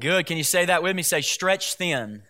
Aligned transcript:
Good. 0.00 0.26
Can 0.26 0.36
you 0.36 0.44
say 0.44 0.64
that 0.64 0.82
with 0.82 0.96
me? 0.96 1.02
Say 1.02 1.20
stretch 1.20 1.74
thin. 1.74 2.22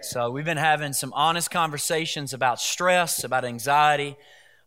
So, 0.00 0.30
we've 0.30 0.44
been 0.44 0.56
having 0.56 0.92
some 0.92 1.12
honest 1.12 1.50
conversations 1.50 2.32
about 2.32 2.60
stress, 2.60 3.24
about 3.24 3.44
anxiety, 3.44 4.16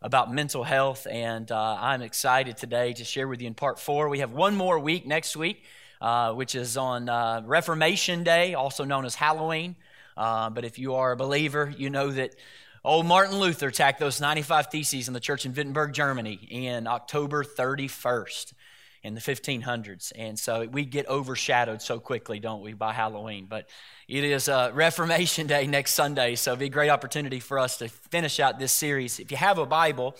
about 0.02 0.32
mental 0.32 0.62
health, 0.62 1.06
and 1.10 1.50
uh, 1.50 1.76
I'm 1.80 2.02
excited 2.02 2.58
today 2.58 2.92
to 2.92 3.04
share 3.04 3.26
with 3.26 3.40
you 3.40 3.46
in 3.46 3.54
part 3.54 3.80
four. 3.80 4.08
We 4.08 4.18
have 4.18 4.32
one 4.32 4.54
more 4.56 4.78
week 4.78 5.06
next 5.06 5.36
week, 5.36 5.64
uh, 6.00 6.34
which 6.34 6.54
is 6.54 6.76
on 6.76 7.08
uh, 7.08 7.42
Reformation 7.44 8.24
Day, 8.24 8.54
also 8.54 8.84
known 8.84 9.04
as 9.04 9.14
Halloween. 9.14 9.74
Uh, 10.16 10.50
but 10.50 10.64
if 10.64 10.78
you 10.78 10.94
are 10.94 11.12
a 11.12 11.16
believer, 11.16 11.72
you 11.76 11.88
know 11.88 12.10
that 12.10 12.36
old 12.84 13.06
Martin 13.06 13.38
Luther 13.38 13.68
attacked 13.68 13.98
those 13.98 14.20
95 14.20 14.66
theses 14.66 15.08
in 15.08 15.14
the 15.14 15.20
church 15.20 15.46
in 15.46 15.54
Wittenberg, 15.54 15.94
Germany, 15.94 16.34
in 16.50 16.86
October 16.86 17.42
31st 17.42 18.52
in 19.02 19.14
the 19.14 19.20
1500s. 19.20 20.12
And 20.16 20.38
so 20.38 20.66
we 20.66 20.84
get 20.84 21.08
overshadowed 21.08 21.82
so 21.82 21.98
quickly, 21.98 22.38
don't 22.38 22.62
we, 22.62 22.72
by 22.72 22.92
Halloween. 22.92 23.46
But 23.48 23.68
it 24.08 24.24
is 24.24 24.48
uh, 24.48 24.70
Reformation 24.74 25.46
Day 25.46 25.66
next 25.66 25.92
Sunday, 25.92 26.36
so 26.36 26.52
it'll 26.52 26.60
be 26.60 26.66
a 26.66 26.70
great 26.70 26.90
opportunity 26.90 27.40
for 27.40 27.58
us 27.58 27.78
to 27.78 27.88
finish 27.88 28.38
out 28.38 28.58
this 28.58 28.72
series. 28.72 29.18
If 29.18 29.30
you 29.30 29.36
have 29.36 29.58
a 29.58 29.66
Bible, 29.66 30.16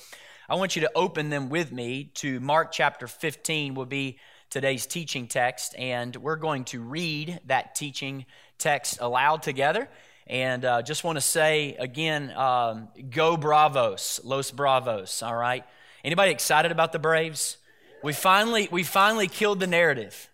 I 0.48 0.56
want 0.56 0.74
you 0.74 0.82
to 0.82 0.90
open 0.94 1.30
them 1.30 1.48
with 1.48 1.70
me 1.70 2.10
to 2.14 2.40
Mark 2.40 2.72
chapter 2.72 3.06
15, 3.06 3.74
will 3.74 3.86
be 3.86 4.18
today's 4.50 4.86
teaching 4.86 5.28
text. 5.28 5.74
And 5.78 6.14
we're 6.16 6.36
going 6.36 6.64
to 6.66 6.80
read 6.80 7.40
that 7.46 7.74
teaching 7.74 8.26
text 8.58 8.98
aloud 9.00 9.42
together. 9.42 9.88
And 10.26 10.64
uh, 10.64 10.82
just 10.82 11.04
want 11.04 11.16
to 11.16 11.20
say 11.22 11.76
again, 11.78 12.30
um, 12.32 12.88
go 13.10 13.36
Bravos, 13.36 14.20
Los 14.24 14.50
Bravos, 14.50 15.22
all 15.22 15.34
right? 15.34 15.64
Anybody 16.04 16.32
excited 16.32 16.72
about 16.72 16.92
the 16.92 16.98
Braves? 16.98 17.58
We 18.02 18.12
finally, 18.12 18.68
we 18.70 18.82
finally 18.82 19.28
killed 19.28 19.60
the 19.60 19.66
narrative. 19.66 20.28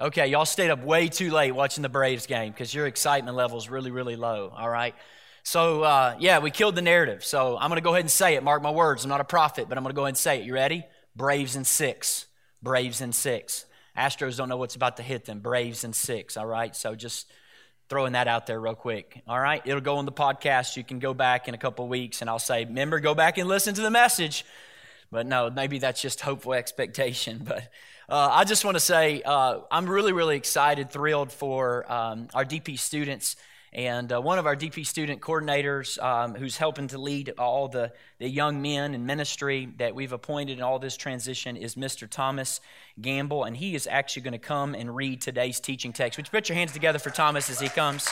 Okay, 0.00 0.28
y'all 0.28 0.44
stayed 0.44 0.70
up 0.70 0.84
way 0.84 1.08
too 1.08 1.30
late 1.30 1.52
watching 1.52 1.82
the 1.82 1.88
Braves 1.88 2.26
game 2.26 2.52
because 2.52 2.72
your 2.72 2.86
excitement 2.86 3.36
level 3.36 3.58
is 3.58 3.68
really, 3.68 3.90
really 3.90 4.16
low. 4.16 4.52
All 4.56 4.68
right. 4.68 4.94
So, 5.42 5.82
uh, 5.82 6.14
yeah, 6.18 6.40
we 6.40 6.50
killed 6.50 6.74
the 6.74 6.82
narrative. 6.82 7.24
So 7.24 7.56
I'm 7.56 7.70
going 7.70 7.78
to 7.78 7.84
go 7.84 7.90
ahead 7.90 8.02
and 8.02 8.10
say 8.10 8.34
it. 8.34 8.42
Mark 8.42 8.62
my 8.62 8.70
words. 8.70 9.04
I'm 9.04 9.08
not 9.08 9.20
a 9.20 9.24
prophet, 9.24 9.68
but 9.68 9.78
I'm 9.78 9.84
going 9.84 9.94
to 9.94 9.96
go 9.96 10.02
ahead 10.02 10.10
and 10.10 10.18
say 10.18 10.40
it. 10.40 10.44
You 10.44 10.54
ready? 10.54 10.84
Braves 11.16 11.56
in 11.56 11.64
six. 11.64 12.26
Braves 12.62 13.00
in 13.00 13.12
six. 13.12 13.64
Astros 13.96 14.36
don't 14.36 14.48
know 14.48 14.56
what's 14.56 14.76
about 14.76 14.98
to 14.98 15.02
hit 15.02 15.24
them. 15.24 15.40
Braves 15.40 15.84
in 15.84 15.92
six. 15.92 16.36
All 16.36 16.46
right. 16.46 16.76
So 16.76 16.94
just 16.94 17.30
throwing 17.88 18.12
that 18.12 18.28
out 18.28 18.46
there 18.46 18.60
real 18.60 18.74
quick. 18.74 19.22
All 19.26 19.40
right. 19.40 19.62
It'll 19.64 19.80
go 19.80 19.96
on 19.96 20.04
the 20.04 20.12
podcast. 20.12 20.76
You 20.76 20.84
can 20.84 20.98
go 20.98 21.14
back 21.14 21.48
in 21.48 21.54
a 21.54 21.58
couple 21.58 21.88
weeks 21.88 22.20
and 22.20 22.28
I'll 22.28 22.38
say, 22.38 22.64
remember, 22.64 23.00
go 23.00 23.14
back 23.14 23.38
and 23.38 23.48
listen 23.48 23.74
to 23.74 23.80
the 23.80 23.90
message. 23.90 24.44
But 25.10 25.26
no, 25.26 25.50
maybe 25.50 25.78
that's 25.78 26.00
just 26.00 26.20
hopeful 26.20 26.54
expectation. 26.54 27.42
But 27.48 27.68
uh, 28.10 28.30
I 28.32 28.44
just 28.44 28.64
want 28.64 28.76
to 28.76 28.80
say 28.80 29.20
uh, 29.22 29.60
I'm 29.70 29.86
really, 29.88 30.12
really 30.12 30.36
excited, 30.36 30.90
thrilled 30.90 31.30
for 31.30 31.90
um, 31.92 32.28
our 32.32 32.44
DP 32.44 32.78
students. 32.78 33.36
And 33.70 34.10
uh, 34.10 34.20
one 34.20 34.38
of 34.38 34.46
our 34.46 34.56
DP 34.56 34.86
student 34.86 35.20
coordinators 35.20 36.02
um, 36.02 36.34
who's 36.34 36.56
helping 36.56 36.88
to 36.88 36.98
lead 36.98 37.34
all 37.38 37.68
the, 37.68 37.92
the 38.18 38.28
young 38.28 38.62
men 38.62 38.94
in 38.94 39.04
ministry 39.04 39.68
that 39.76 39.94
we've 39.94 40.12
appointed 40.12 40.56
in 40.56 40.62
all 40.62 40.78
this 40.78 40.96
transition 40.96 41.56
is 41.56 41.74
Mr. 41.74 42.08
Thomas 42.08 42.62
Gamble. 43.00 43.44
And 43.44 43.54
he 43.54 43.74
is 43.74 43.86
actually 43.86 44.22
going 44.22 44.32
to 44.32 44.38
come 44.38 44.74
and 44.74 44.96
read 44.96 45.20
today's 45.20 45.60
teaching 45.60 45.92
text. 45.92 46.16
Would 46.16 46.28
you 46.28 46.30
put 46.30 46.48
your 46.48 46.56
hands 46.56 46.72
together 46.72 46.98
for 46.98 47.10
Thomas 47.10 47.50
as 47.50 47.60
he 47.60 47.68
comes? 47.68 48.08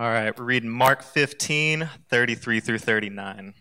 All 0.00 0.08
right, 0.08 0.34
we're 0.38 0.46
reading 0.46 0.70
Mark 0.70 1.02
15, 1.02 1.86
33 2.08 2.60
through 2.60 2.78
39. 2.78 3.52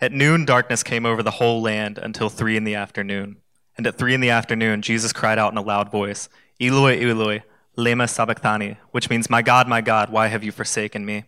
At 0.00 0.10
noon, 0.10 0.44
darkness 0.44 0.82
came 0.82 1.06
over 1.06 1.22
the 1.22 1.30
whole 1.30 1.62
land 1.62 1.98
until 1.98 2.28
three 2.28 2.56
in 2.56 2.64
the 2.64 2.74
afternoon. 2.74 3.36
And 3.76 3.86
at 3.86 3.96
three 3.96 4.12
in 4.12 4.20
the 4.20 4.30
afternoon, 4.30 4.82
Jesus 4.82 5.12
cried 5.12 5.38
out 5.38 5.52
in 5.52 5.56
a 5.56 5.62
loud 5.62 5.88
voice, 5.92 6.28
Eloi, 6.60 7.00
Eloi, 7.00 7.44
lema 7.76 8.08
sabachthani, 8.08 8.76
which 8.90 9.08
means, 9.08 9.30
My 9.30 9.40
God, 9.40 9.68
my 9.68 9.80
God, 9.80 10.10
why 10.10 10.26
have 10.26 10.42
you 10.42 10.50
forsaken 10.50 11.06
me? 11.06 11.26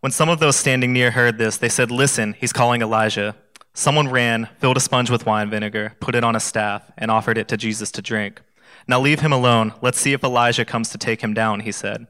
When 0.00 0.10
some 0.10 0.28
of 0.28 0.40
those 0.40 0.56
standing 0.56 0.92
near 0.92 1.12
heard 1.12 1.38
this, 1.38 1.56
they 1.56 1.68
said, 1.68 1.92
Listen, 1.92 2.32
he's 2.32 2.52
calling 2.52 2.82
Elijah. 2.82 3.36
Someone 3.72 4.08
ran, 4.08 4.48
filled 4.58 4.78
a 4.78 4.80
sponge 4.80 5.12
with 5.12 5.26
wine 5.26 5.48
vinegar, 5.48 5.94
put 6.00 6.16
it 6.16 6.24
on 6.24 6.34
a 6.34 6.40
staff, 6.40 6.90
and 6.98 7.08
offered 7.08 7.38
it 7.38 7.46
to 7.46 7.56
Jesus 7.56 7.92
to 7.92 8.02
drink. 8.02 8.42
Now 8.88 8.98
leave 8.98 9.20
him 9.20 9.32
alone. 9.32 9.74
Let's 9.80 10.00
see 10.00 10.12
if 10.12 10.24
Elijah 10.24 10.64
comes 10.64 10.88
to 10.88 10.98
take 10.98 11.20
him 11.20 11.34
down, 11.34 11.60
he 11.60 11.70
said. 11.70 12.08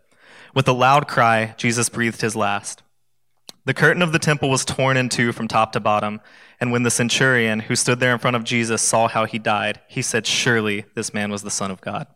With 0.56 0.68
a 0.68 0.72
loud 0.72 1.06
cry, 1.06 1.54
Jesus 1.58 1.90
breathed 1.90 2.22
his 2.22 2.34
last. 2.34 2.82
The 3.66 3.74
curtain 3.74 4.00
of 4.00 4.12
the 4.12 4.18
temple 4.18 4.48
was 4.48 4.64
torn 4.64 4.96
in 4.96 5.10
two 5.10 5.32
from 5.32 5.48
top 5.48 5.72
to 5.72 5.80
bottom, 5.80 6.22
and 6.58 6.72
when 6.72 6.82
the 6.82 6.90
centurion 6.90 7.60
who 7.60 7.76
stood 7.76 8.00
there 8.00 8.14
in 8.14 8.18
front 8.18 8.36
of 8.36 8.44
Jesus 8.44 8.80
saw 8.80 9.06
how 9.06 9.26
he 9.26 9.38
died, 9.38 9.82
he 9.86 10.00
said, 10.00 10.26
Surely 10.26 10.86
this 10.94 11.12
man 11.12 11.30
was 11.30 11.42
the 11.42 11.50
Son 11.50 11.70
of 11.70 11.82
God. 11.82 12.06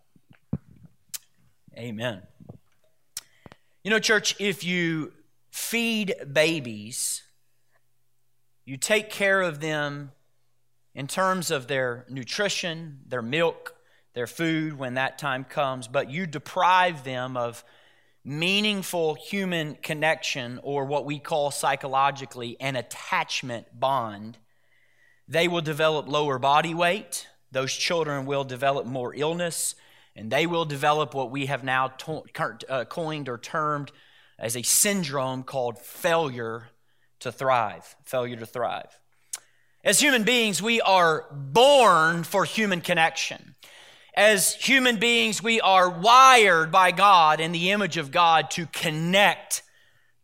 Amen. 1.76 2.22
You 3.84 3.90
know, 3.90 3.98
church, 3.98 4.34
if 4.38 4.64
you 4.64 5.12
feed 5.50 6.14
babies, 6.32 7.22
you 8.64 8.78
take 8.78 9.10
care 9.10 9.42
of 9.42 9.60
them 9.60 10.12
in 10.94 11.06
terms 11.06 11.50
of 11.50 11.66
their 11.66 12.06
nutrition, 12.08 13.00
their 13.06 13.20
milk, 13.20 13.74
their 14.14 14.26
food 14.26 14.78
when 14.78 14.94
that 14.94 15.18
time 15.18 15.44
comes, 15.44 15.88
but 15.88 16.10
you 16.10 16.24
deprive 16.24 17.04
them 17.04 17.36
of 17.36 17.62
meaningful 18.24 19.14
human 19.14 19.74
connection, 19.76 20.60
or 20.62 20.84
what 20.84 21.04
we 21.04 21.18
call 21.18 21.50
psychologically 21.50 22.56
an 22.60 22.76
attachment 22.76 23.66
bond, 23.78 24.38
they 25.26 25.48
will 25.48 25.62
develop 25.62 26.08
lower 26.08 26.38
body 26.38 26.74
weight. 26.74 27.26
Those 27.50 27.72
children 27.72 28.26
will 28.26 28.44
develop 28.44 28.86
more 28.86 29.14
illness, 29.14 29.74
and 30.14 30.30
they 30.30 30.46
will 30.46 30.64
develop 30.64 31.14
what 31.14 31.30
we 31.30 31.46
have 31.46 31.64
now 31.64 31.88
to- 31.88 32.24
uh, 32.68 32.84
coined 32.84 33.28
or 33.28 33.38
termed 33.38 33.90
as 34.38 34.56
a 34.56 34.62
syndrome 34.62 35.42
called 35.42 35.78
failure 35.78 36.70
to 37.20 37.32
thrive. 37.32 37.96
Failure 38.04 38.36
to 38.36 38.46
thrive. 38.46 38.98
As 39.82 40.00
human 40.00 40.24
beings, 40.24 40.60
we 40.60 40.80
are 40.80 41.26
born 41.32 42.24
for 42.24 42.44
human 42.44 42.80
connection 42.80 43.54
as 44.14 44.54
human 44.54 44.98
beings, 44.98 45.42
we 45.42 45.60
are 45.60 45.88
wired 45.88 46.72
by 46.72 46.90
God 46.90 47.40
in 47.40 47.52
the 47.52 47.70
image 47.70 47.96
of 47.96 48.10
God 48.10 48.50
to 48.52 48.66
connect 48.66 49.62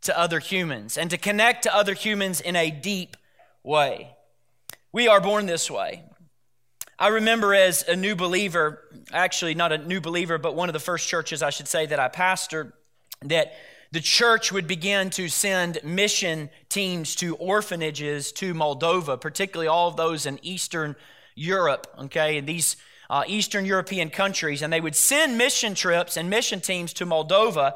to 0.03 0.19
other 0.19 0.41
humans 0.41 0.97
and 0.97 1.11
to 1.11 1.19
connect 1.19 1.63
to 1.65 1.75
other 1.75 1.95
humans 1.95 2.41
in 2.41 2.57
a 2.57 2.71
deep 2.71 3.17
way. 3.63 4.11
We 4.93 5.09
are 5.09 5.21
born 5.21 5.47
this 5.47 5.71
way. 5.71 6.05
I 6.99 7.09
remember 7.09 7.55
as 7.55 7.87
a 7.87 7.95
new 7.95 8.17
believer, 8.17 8.83
actually, 9.13 9.55
not 9.55 9.71
a 9.71 9.79
new 9.79 10.01
believer, 10.01 10.39
but 10.39 10.55
one 10.55 10.69
of 10.69 10.73
the 10.73 10.81
first 10.81 11.09
churches, 11.09 11.43
I 11.43 11.51
should 11.51 11.69
say, 11.69 11.85
that 11.87 12.01
I 12.01 12.09
pastored, 12.09 12.73
that 13.23 13.53
the 13.93 14.01
church 14.01 14.51
would 14.51 14.67
begin 14.67 15.11
to 15.11 15.29
send 15.29 15.79
mission 15.85 16.49
teams 16.69 17.15
to 17.17 17.37
orphanages 17.37 18.33
to 18.33 18.55
Moldova, 18.55 19.21
particularly 19.21 19.69
all 19.69 19.89
of 19.89 19.97
those 19.97 20.25
in 20.25 20.39
Eastern 20.43 20.97
Europe. 21.35 21.87
Okay, 22.05 22.39
and 22.39 22.47
these 22.47 22.77
uh, 23.09 23.25
Eastern 23.27 23.65
European 23.65 24.11
countries, 24.11 24.63
and 24.63 24.73
they 24.73 24.81
would 24.81 24.97
send 24.97 25.39
mission 25.39 25.75
trips 25.75 26.17
and 26.17 26.29
mission 26.31 26.61
teams 26.61 26.93
to 26.95 27.07
Moldova. 27.07 27.75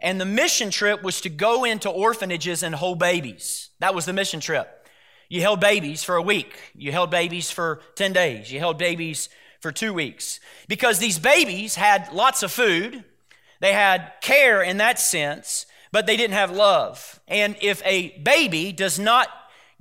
And 0.00 0.20
the 0.20 0.24
mission 0.24 0.70
trip 0.70 1.02
was 1.02 1.20
to 1.22 1.28
go 1.28 1.64
into 1.64 1.90
orphanages 1.90 2.62
and 2.62 2.74
hold 2.74 2.98
babies. 2.98 3.70
That 3.80 3.94
was 3.94 4.06
the 4.06 4.12
mission 4.12 4.40
trip. 4.40 4.88
You 5.28 5.42
held 5.42 5.60
babies 5.60 6.04
for 6.04 6.16
a 6.16 6.22
week. 6.22 6.54
You 6.74 6.92
held 6.92 7.10
babies 7.10 7.50
for 7.50 7.80
10 7.96 8.12
days. 8.12 8.50
You 8.50 8.60
held 8.60 8.78
babies 8.78 9.28
for 9.60 9.72
two 9.72 9.92
weeks. 9.92 10.40
Because 10.68 10.98
these 10.98 11.18
babies 11.18 11.74
had 11.74 12.12
lots 12.12 12.42
of 12.42 12.52
food, 12.52 13.04
they 13.60 13.72
had 13.72 14.12
care 14.20 14.62
in 14.62 14.78
that 14.78 14.98
sense, 14.98 15.66
but 15.92 16.06
they 16.06 16.16
didn't 16.16 16.34
have 16.34 16.50
love. 16.50 17.20
And 17.28 17.56
if 17.60 17.82
a 17.84 18.16
baby 18.18 18.72
does 18.72 18.98
not 18.98 19.28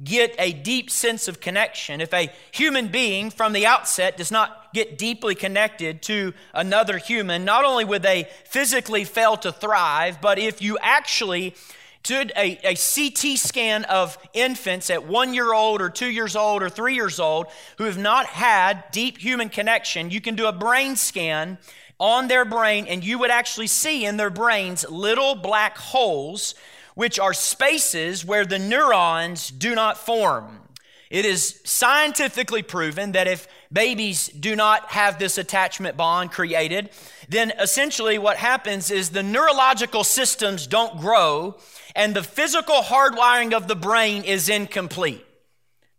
get 0.04 0.36
a 0.38 0.52
deep 0.52 0.90
sense 0.90 1.28
of 1.28 1.40
connection, 1.40 2.02
if 2.02 2.14
a 2.14 2.32
human 2.52 2.88
being 2.88 3.30
from 3.30 3.54
the 3.54 3.66
outset 3.66 4.18
does 4.18 4.32
not 4.32 4.67
get 4.74 4.98
deeply 4.98 5.36
connected 5.36 6.02
to 6.04 6.34
another 6.54 6.98
human, 6.98 7.46
not 7.46 7.66
only 7.66 7.86
would 7.86 8.02
they 8.04 8.28
physically 8.46 9.04
fail 9.04 9.38
to 9.38 9.52
thrive, 9.52 10.20
but 10.22 10.40
if 10.40 10.62
you 10.62 10.78
actually 10.82 11.56
did 12.04 12.32
a, 12.38 12.58
a 12.64 12.76
CT 12.76 13.38
scan 13.38 13.84
of 13.86 14.18
infants 14.34 14.90
at 14.90 15.06
one 15.06 15.34
year 15.34 15.54
old 15.54 15.82
or 15.82 15.90
two 15.90 16.10
years 16.10 16.36
old 16.36 16.64
or 16.64 16.70
three 16.70 16.96
years 16.96 17.20
old 17.20 17.48
who 17.78 17.84
have 17.84 17.98
not 17.98 18.26
had 18.28 18.84
deep 18.92 19.18
human 19.18 19.50
connection, 19.50 20.10
you 20.10 20.22
can 20.22 20.36
do 20.36 20.48
a 20.48 20.54
brain 20.54 20.96
scan 20.96 21.58
on 22.00 22.28
their 22.28 22.46
brain 22.46 22.86
and 22.88 23.04
you 23.04 23.20
would 23.20 23.32
actually 23.32 23.68
see 23.68 24.06
in 24.06 24.18
their 24.18 24.30
brains 24.30 24.86
little 24.90 25.36
black 25.36 25.78
holes, 25.78 26.56
which 26.96 27.20
are 27.20 27.34
spaces 27.34 28.24
where 28.24 28.46
the 28.46 28.60
neurons 28.60 29.50
do 29.50 29.76
not 29.76 29.98
form. 29.98 30.62
It 31.10 31.26
is 31.26 31.62
scientifically 31.64 32.64
proven 32.64 33.14
that 33.14 33.28
if 33.28 33.48
babies 33.72 34.28
do 34.28 34.56
not 34.56 34.90
have 34.90 35.20
this 35.20 35.38
attachment 35.38 35.98
bond 35.98 36.32
created, 36.32 36.90
then 37.30 37.52
essentially 37.60 38.18
what 38.18 38.38
happens 38.38 38.92
is 38.92 39.10
the 39.10 39.24
neurological 39.24 40.04
systems 40.04 40.68
don't 40.68 41.00
grow 41.00 41.58
and 41.96 42.16
the 42.16 42.24
physical 42.24 42.82
hardwiring 42.82 43.54
of 43.54 43.68
the 43.68 43.76
brain 43.76 44.24
is 44.24 44.50
incomplete. 44.50 45.26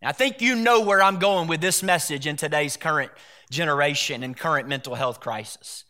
Now, 0.01 0.11
I 0.11 0.13
think 0.13 0.41
you 0.41 0.55
know 0.55 0.81
where 0.81 1.03
I'm 1.03 1.19
going 1.19 1.49
with 1.49 1.61
this 1.61 1.83
message 1.83 2.27
in 2.27 2.37
today's 2.37 2.77
current 2.77 3.11
generation 3.51 4.23
and 4.23 4.37
current 4.37 4.69
mental 4.69 4.95
health 4.95 5.21
crisis. 5.21 5.85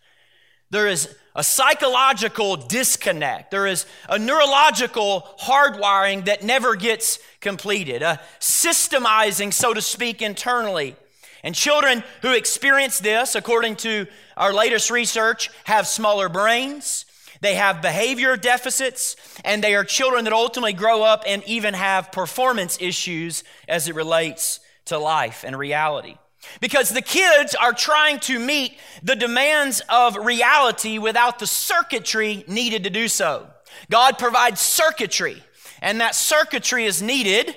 There 0.71 0.87
is 0.87 1.15
a 1.35 1.43
psychological 1.43 2.57
disconnect. 2.57 3.51
There 3.51 3.67
is 3.67 3.87
a 4.09 4.19
neurological 4.19 5.27
hardwiring 5.41 6.27
that 6.27 6.43
never 6.43 6.75
gets 6.75 7.19
completed, 7.41 8.03
a 8.03 8.21
systemizing, 8.41 9.53
so 9.53 9.73
to 9.73 9.81
speak, 9.81 10.21
internally. 10.21 10.97
And 11.43 11.55
children 11.55 12.03
who 12.23 12.33
experience 12.33 12.99
this, 12.99 13.35
according 13.35 13.77
to 13.77 14.07
our 14.37 14.53
latest 14.53 14.91
research, 14.91 15.51
have 15.65 15.87
smaller 15.87 16.29
brains, 16.29 17.05
they 17.41 17.55
have 17.55 17.83
behavior 17.83 18.37
deficits, 18.37 19.17
and 19.45 19.63
they 19.63 19.75
are 19.75 19.85
children 19.85 20.25
that 20.25 20.33
ultimately 20.33 20.73
grow 20.73 21.03
up 21.03 21.23
and 21.27 21.43
even 21.45 21.75
have 21.75 22.11
performance 22.11 22.79
issues 22.81 23.45
as 23.69 23.89
it 23.89 23.95
relates 23.95 24.61
to 24.87 24.99
life 24.99 25.45
and 25.45 25.57
reality. 25.57 26.17
Because 26.61 26.91
the 26.91 27.03
kids 27.03 27.55
are 27.55 27.73
trying 27.73 28.21
to 28.21 28.39
meet 28.39 28.79
the 29.03 29.17
demands 29.17 29.83
of 29.89 30.17
reality 30.17 30.99
without 30.99 31.39
the 31.39 31.47
circuitry 31.47 32.45
needed 32.49 32.85
to 32.85 32.91
do 32.91 33.07
so. 33.07 33.47
God 33.91 34.19
provides 34.19 34.61
circuitry, 34.61 35.43
and 35.81 36.01
that 36.01 36.15
circuitry 36.15 36.87
is 36.87 37.03
needed 37.03 37.55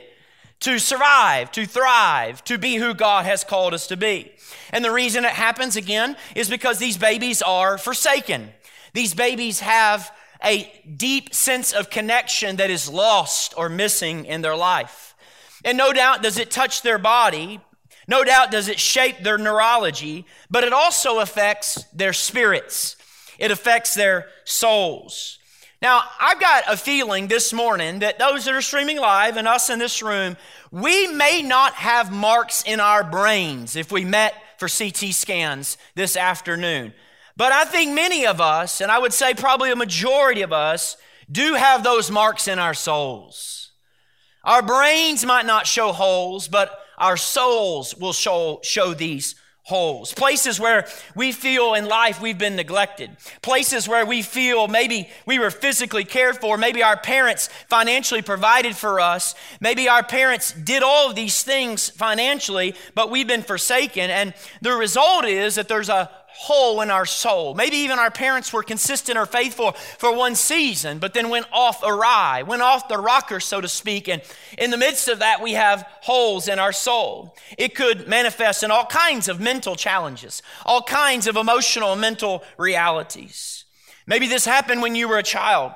to 0.61 0.79
survive, 0.79 1.51
to 1.51 1.65
thrive, 1.65 2.43
to 2.45 2.57
be 2.57 2.75
who 2.75 2.93
God 2.93 3.25
has 3.25 3.43
called 3.43 3.73
us 3.73 3.87
to 3.87 3.97
be. 3.97 4.31
And 4.71 4.85
the 4.85 4.91
reason 4.91 5.25
it 5.25 5.31
happens 5.31 5.75
again 5.75 6.15
is 6.35 6.49
because 6.49 6.79
these 6.79 6.97
babies 6.97 7.41
are 7.41 7.77
forsaken. 7.77 8.49
These 8.93 9.13
babies 9.13 9.59
have 9.59 10.11
a 10.43 10.71
deep 10.97 11.33
sense 11.33 11.71
of 11.71 11.89
connection 11.89 12.55
that 12.55 12.69
is 12.69 12.89
lost 12.89 13.53
or 13.57 13.69
missing 13.69 14.25
in 14.25 14.41
their 14.41 14.55
life. 14.55 15.15
And 15.63 15.77
no 15.77 15.93
doubt 15.93 16.23
does 16.23 16.37
it 16.37 16.49
touch 16.49 16.81
their 16.81 16.97
body, 16.97 17.59
no 18.07 18.23
doubt 18.23 18.51
does 18.51 18.67
it 18.67 18.79
shape 18.79 19.19
their 19.19 19.37
neurology, 19.37 20.25
but 20.49 20.63
it 20.63 20.73
also 20.73 21.19
affects 21.19 21.83
their 21.93 22.13
spirits. 22.13 22.95
It 23.37 23.51
affects 23.51 23.93
their 23.93 24.27
souls. 24.43 25.39
Now, 25.81 26.03
I've 26.19 26.39
got 26.39 26.63
a 26.67 26.77
feeling 26.77 27.27
this 27.27 27.51
morning 27.51 27.99
that 27.99 28.19
those 28.19 28.45
that 28.45 28.53
are 28.53 28.61
streaming 28.61 28.97
live 28.97 29.35
and 29.35 29.47
us 29.47 29.71
in 29.71 29.79
this 29.79 30.03
room, 30.03 30.37
we 30.69 31.07
may 31.07 31.41
not 31.41 31.73
have 31.73 32.11
marks 32.11 32.61
in 32.61 32.79
our 32.79 33.03
brains 33.03 33.75
if 33.75 33.91
we 33.91 34.05
met 34.05 34.35
for 34.59 34.67
CT 34.67 35.11
scans 35.11 35.79
this 35.95 36.15
afternoon. 36.15 36.93
But 37.35 37.51
I 37.51 37.65
think 37.65 37.95
many 37.95 38.27
of 38.27 38.39
us, 38.39 38.79
and 38.79 38.91
I 38.91 38.99
would 38.99 39.11
say 39.11 39.33
probably 39.33 39.71
a 39.71 39.75
majority 39.75 40.43
of 40.43 40.53
us, 40.53 40.97
do 41.31 41.55
have 41.55 41.83
those 41.83 42.11
marks 42.11 42.47
in 42.47 42.59
our 42.59 42.75
souls. 42.75 43.71
Our 44.43 44.61
brains 44.61 45.25
might 45.25 45.47
not 45.47 45.65
show 45.65 45.93
holes, 45.93 46.47
but 46.47 46.77
our 46.99 47.17
souls 47.17 47.95
will 47.95 48.13
show, 48.13 48.59
show 48.61 48.93
these 48.93 49.33
holes. 49.71 50.13
Places 50.13 50.59
where 50.59 50.85
we 51.15 51.31
feel 51.31 51.73
in 51.73 51.85
life 51.85 52.21
we've 52.21 52.37
been 52.37 52.57
neglected. 52.57 53.09
Places 53.41 53.87
where 53.87 54.05
we 54.05 54.21
feel 54.21 54.67
maybe 54.67 55.09
we 55.25 55.39
were 55.39 55.49
physically 55.49 56.03
cared 56.03 56.37
for. 56.37 56.57
Maybe 56.57 56.83
our 56.83 56.97
parents 56.97 57.47
financially 57.69 58.21
provided 58.21 58.75
for 58.75 58.99
us. 58.99 59.33
Maybe 59.61 59.87
our 59.87 60.03
parents 60.03 60.51
did 60.51 60.83
all 60.83 61.09
of 61.09 61.15
these 61.15 61.41
things 61.41 61.89
financially, 61.89 62.75
but 62.95 63.09
we've 63.09 63.27
been 63.27 63.43
forsaken. 63.43 64.09
And 64.09 64.33
the 64.61 64.73
result 64.73 65.23
is 65.23 65.55
that 65.55 65.69
there's 65.69 65.87
a 65.87 66.11
hole 66.41 66.81
in 66.81 66.89
our 66.89 67.05
soul. 67.05 67.53
Maybe 67.53 67.77
even 67.77 67.99
our 67.99 68.09
parents 68.09 68.51
were 68.51 68.63
consistent 68.63 69.15
or 69.15 69.27
faithful 69.27 69.73
for 69.99 70.15
one 70.15 70.33
season, 70.33 70.97
but 70.97 71.13
then 71.13 71.29
went 71.29 71.45
off 71.51 71.83
awry, 71.83 72.41
went 72.41 72.63
off 72.63 72.87
the 72.87 72.97
rocker, 72.97 73.39
so 73.39 73.61
to 73.61 73.67
speak. 73.67 74.09
And 74.09 74.23
in 74.57 74.71
the 74.71 74.77
midst 74.77 75.07
of 75.07 75.19
that, 75.19 75.39
we 75.39 75.53
have 75.53 75.87
holes 76.01 76.47
in 76.47 76.57
our 76.57 76.71
soul. 76.71 77.35
It 77.59 77.75
could 77.75 78.07
manifest 78.07 78.63
in 78.63 78.71
all 78.71 78.87
kinds 78.87 79.29
of 79.29 79.39
mental 79.39 79.75
challenges, 79.75 80.41
all 80.65 80.81
kinds 80.81 81.27
of 81.27 81.35
emotional, 81.35 81.95
mental 81.95 82.43
realities. 82.57 83.65
Maybe 84.07 84.25
this 84.25 84.45
happened 84.45 84.81
when 84.81 84.95
you 84.95 85.07
were 85.07 85.19
a 85.19 85.23
child. 85.23 85.73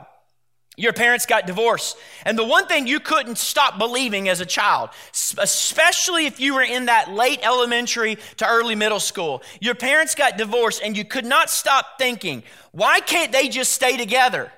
Your 0.77 0.93
parents 0.93 1.25
got 1.25 1.47
divorced. 1.47 1.97
And 2.25 2.37
the 2.37 2.43
one 2.43 2.67
thing 2.67 2.85
you 2.85 2.99
couldn't 2.99 3.37
stop 3.37 3.77
believing 3.77 4.27
as 4.27 4.41
a 4.41 4.45
child, 4.45 4.89
especially 5.37 6.25
if 6.25 6.39
you 6.39 6.53
were 6.53 6.63
in 6.63 6.87
that 6.87 7.11
late 7.11 7.39
elementary 7.43 8.17
to 8.37 8.47
early 8.47 8.75
middle 8.75 8.99
school, 8.99 9.41
your 9.61 9.75
parents 9.75 10.15
got 10.15 10.37
divorced 10.37 10.81
and 10.83 10.97
you 10.97 11.05
could 11.05 11.25
not 11.25 11.49
stop 11.49 11.97
thinking, 11.97 12.43
why 12.71 12.99
can't 12.99 13.31
they 13.31 13.47
just 13.47 13.71
stay 13.71 13.95
together? 13.95 14.51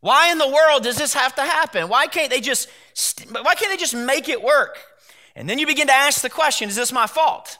Why 0.00 0.32
in 0.32 0.38
the 0.38 0.48
world 0.48 0.84
does 0.84 0.96
this 0.96 1.12
have 1.12 1.34
to 1.34 1.42
happen? 1.42 1.88
Why 1.88 2.06
can't 2.06 2.30
they 2.30 2.40
just 2.40 2.68
why 3.30 3.54
can't 3.54 3.70
they 3.70 3.76
just 3.76 3.94
make 3.94 4.28
it 4.28 4.42
work? 4.42 4.78
And 5.36 5.48
then 5.48 5.58
you 5.58 5.66
begin 5.66 5.86
to 5.86 5.92
ask 5.92 6.22
the 6.22 6.30
question, 6.30 6.68
is 6.68 6.76
this 6.76 6.90
my 6.90 7.06
fault? 7.06 7.58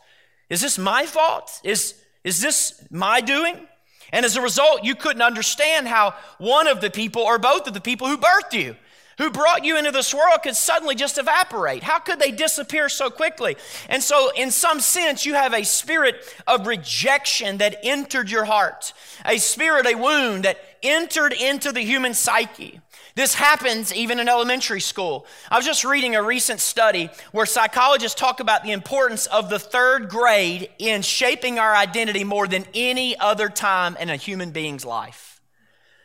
Is 0.49 0.63
this 0.63 0.79
my 0.79 1.05
fault? 1.05 1.61
Is 1.63 1.95
is 2.25 2.41
this 2.41 2.83
my 2.91 3.21
doing? 3.21 3.67
And 4.13 4.25
as 4.25 4.37
a 4.37 4.43
result, 4.43 4.85
you 4.85 4.95
couldn't 4.95 5.23
understand 5.23 5.89
how 5.89 6.15
one 6.39 6.67
of 6.67 6.81
the 6.81 6.91
people 6.91 7.23
or 7.23 7.39
both 7.39 7.67
of 7.67 7.75
the 7.75 7.81
people 7.81 8.09
who 8.09 8.17
birthed 8.17 8.53
you, 8.53 8.77
who 9.19 9.31
brought 9.31 9.65
you 9.65 9.77
into 9.77 9.91
this 9.91 10.15
world, 10.15 10.41
could 10.43 10.57
suddenly 10.57 10.95
just 10.95 11.19
evaporate. 11.19 11.83
How 11.83 11.99
could 11.99 12.19
they 12.19 12.31
disappear 12.31 12.89
so 12.89 13.11
quickly? 13.11 13.57
And 13.89 14.03
so, 14.03 14.31
in 14.35 14.51
some 14.51 14.81
sense, 14.81 15.27
you 15.27 15.35
have 15.35 15.53
a 15.53 15.63
spirit 15.65 16.25
of 16.47 16.67
rejection 16.67 17.59
that 17.59 17.77
entered 17.83 18.31
your 18.31 18.45
heart, 18.45 18.93
a 19.25 19.39
spirit, 19.39 19.87
a 19.87 19.95
wound 19.95 20.45
that 20.45 20.59
entered 20.83 21.35
into 21.35 21.71
the 21.71 21.83
human 21.83 22.15
psyche. 22.15 22.81
This 23.15 23.35
happens 23.35 23.93
even 23.95 24.21
in 24.21 24.29
elementary 24.29 24.81
school. 24.81 25.27
I 25.51 25.57
was 25.57 25.67
just 25.67 25.85
reading 25.85 26.15
a 26.15 26.23
recent 26.23 26.61
study 26.61 27.11
where 27.33 27.47
psychologists 27.47 28.19
talk 28.19 28.41
about 28.41 28.63
the 28.63 28.73
importance 28.73 29.27
of 29.27 29.51
the 29.51 29.59
third 29.59 30.09
grade 30.09 30.71
in 30.79 31.03
shaping 31.03 31.59
our 31.59 31.75
identity 31.75 32.25
more 32.25 32.47
than 32.47 32.67
any 32.75 33.19
other 33.19 33.49
time 33.49 33.97
in 33.97 34.11
a 34.11 34.17
human 34.17 34.51
being's 34.51 34.85
life. 34.85 35.41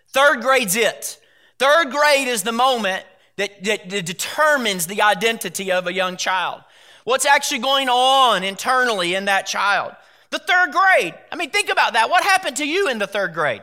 Third 0.10 0.42
grade's 0.42 0.76
it. 0.76 1.20
Third 1.60 1.92
grade 1.92 2.28
is 2.28 2.44
the 2.44 2.52
moment 2.52 3.06
that, 3.38 3.64
that, 3.64 3.90
that 3.90 4.06
determines 4.06 4.88
the 4.88 5.02
identity 5.02 5.72
of 5.72 5.88
a 5.88 5.94
young 5.94 6.18
child. 6.18 6.62
What's 7.04 7.26
actually 7.26 7.60
going 7.60 7.88
on 7.88 8.44
internally 8.44 9.14
in 9.14 9.26
that 9.26 9.46
child? 9.46 9.96
The 10.32 10.40
third 10.40 10.72
grade. 10.72 11.14
I 11.32 11.36
mean, 11.36 11.52
think 11.52 11.70
about 11.70 11.94
that. 11.94 12.10
What 12.10 12.24
happened 12.24 12.58
to 12.58 12.68
you 12.68 12.90
in 12.90 12.98
the 12.98 13.08
third 13.08 13.34
grade? 13.34 13.62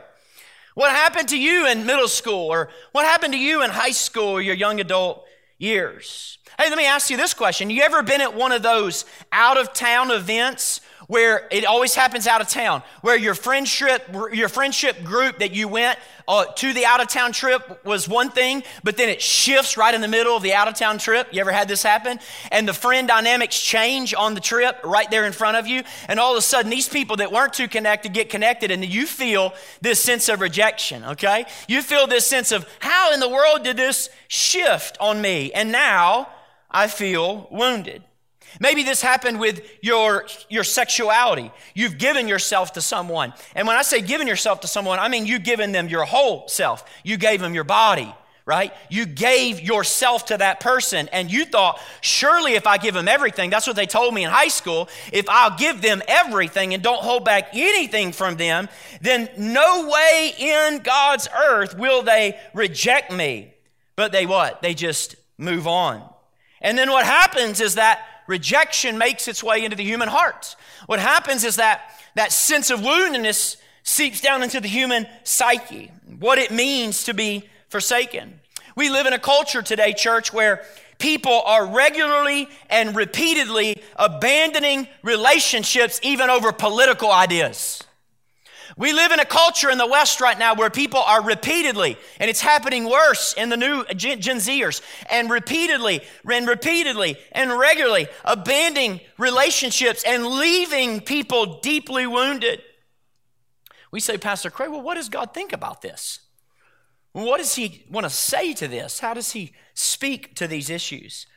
What 0.75 0.91
happened 0.91 1.29
to 1.29 1.39
you 1.39 1.67
in 1.67 1.85
middle 1.85 2.07
school 2.07 2.51
or 2.51 2.69
what 2.91 3.05
happened 3.05 3.33
to 3.33 3.39
you 3.39 3.63
in 3.63 3.69
high 3.69 3.91
school 3.91 4.29
or 4.29 4.41
your 4.41 4.55
young 4.55 4.79
adult 4.79 5.25
years? 5.57 6.39
Hey, 6.59 6.69
let 6.69 6.77
me 6.77 6.85
ask 6.85 7.09
you 7.09 7.17
this 7.17 7.33
question. 7.33 7.69
You 7.69 7.83
ever 7.83 8.03
been 8.03 8.21
at 8.21 8.35
one 8.35 8.51
of 8.51 8.63
those 8.63 9.05
out 9.31 9.57
of 9.57 9.73
town 9.73 10.11
events 10.11 10.81
where 11.07 11.47
it 11.51 11.65
always 11.65 11.95
happens 11.95 12.27
out 12.27 12.41
of 12.41 12.47
town, 12.47 12.83
where 13.01 13.17
your 13.17 13.35
friendship, 13.35 14.03
your 14.31 14.49
friendship 14.49 15.03
group 15.03 15.39
that 15.39 15.53
you 15.53 15.67
went 15.67 15.99
uh, 16.27 16.45
to 16.45 16.73
the 16.73 16.85
out 16.85 17.01
of 17.01 17.07
town 17.07 17.31
trip 17.31 17.83
was 17.85 18.07
one 18.07 18.29
thing, 18.29 18.63
but 18.83 18.95
then 18.97 19.09
it 19.09 19.21
shifts 19.21 19.77
right 19.77 19.93
in 19.93 20.01
the 20.01 20.07
middle 20.07 20.35
of 20.35 20.43
the 20.43 20.53
out 20.53 20.67
of 20.67 20.73
town 20.73 20.97
trip. 20.97 21.27
You 21.31 21.41
ever 21.41 21.51
had 21.51 21.67
this 21.67 21.83
happen? 21.83 22.19
And 22.51 22.67
the 22.67 22.73
friend 22.73 23.07
dynamics 23.07 23.59
change 23.59 24.13
on 24.13 24.33
the 24.33 24.39
trip 24.39 24.79
right 24.83 25.09
there 25.11 25.25
in 25.25 25.33
front 25.33 25.57
of 25.57 25.67
you. 25.67 25.83
And 26.07 26.19
all 26.19 26.31
of 26.31 26.37
a 26.37 26.41
sudden, 26.41 26.71
these 26.71 26.87
people 26.87 27.17
that 27.17 27.31
weren't 27.31 27.53
too 27.53 27.67
connected 27.67 28.13
get 28.13 28.29
connected, 28.29 28.71
and 28.71 28.85
you 28.85 29.05
feel 29.05 29.53
this 29.81 30.01
sense 30.01 30.29
of 30.29 30.39
rejection, 30.39 31.03
okay? 31.03 31.45
You 31.67 31.81
feel 31.81 32.07
this 32.07 32.25
sense 32.25 32.51
of, 32.51 32.67
how 32.79 33.13
in 33.13 33.19
the 33.19 33.29
world 33.29 33.63
did 33.63 33.77
this 33.77 34.09
shift 34.27 34.97
on 34.99 35.21
me? 35.21 35.51
And 35.51 35.71
now 35.71 36.29
I 36.71 36.87
feel 36.87 37.47
wounded. 37.51 38.03
Maybe 38.59 38.83
this 38.83 39.01
happened 39.01 39.39
with 39.39 39.67
your, 39.81 40.27
your 40.49 40.63
sexuality. 40.63 41.51
You've 41.73 41.97
given 41.97 42.27
yourself 42.27 42.73
to 42.73 42.81
someone. 42.81 43.33
And 43.55 43.67
when 43.67 43.75
I 43.75 43.81
say 43.81 44.01
given 44.01 44.27
yourself 44.27 44.61
to 44.61 44.67
someone, 44.67 44.99
I 44.99 45.07
mean 45.07 45.25
you've 45.25 45.43
given 45.43 45.71
them 45.71 45.87
your 45.87 46.05
whole 46.05 46.47
self. 46.47 46.83
You 47.03 47.17
gave 47.17 47.41
them 47.41 47.53
your 47.53 47.63
body, 47.63 48.13
right? 48.45 48.73
You 48.89 49.05
gave 49.05 49.61
yourself 49.61 50.25
to 50.27 50.37
that 50.37 50.59
person 50.59 51.09
and 51.11 51.31
you 51.31 51.45
thought, 51.45 51.79
surely 52.01 52.53
if 52.53 52.67
I 52.67 52.77
give 52.77 52.93
them 52.93 53.07
everything, 53.07 53.49
that's 53.49 53.67
what 53.67 53.75
they 53.75 53.85
told 53.85 54.13
me 54.13 54.23
in 54.23 54.29
high 54.29 54.49
school, 54.49 54.89
if 55.11 55.27
I'll 55.29 55.57
give 55.57 55.81
them 55.81 56.01
everything 56.07 56.73
and 56.73 56.83
don't 56.83 57.01
hold 57.01 57.25
back 57.25 57.49
anything 57.53 58.11
from 58.11 58.37
them, 58.37 58.69
then 59.01 59.29
no 59.37 59.89
way 59.89 60.33
in 60.37 60.79
God's 60.79 61.27
earth 61.35 61.77
will 61.77 62.03
they 62.03 62.39
reject 62.53 63.11
me. 63.11 63.53
But 63.95 64.11
they 64.11 64.25
what? 64.25 64.61
They 64.61 64.73
just 64.73 65.15
move 65.37 65.67
on. 65.67 66.07
And 66.61 66.77
then 66.77 66.89
what 66.89 67.05
happens 67.05 67.59
is 67.59 67.75
that 67.75 67.99
rejection 68.27 68.97
makes 68.97 69.27
its 69.27 69.43
way 69.43 69.63
into 69.63 69.75
the 69.75 69.83
human 69.83 70.07
heart. 70.07 70.55
What 70.85 70.99
happens 70.99 71.43
is 71.43 71.57
that 71.57 71.81
that 72.15 72.31
sense 72.31 72.69
of 72.69 72.79
woundedness 72.79 73.57
seeps 73.83 74.21
down 74.21 74.43
into 74.43 74.59
the 74.59 74.67
human 74.67 75.07
psyche, 75.23 75.91
what 76.19 76.37
it 76.37 76.51
means 76.51 77.03
to 77.05 77.13
be 77.13 77.49
forsaken. 77.69 78.39
We 78.75 78.89
live 78.89 79.05
in 79.05 79.13
a 79.13 79.19
culture 79.19 79.61
today, 79.61 79.93
church, 79.93 80.33
where 80.33 80.63
people 80.99 81.41
are 81.45 81.65
regularly 81.65 82.47
and 82.69 82.95
repeatedly 82.95 83.83
abandoning 83.97 84.87
relationships 85.03 85.99
even 86.03 86.29
over 86.29 86.51
political 86.51 87.11
ideas. 87.11 87.83
We 88.77 88.93
live 88.93 89.11
in 89.11 89.19
a 89.19 89.25
culture 89.25 89.69
in 89.69 89.77
the 89.77 89.87
West 89.87 90.21
right 90.21 90.37
now 90.37 90.55
where 90.55 90.69
people 90.69 90.99
are 90.99 91.23
repeatedly, 91.23 91.97
and 92.19 92.29
it's 92.29 92.41
happening 92.41 92.89
worse 92.89 93.33
in 93.33 93.49
the 93.49 93.57
new 93.57 93.85
Gen, 93.95 94.19
Zers, 94.19 94.81
and 95.09 95.29
repeatedly 95.29 96.01
and 96.29 96.47
repeatedly 96.47 97.17
and 97.31 97.57
regularly 97.57 98.07
abandoning 98.25 98.99
relationships 99.17 100.03
and 100.05 100.25
leaving 100.25 101.01
people 101.01 101.59
deeply 101.59 102.07
wounded. 102.07 102.61
We 103.91 103.99
say, 103.99 104.17
Pastor 104.17 104.49
Craig, 104.49 104.71
well, 104.71 104.81
what 104.81 104.95
does 104.95 105.09
God 105.09 105.33
think 105.33 105.53
about 105.53 105.81
this? 105.81 106.19
What 107.11 107.37
does 107.37 107.55
He 107.55 107.85
want 107.91 108.05
to 108.05 108.09
say 108.09 108.53
to 108.53 108.67
this? 108.67 108.99
How 108.99 109.13
does 109.13 109.33
He 109.33 109.53
speak 109.75 110.35
to 110.35 110.47
these 110.47 110.69
issues? 110.69 111.27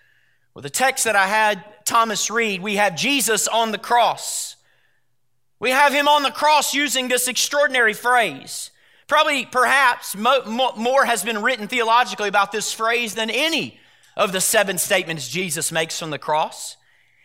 Well, 0.54 0.62
the 0.62 0.70
text 0.70 1.04
that 1.04 1.16
I 1.16 1.26
had 1.26 1.62
Thomas 1.84 2.30
read, 2.30 2.62
we 2.62 2.76
have 2.76 2.96
Jesus 2.96 3.46
on 3.46 3.72
the 3.72 3.78
cross. 3.78 4.55
We 5.58 5.70
have 5.70 5.92
him 5.92 6.08
on 6.08 6.22
the 6.22 6.30
cross 6.30 6.74
using 6.74 7.08
this 7.08 7.28
extraordinary 7.28 7.94
phrase. 7.94 8.70
Probably, 9.06 9.46
perhaps, 9.46 10.16
more 10.16 11.04
has 11.04 11.22
been 11.22 11.42
written 11.42 11.68
theologically 11.68 12.28
about 12.28 12.52
this 12.52 12.72
phrase 12.72 13.14
than 13.14 13.30
any 13.30 13.78
of 14.16 14.32
the 14.32 14.40
seven 14.40 14.78
statements 14.78 15.28
Jesus 15.28 15.70
makes 15.70 15.98
from 15.98 16.10
the 16.10 16.18
cross. 16.18 16.76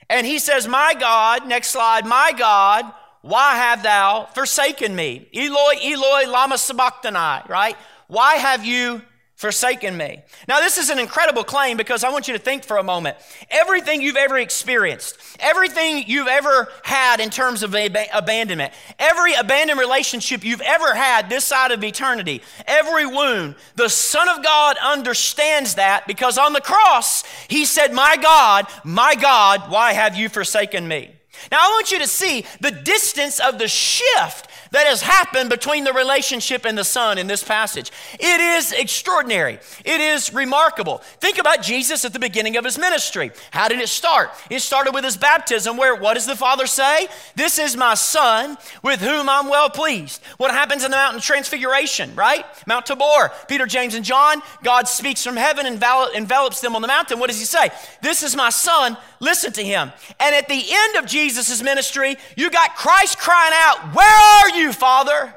And 0.09 0.27
he 0.27 0.39
says, 0.39 0.67
My 0.67 0.93
God, 0.99 1.47
next 1.47 1.69
slide, 1.69 2.05
my 2.05 2.33
God, 2.37 2.85
why 3.21 3.55
have 3.55 3.83
thou 3.83 4.27
forsaken 4.33 4.95
me? 4.95 5.27
Eloi, 5.33 5.75
Eloi, 5.83 6.27
lama 6.27 6.57
sabachthani, 6.57 7.47
right? 7.49 7.75
Why 8.07 8.35
have 8.35 8.65
you 8.65 9.01
forsaken 9.41 9.97
me. 9.97 10.21
Now, 10.47 10.59
this 10.59 10.77
is 10.77 10.91
an 10.91 10.99
incredible 10.99 11.43
claim 11.43 11.75
because 11.75 12.03
I 12.03 12.11
want 12.11 12.27
you 12.27 12.35
to 12.35 12.39
think 12.39 12.63
for 12.63 12.77
a 12.77 12.83
moment. 12.83 13.17
Everything 13.49 13.99
you've 13.99 14.15
ever 14.15 14.37
experienced, 14.37 15.17
everything 15.39 16.03
you've 16.05 16.27
ever 16.27 16.71
had 16.83 17.19
in 17.19 17.31
terms 17.31 17.63
of 17.63 17.73
ab- 17.73 17.97
abandonment, 18.13 18.71
every 18.99 19.33
abandoned 19.33 19.79
relationship 19.79 20.45
you've 20.45 20.61
ever 20.61 20.93
had 20.93 21.27
this 21.27 21.43
side 21.43 21.71
of 21.71 21.83
eternity, 21.83 22.43
every 22.67 23.07
wound, 23.07 23.55
the 23.73 23.89
Son 23.89 24.29
of 24.29 24.43
God 24.43 24.77
understands 24.77 25.73
that 25.73 26.05
because 26.05 26.37
on 26.37 26.53
the 26.53 26.61
cross, 26.61 27.23
He 27.47 27.65
said, 27.65 27.93
My 27.93 28.17
God, 28.17 28.67
my 28.83 29.15
God, 29.15 29.71
why 29.71 29.93
have 29.93 30.15
you 30.15 30.29
forsaken 30.29 30.87
me? 30.87 31.09
Now, 31.51 31.57
I 31.61 31.69
want 31.69 31.91
you 31.91 31.97
to 31.97 32.07
see 32.07 32.45
the 32.59 32.69
distance 32.69 33.39
of 33.39 33.57
the 33.57 33.67
shift 33.67 34.47
that 34.71 34.87
has 34.87 35.01
happened 35.01 35.49
between 35.49 35.83
the 35.83 35.91
relationship 35.91 36.65
and 36.65 36.77
the 36.77 36.83
Son 36.83 37.17
in 37.17 37.27
this 37.27 37.43
passage. 37.43 37.91
It 38.13 38.39
is 38.39 38.71
extraordinary. 38.71 39.59
It 39.83 39.99
is 39.99 40.33
remarkable. 40.33 40.99
Think 41.19 41.37
about 41.37 41.61
Jesus 41.61 42.05
at 42.05 42.13
the 42.13 42.19
beginning 42.19 42.55
of 42.55 42.63
his 42.63 42.79
ministry. 42.79 43.31
How 43.51 43.67
did 43.67 43.79
it 43.79 43.89
start? 43.89 44.31
It 44.49 44.61
started 44.61 44.93
with 44.93 45.03
his 45.03 45.17
baptism, 45.17 45.75
where 45.75 45.95
what 45.95 46.13
does 46.13 46.25
the 46.25 46.37
Father 46.37 46.67
say? 46.67 47.07
This 47.35 47.59
is 47.59 47.75
my 47.75 47.95
Son 47.95 48.57
with 48.81 49.01
whom 49.01 49.27
I'm 49.27 49.49
well 49.49 49.69
pleased. 49.69 50.21
What 50.37 50.51
happens 50.51 50.85
in 50.85 50.91
the 50.91 50.97
mountain 50.97 51.21
transfiguration, 51.21 52.15
right? 52.15 52.45
Mount 52.65 52.85
Tabor, 52.85 53.31
Peter, 53.49 53.65
James, 53.65 53.93
and 53.93 54.05
John, 54.05 54.41
God 54.63 54.87
speaks 54.87 55.23
from 55.23 55.35
heaven 55.35 55.65
and 55.65 55.83
envelops 56.15 56.61
them 56.61 56.75
on 56.75 56.81
the 56.81 56.87
mountain. 56.87 57.19
What 57.19 57.29
does 57.29 57.39
he 57.39 57.45
say? 57.45 57.71
This 58.01 58.23
is 58.23 58.37
my 58.37 58.49
Son, 58.49 58.95
listen 59.19 59.51
to 59.53 59.63
him. 59.63 59.91
And 60.19 60.33
at 60.33 60.47
the 60.47 60.63
end 60.69 60.95
of 60.95 61.05
Jesus' 61.05 61.61
ministry, 61.61 62.15
you 62.37 62.49
got 62.49 62.75
Christ 62.75 63.19
crying 63.19 63.53
out, 63.53 63.93
Where 63.93 64.07
are 64.07 64.49
you? 64.49 64.60
You, 64.61 64.71
Father? 64.71 65.35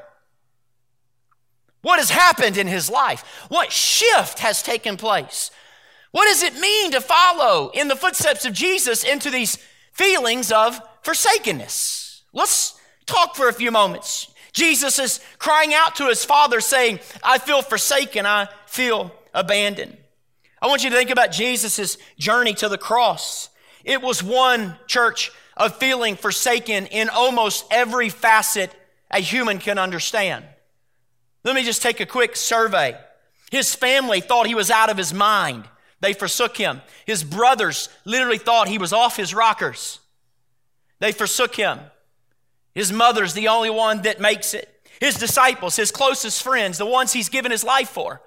What 1.81 1.99
has 1.99 2.09
happened 2.09 2.57
in 2.57 2.67
his 2.67 2.89
life? 2.89 3.45
What 3.49 3.71
shift 3.71 4.39
has 4.39 4.63
taken 4.63 4.97
place? 4.97 5.51
What 6.11 6.25
does 6.25 6.43
it 6.43 6.59
mean 6.59 6.91
to 6.91 7.01
follow 7.01 7.69
in 7.73 7.89
the 7.89 7.95
footsteps 7.95 8.45
of 8.45 8.53
Jesus 8.53 9.03
into 9.03 9.29
these 9.29 9.57
feelings 9.91 10.51
of 10.51 10.79
forsakenness? 11.03 12.23
Let's 12.33 12.79
talk 13.05 13.35
for 13.35 13.49
a 13.49 13.53
few 13.53 13.71
moments. 13.71 14.33
Jesus 14.53 14.97
is 14.97 15.19
crying 15.37 15.73
out 15.73 15.97
to 15.97 16.07
his 16.07 16.23
Father, 16.23 16.61
saying, 16.61 16.99
I 17.21 17.37
feel 17.37 17.61
forsaken, 17.61 18.25
I 18.25 18.47
feel 18.65 19.11
abandoned. 19.33 19.97
I 20.61 20.67
want 20.67 20.83
you 20.83 20.89
to 20.89 20.95
think 20.95 21.09
about 21.09 21.31
Jesus' 21.31 21.97
journey 22.17 22.53
to 22.55 22.69
the 22.69 22.77
cross. 22.77 23.49
It 23.83 24.01
was 24.01 24.23
one 24.23 24.75
church 24.87 25.31
of 25.57 25.77
feeling 25.77 26.15
forsaken 26.15 26.87
in 26.87 27.09
almost 27.09 27.65
every 27.69 28.09
facet 28.09 28.73
a 29.11 29.19
human 29.19 29.59
can 29.59 29.77
understand. 29.77 30.45
Let 31.43 31.55
me 31.55 31.63
just 31.63 31.81
take 31.81 31.99
a 31.99 32.05
quick 32.05 32.35
survey. 32.35 32.97
His 33.51 33.75
family 33.75 34.19
thought 34.19 34.47
he 34.47 34.55
was 34.55 34.71
out 34.71 34.89
of 34.89 34.97
his 34.97 35.13
mind. 35.13 35.65
They 36.01 36.13
forsook 36.13 36.57
him. 36.57 36.81
His 37.05 37.23
brothers 37.23 37.89
literally 38.03 38.37
thought 38.37 38.67
he 38.67 38.77
was 38.77 38.93
off 38.93 39.15
his 39.15 39.33
rockers. 39.33 39.99
They 40.99 41.11
forsook 41.11 41.55
him. 41.55 41.79
His 42.73 42.91
mother's 42.91 43.33
the 43.33 43.47
only 43.47 43.69
one 43.69 44.01
that 44.01 44.19
makes 44.19 44.53
it. 44.53 44.69
His 44.99 45.15
disciples, 45.15 45.75
his 45.75 45.91
closest 45.91 46.41
friends, 46.43 46.77
the 46.77 46.85
ones 46.85 47.13
he's 47.13 47.29
given 47.29 47.51
his 47.51 47.63
life 47.63 47.89
for, 47.89 48.21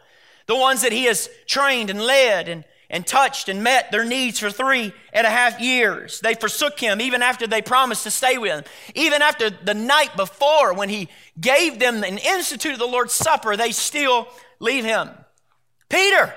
the 0.47 0.57
ones 0.57 0.83
that 0.83 0.93
he 0.93 1.05
has 1.05 1.29
trained 1.47 1.91
and 1.91 2.01
led 2.01 2.49
and 2.49 2.65
and 2.91 3.07
touched 3.07 3.49
and 3.49 3.63
met 3.63 3.91
their 3.91 4.05
needs 4.05 4.39
for 4.39 4.51
three 4.51 4.93
and 5.13 5.27
a 5.27 5.31
half 5.31 5.61
years. 5.61 6.21
They 6.21 6.35
forsook 6.35 6.81
him 6.81 7.01
even 7.01 7.23
after 7.23 7.47
they 7.47 7.61
promised 7.61 8.05
to 8.05 8.11
stay 8.11 8.39
with 8.39 8.53
him. 8.53 8.65
Even 8.95 9.21
after 9.21 9.51
the 9.51 9.75
night 9.75 10.17
before, 10.17 10.73
when 10.75 10.89
he 10.89 11.09
gave 11.39 11.79
them 11.79 12.03
and 12.03 12.19
instituted 12.19 12.79
the 12.79 12.87
Lord's 12.87 13.13
Supper, 13.13 13.57
they 13.57 13.73
still 13.73 14.29
leave 14.59 14.85
him. 14.85 15.11
Peter, 15.91 16.33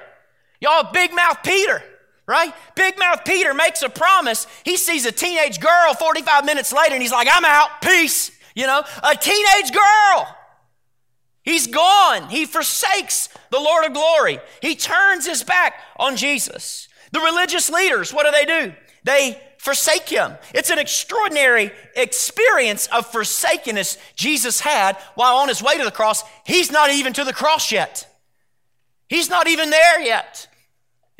y'all, 0.59 0.91
big 0.91 1.13
mouth 1.13 1.37
Peter, 1.43 1.81
right? 2.27 2.53
Big 2.75 2.99
mouth 2.99 3.23
Peter 3.25 3.53
makes 3.53 3.81
a 3.81 3.89
promise. 3.89 4.45
He 4.63 4.75
sees 4.75 5.05
a 5.05 5.11
teenage 5.11 5.59
girl 5.59 5.93
45 5.93 6.45
minutes 6.45 6.73
later 6.73 6.93
and 6.93 7.01
he's 7.01 7.11
like, 7.11 7.27
I'm 7.31 7.45
out, 7.45 7.81
peace. 7.81 8.31
You 8.55 8.67
know, 8.67 8.83
a 9.03 9.15
teenage 9.15 9.71
girl. 9.71 10.37
He's 11.43 11.67
He 12.29 12.45
forsakes 12.45 13.29
the 13.49 13.59
Lord 13.59 13.85
of 13.85 13.93
glory. 13.93 14.39
He 14.61 14.75
turns 14.75 15.25
his 15.25 15.43
back 15.43 15.75
on 15.97 16.15
Jesus. 16.15 16.87
The 17.11 17.19
religious 17.19 17.69
leaders, 17.69 18.13
what 18.13 18.25
do 18.25 18.31
they 18.31 18.45
do? 18.45 18.73
They 19.03 19.41
forsake 19.57 20.09
him. 20.09 20.33
It's 20.53 20.69
an 20.69 20.79
extraordinary 20.79 21.71
experience 21.95 22.87
of 22.87 23.05
forsakenness 23.11 23.97
Jesus 24.15 24.59
had 24.59 24.97
while 25.15 25.37
on 25.37 25.49
his 25.49 25.61
way 25.61 25.77
to 25.77 25.83
the 25.83 25.91
cross. 25.91 26.23
He's 26.45 26.71
not 26.71 26.89
even 26.89 27.13
to 27.13 27.23
the 27.23 27.33
cross 27.33 27.71
yet. 27.71 28.07
He's 29.07 29.29
not 29.29 29.47
even 29.47 29.69
there 29.69 30.01
yet. 30.01 30.47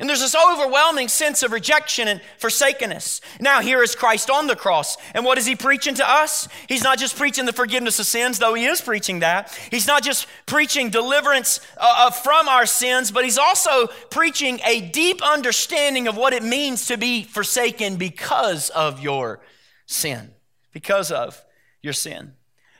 And 0.02 0.08
there's 0.08 0.18
this 0.18 0.34
overwhelming 0.34 1.06
sense 1.06 1.44
of 1.44 1.52
rejection 1.52 2.08
and 2.08 2.20
forsakenness. 2.38 3.20
Now, 3.38 3.60
here 3.60 3.84
is 3.84 3.94
Christ 3.94 4.30
on 4.30 4.48
the 4.48 4.56
cross. 4.56 4.96
And 5.14 5.24
what 5.24 5.38
is 5.38 5.46
he 5.46 5.54
preaching 5.54 5.94
to 5.94 6.10
us? 6.10 6.48
He's 6.68 6.82
not 6.82 6.98
just 6.98 7.16
preaching 7.16 7.46
the 7.46 7.52
forgiveness 7.52 8.00
of 8.00 8.06
sins, 8.06 8.40
though 8.40 8.54
he 8.54 8.64
is 8.64 8.80
preaching 8.80 9.20
that. 9.20 9.56
He's 9.70 9.86
not 9.86 10.02
just 10.02 10.26
preaching 10.44 10.90
deliverance 10.90 11.60
uh, 11.76 12.08
uh, 12.08 12.10
from 12.10 12.48
our 12.48 12.66
sins, 12.66 13.12
but 13.12 13.22
he's 13.22 13.38
also 13.38 13.86
preaching 14.10 14.58
a 14.66 14.80
deep 14.80 15.22
understanding 15.22 16.08
of 16.08 16.16
what 16.16 16.32
it 16.32 16.42
means 16.42 16.86
to 16.86 16.96
be 16.96 17.22
forsaken 17.22 17.94
because 17.94 18.70
of 18.70 18.98
your 18.98 19.38
sin. 19.86 20.32
Because 20.72 21.12
of 21.12 21.44
your 21.80 21.92
sin. 21.92 22.32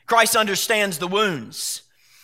Christ 0.07 0.35
understands 0.35 0.97
the 0.97 1.07
wounds, 1.07 1.83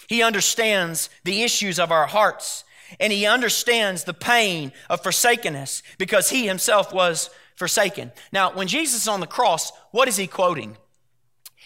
he 0.10 0.22
understands 0.22 1.10
the 1.24 1.44
issues 1.44 1.80
of 1.80 1.90
our 1.90 2.08
hearts 2.08 2.66
and 3.00 3.12
he 3.12 3.26
understands 3.26 4.04
the 4.04 4.14
pain 4.14 4.72
of 4.90 5.02
forsakenness 5.02 5.84
because 5.98 6.30
he 6.30 6.48
himself 6.48 6.94
was 6.94 7.30
forsaken. 7.56 8.12
Now, 8.32 8.54
when 8.54 8.68
Jesus 8.68 9.02
is 9.02 9.08
on 9.08 9.20
the 9.20 9.28
cross, 9.28 9.72
what 9.92 10.08
is 10.08 10.18
he 10.18 10.28
quoting? 10.28 10.78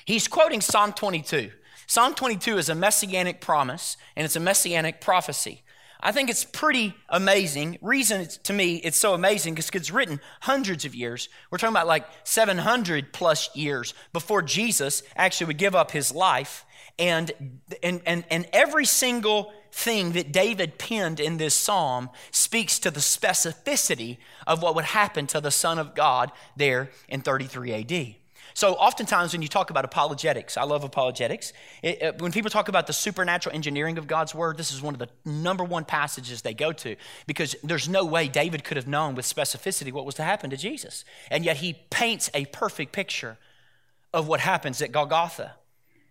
He's 0.06 0.28
quoting 0.28 0.62
Psalm 0.62 0.94
22. 0.94 1.52
Psalm 1.88 2.16
22 2.16 2.58
is 2.58 2.70
a 2.70 2.76
messianic 2.76 3.40
promise 3.42 3.98
and 4.16 4.26
it's 4.26 4.36
a 4.36 4.40
messianic 4.40 5.00
prophecy. 5.00 5.62
I 6.06 6.12
think 6.12 6.30
it's 6.30 6.44
pretty 6.44 6.96
amazing. 7.08 7.78
Reason 7.82 8.28
to 8.44 8.52
me 8.54 8.76
it's 8.78 8.98
so 8.98 9.14
amazing 9.14 9.56
because 9.56 9.70
it's 9.74 9.92
written 9.92 10.20
hundreds 10.42 10.84
of 10.84 10.94
years. 10.94 11.30
We're 11.50 11.58
talking 11.58 11.74
about 11.74 11.88
like 11.88 12.06
700 12.26 13.14
plus 13.14 13.56
years 13.56 13.94
before 14.12 14.42
Jesus 14.42 15.04
actually 15.16 15.48
would 15.48 15.58
give 15.58 15.76
up 15.76 15.92
his 15.92 16.14
life. 16.14 16.66
And, 17.00 17.32
and, 17.82 18.02
and, 18.06 18.24
and 18.30 18.48
every 18.54 18.86
single 18.86 19.52
thing 19.72 20.12
that 20.12 20.32
David 20.32 20.78
penned 20.78 21.20
in 21.20 21.38
this 21.38 21.56
psalm 21.56 22.10
speaks 22.32 22.78
to 22.80 22.92
the 22.92 23.00
specificity 23.00 24.18
of 24.46 24.62
what 24.62 24.76
would 24.76 24.86
happen 24.86 25.26
to 25.28 25.42
the 25.42 25.50
Son 25.50 25.80
of 25.80 25.96
God 25.96 26.32
there 26.56 26.92
in 27.10 27.22
33 27.22 27.74
AD. 27.74 28.16
So, 28.56 28.74
oftentimes, 28.74 29.34
when 29.34 29.42
you 29.42 29.48
talk 29.48 29.72
about 29.72 29.84
apologetics, 29.84 30.58
I 30.58 30.64
love 30.64 30.84
apologetics. 30.84 31.54
It, 31.82 32.02
it, 32.02 32.22
when 32.22 32.32
people 32.32 32.52
talk 32.52 32.68
about 32.68 32.86
the 32.86 32.94
supernatural 32.94 33.56
engineering 33.56 33.98
of 33.98 34.06
God's 34.06 34.36
word, 34.36 34.58
this 34.58 34.72
is 34.72 34.82
one 34.82 34.94
of 34.94 35.00
the 35.00 35.10
number 35.26 35.64
one 35.64 35.86
passages 35.86 36.44
they 36.44 36.54
go 36.54 36.72
to 36.72 36.96
because 37.26 37.56
there's 37.64 37.90
no 37.90 38.06
way 38.06 38.28
David 38.28 38.64
could 38.64 38.78
have 38.78 38.88
known 38.88 39.16
with 39.16 39.26
specificity 39.26 39.92
what 39.92 40.06
was 40.06 40.16
to 40.16 40.24
happen 40.24 40.52
to 40.52 40.58
Jesus. 40.58 41.04
And 41.32 41.44
yet, 41.44 41.58
he 41.58 41.74
paints 41.90 42.30
a 42.36 42.46
perfect 42.46 42.92
picture 42.92 43.38
of 44.14 44.28
what 44.28 44.40
happens 44.40 44.84
at 44.84 44.92
Golgotha. 44.92 45.56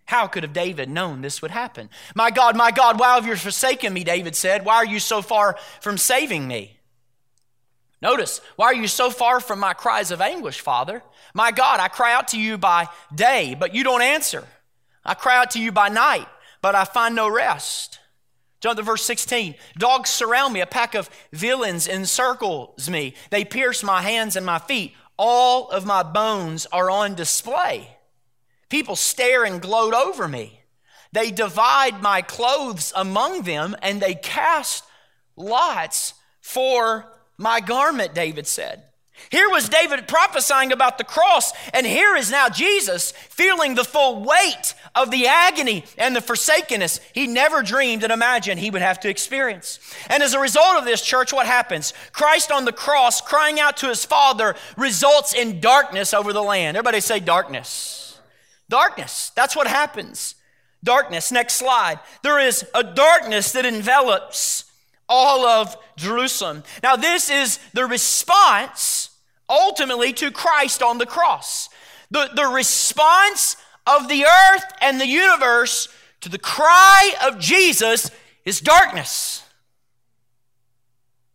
How 0.04 0.26
could 0.26 0.42
have 0.42 0.52
David 0.52 0.90
known 0.90 1.22
this 1.22 1.40
would 1.40 1.50
happen? 1.50 1.88
My 2.14 2.30
God, 2.30 2.56
my 2.56 2.70
God, 2.70 2.98
why 2.98 3.14
have 3.14 3.26
you 3.26 3.36
forsaken 3.36 3.92
me? 3.92 4.04
David 4.04 4.36
said. 4.36 4.64
Why 4.64 4.76
are 4.76 4.86
you 4.86 5.00
so 5.00 5.22
far 5.22 5.56
from 5.80 5.96
saving 5.96 6.46
me? 6.46 6.78
Notice, 8.02 8.40
why 8.56 8.66
are 8.66 8.74
you 8.74 8.88
so 8.88 9.10
far 9.10 9.38
from 9.38 9.60
my 9.60 9.74
cries 9.74 10.10
of 10.10 10.20
anguish, 10.20 10.60
Father? 10.60 11.02
My 11.34 11.52
God, 11.52 11.78
I 11.78 11.86
cry 11.86 12.12
out 12.12 12.28
to 12.28 12.40
you 12.40 12.58
by 12.58 12.88
day, 13.14 13.56
but 13.58 13.74
you 13.74 13.84
don't 13.84 14.02
answer. 14.02 14.44
I 15.04 15.14
cry 15.14 15.38
out 15.38 15.52
to 15.52 15.60
you 15.60 15.70
by 15.70 15.88
night, 15.88 16.26
but 16.60 16.74
I 16.74 16.84
find 16.84 17.14
no 17.14 17.28
rest. 17.28 18.00
John 18.60 18.76
to 18.76 18.82
verse 18.82 19.04
16. 19.04 19.54
Dogs 19.78 20.10
surround 20.10 20.52
me, 20.52 20.60
a 20.60 20.66
pack 20.66 20.94
of 20.94 21.10
villains 21.32 21.86
encircles 21.88 22.90
me. 22.90 23.14
They 23.30 23.44
pierce 23.44 23.82
my 23.82 24.02
hands 24.02 24.36
and 24.36 24.44
my 24.44 24.58
feet. 24.58 24.94
All 25.16 25.68
of 25.70 25.86
my 25.86 26.02
bones 26.02 26.66
are 26.66 26.90
on 26.90 27.14
display. 27.14 27.96
People 28.72 28.96
stare 28.96 29.44
and 29.44 29.60
gloat 29.60 29.92
over 29.92 30.26
me. 30.26 30.62
They 31.12 31.30
divide 31.30 32.00
my 32.00 32.22
clothes 32.22 32.90
among 32.96 33.42
them 33.42 33.76
and 33.82 34.00
they 34.00 34.14
cast 34.14 34.84
lots 35.36 36.14
for 36.40 37.04
my 37.36 37.60
garment, 37.60 38.14
David 38.14 38.46
said. 38.46 38.84
Here 39.28 39.50
was 39.50 39.68
David 39.68 40.08
prophesying 40.08 40.72
about 40.72 40.96
the 40.96 41.04
cross, 41.04 41.52
and 41.74 41.86
here 41.86 42.16
is 42.16 42.30
now 42.30 42.48
Jesus 42.48 43.12
feeling 43.12 43.74
the 43.74 43.84
full 43.84 44.24
weight 44.24 44.74
of 44.94 45.10
the 45.10 45.26
agony 45.26 45.84
and 45.98 46.16
the 46.16 46.22
forsakenness 46.22 46.98
he 47.12 47.26
never 47.26 47.62
dreamed 47.62 48.04
and 48.04 48.12
imagined 48.12 48.58
he 48.58 48.70
would 48.70 48.80
have 48.80 49.00
to 49.00 49.10
experience. 49.10 49.80
And 50.08 50.22
as 50.22 50.32
a 50.32 50.40
result 50.40 50.78
of 50.78 50.86
this, 50.86 51.02
church, 51.02 51.30
what 51.30 51.46
happens? 51.46 51.92
Christ 52.12 52.50
on 52.50 52.64
the 52.64 52.72
cross 52.72 53.20
crying 53.20 53.60
out 53.60 53.76
to 53.76 53.88
his 53.88 54.06
Father 54.06 54.56
results 54.78 55.34
in 55.34 55.60
darkness 55.60 56.14
over 56.14 56.32
the 56.32 56.42
land. 56.42 56.78
Everybody 56.78 57.00
say 57.00 57.20
darkness. 57.20 58.01
Darkness. 58.72 59.32
That's 59.36 59.54
what 59.54 59.66
happens. 59.66 60.34
Darkness. 60.82 61.30
Next 61.30 61.56
slide. 61.56 62.00
There 62.22 62.38
is 62.38 62.66
a 62.74 62.82
darkness 62.82 63.52
that 63.52 63.66
envelops 63.66 64.64
all 65.10 65.44
of 65.44 65.76
Jerusalem. 65.96 66.62
Now, 66.82 66.96
this 66.96 67.28
is 67.28 67.58
the 67.74 67.84
response 67.84 69.10
ultimately 69.46 70.14
to 70.14 70.30
Christ 70.30 70.82
on 70.82 70.96
the 70.96 71.04
cross. 71.04 71.68
The, 72.10 72.30
the 72.34 72.46
response 72.46 73.58
of 73.86 74.08
the 74.08 74.24
earth 74.24 74.64
and 74.80 74.98
the 74.98 75.06
universe 75.06 75.88
to 76.22 76.30
the 76.30 76.38
cry 76.38 77.12
of 77.26 77.38
Jesus 77.38 78.10
is 78.46 78.62
darkness. 78.62 79.44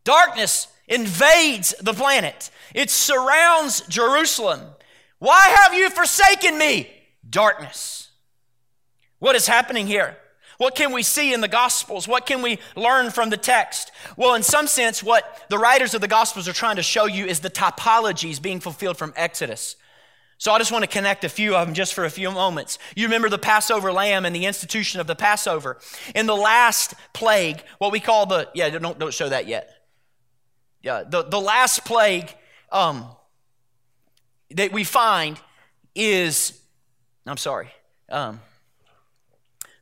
Darkness 0.03 0.69
invades 0.87 1.75
the 1.79 1.93
planet, 1.93 2.49
it 2.73 2.89
surrounds 2.89 3.81
Jerusalem. 3.81 4.61
Why 5.19 5.55
have 5.61 5.75
you 5.75 5.91
forsaken 5.91 6.57
me? 6.57 6.96
Darkness. 7.29 8.09
What 9.19 9.35
is 9.35 9.47
happening 9.47 9.87
here? 9.87 10.17
What 10.57 10.75
can 10.75 10.91
we 10.91 11.03
see 11.03 11.33
in 11.33 11.41
the 11.41 11.47
Gospels? 11.47 12.07
What 12.07 12.25
can 12.25 12.41
we 12.41 12.57
learn 12.75 13.11
from 13.11 13.29
the 13.29 13.37
text? 13.37 13.91
Well, 14.15 14.33
in 14.33 14.41
some 14.41 14.65
sense, 14.65 15.03
what 15.03 15.45
the 15.49 15.57
writers 15.57 15.93
of 15.93 16.01
the 16.01 16.07
Gospels 16.07 16.47
are 16.47 16.53
trying 16.53 16.77
to 16.77 16.83
show 16.83 17.05
you 17.05 17.25
is 17.25 17.41
the 17.41 17.49
typologies 17.49 18.41
being 18.41 18.59
fulfilled 18.59 18.97
from 18.97 19.13
Exodus. 19.15 19.75
So 20.39 20.51
I 20.51 20.59
just 20.59 20.71
want 20.71 20.83
to 20.83 20.89
connect 20.89 21.23
a 21.23 21.29
few 21.29 21.55
of 21.55 21.67
them 21.67 21.73
just 21.73 21.93
for 21.93 22.05
a 22.05 22.09
few 22.09 22.31
moments. 22.31 22.77
You 22.95 23.05
remember 23.05 23.29
the 23.29 23.39
Passover 23.39 23.91
lamb 23.91 24.25
and 24.25 24.35
the 24.35 24.45
institution 24.45 24.99
of 24.99 25.07
the 25.07 25.15
Passover. 25.15 25.77
In 26.13 26.25
the 26.25 26.35
last 26.35 26.93
plague, 27.13 27.63
what 27.79 27.91
we 27.91 27.99
call 27.99 28.25
the, 28.25 28.49
yeah, 28.53 28.69
don't, 28.69 28.97
don't 28.97 29.13
show 29.13 29.29
that 29.29 29.47
yet. 29.47 29.69
Yeah, 30.81 31.03
the, 31.07 31.23
the 31.23 31.39
last 31.39 31.85
plague 31.85 32.33
um, 32.71 33.07
that 34.51 34.71
we 34.71 34.83
find 34.83 35.39
is, 35.95 36.56
I'm 37.27 37.37
sorry, 37.37 37.69
um, 38.09 38.39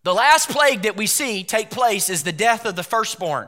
the 0.04 0.14
last 0.14 0.50
plague 0.50 0.84
that 0.84 0.96
we 0.96 1.08
see 1.08 1.44
take 1.44 1.72
place 1.72 2.10
is 2.10 2.24
the 2.24 2.32
death 2.32 2.66
of 2.66 2.76
the 2.76 2.84
firstborn, 2.84 3.48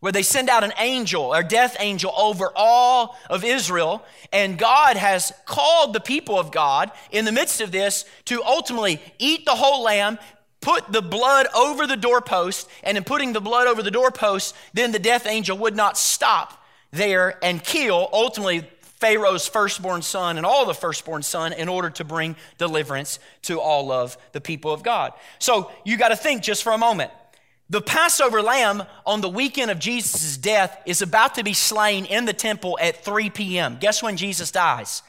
where 0.00 0.12
they 0.12 0.22
send 0.22 0.48
out 0.48 0.62
an 0.62 0.72
angel 0.78 1.34
or 1.34 1.42
death 1.42 1.76
angel 1.80 2.12
over 2.16 2.52
all 2.54 3.16
of 3.28 3.42
Israel. 3.44 4.04
And 4.32 4.56
God 4.56 4.96
has 4.96 5.32
called 5.46 5.92
the 5.92 6.00
people 6.00 6.38
of 6.38 6.52
God 6.52 6.92
in 7.10 7.24
the 7.24 7.32
midst 7.32 7.60
of 7.60 7.72
this 7.72 8.04
to 8.26 8.44
ultimately 8.44 9.02
eat 9.18 9.44
the 9.44 9.56
whole 9.56 9.82
lamb, 9.82 10.18
put 10.60 10.92
the 10.92 11.02
blood 11.02 11.48
over 11.56 11.88
the 11.88 11.96
doorpost, 11.96 12.68
and 12.84 12.96
in 12.96 13.02
putting 13.02 13.32
the 13.32 13.40
blood 13.40 13.66
over 13.66 13.82
the 13.82 13.90
doorpost, 13.90 14.54
then 14.74 14.92
the 14.92 15.00
death 15.00 15.26
angel 15.26 15.58
would 15.58 15.74
not 15.74 15.98
stop 15.98 16.64
there 16.92 17.36
and 17.42 17.64
kill 17.64 18.08
ultimately 18.12 18.68
Pharaoh's 18.96 19.46
firstborn 19.46 20.02
son 20.02 20.36
and 20.36 20.46
all 20.46 20.64
the 20.64 20.74
firstborn 20.74 21.22
son 21.22 21.52
in 21.52 21.68
order 21.68 21.90
to 21.90 22.04
bring 22.04 22.36
deliverance 22.58 23.18
to 23.42 23.60
all 23.60 23.92
of 23.92 24.16
the 24.32 24.40
people 24.40 24.72
of 24.72 24.82
God. 24.82 25.12
So 25.38 25.70
you 25.84 25.96
got 25.96 26.08
to 26.08 26.16
think 26.16 26.42
just 26.42 26.62
for 26.62 26.72
a 26.72 26.78
moment. 26.78 27.10
The 27.68 27.82
Passover 27.82 28.42
lamb 28.42 28.84
on 29.04 29.20
the 29.20 29.28
weekend 29.28 29.70
of 29.70 29.78
Jesus' 29.78 30.36
death 30.36 30.80
is 30.86 31.02
about 31.02 31.34
to 31.34 31.44
be 31.44 31.52
slain 31.52 32.04
in 32.04 32.24
the 32.24 32.32
temple 32.32 32.78
at 32.80 33.04
3 33.04 33.30
p.m. 33.30 33.76
Guess 33.80 34.02
when 34.02 34.16
Jesus 34.16 34.50
dies? 34.50 35.02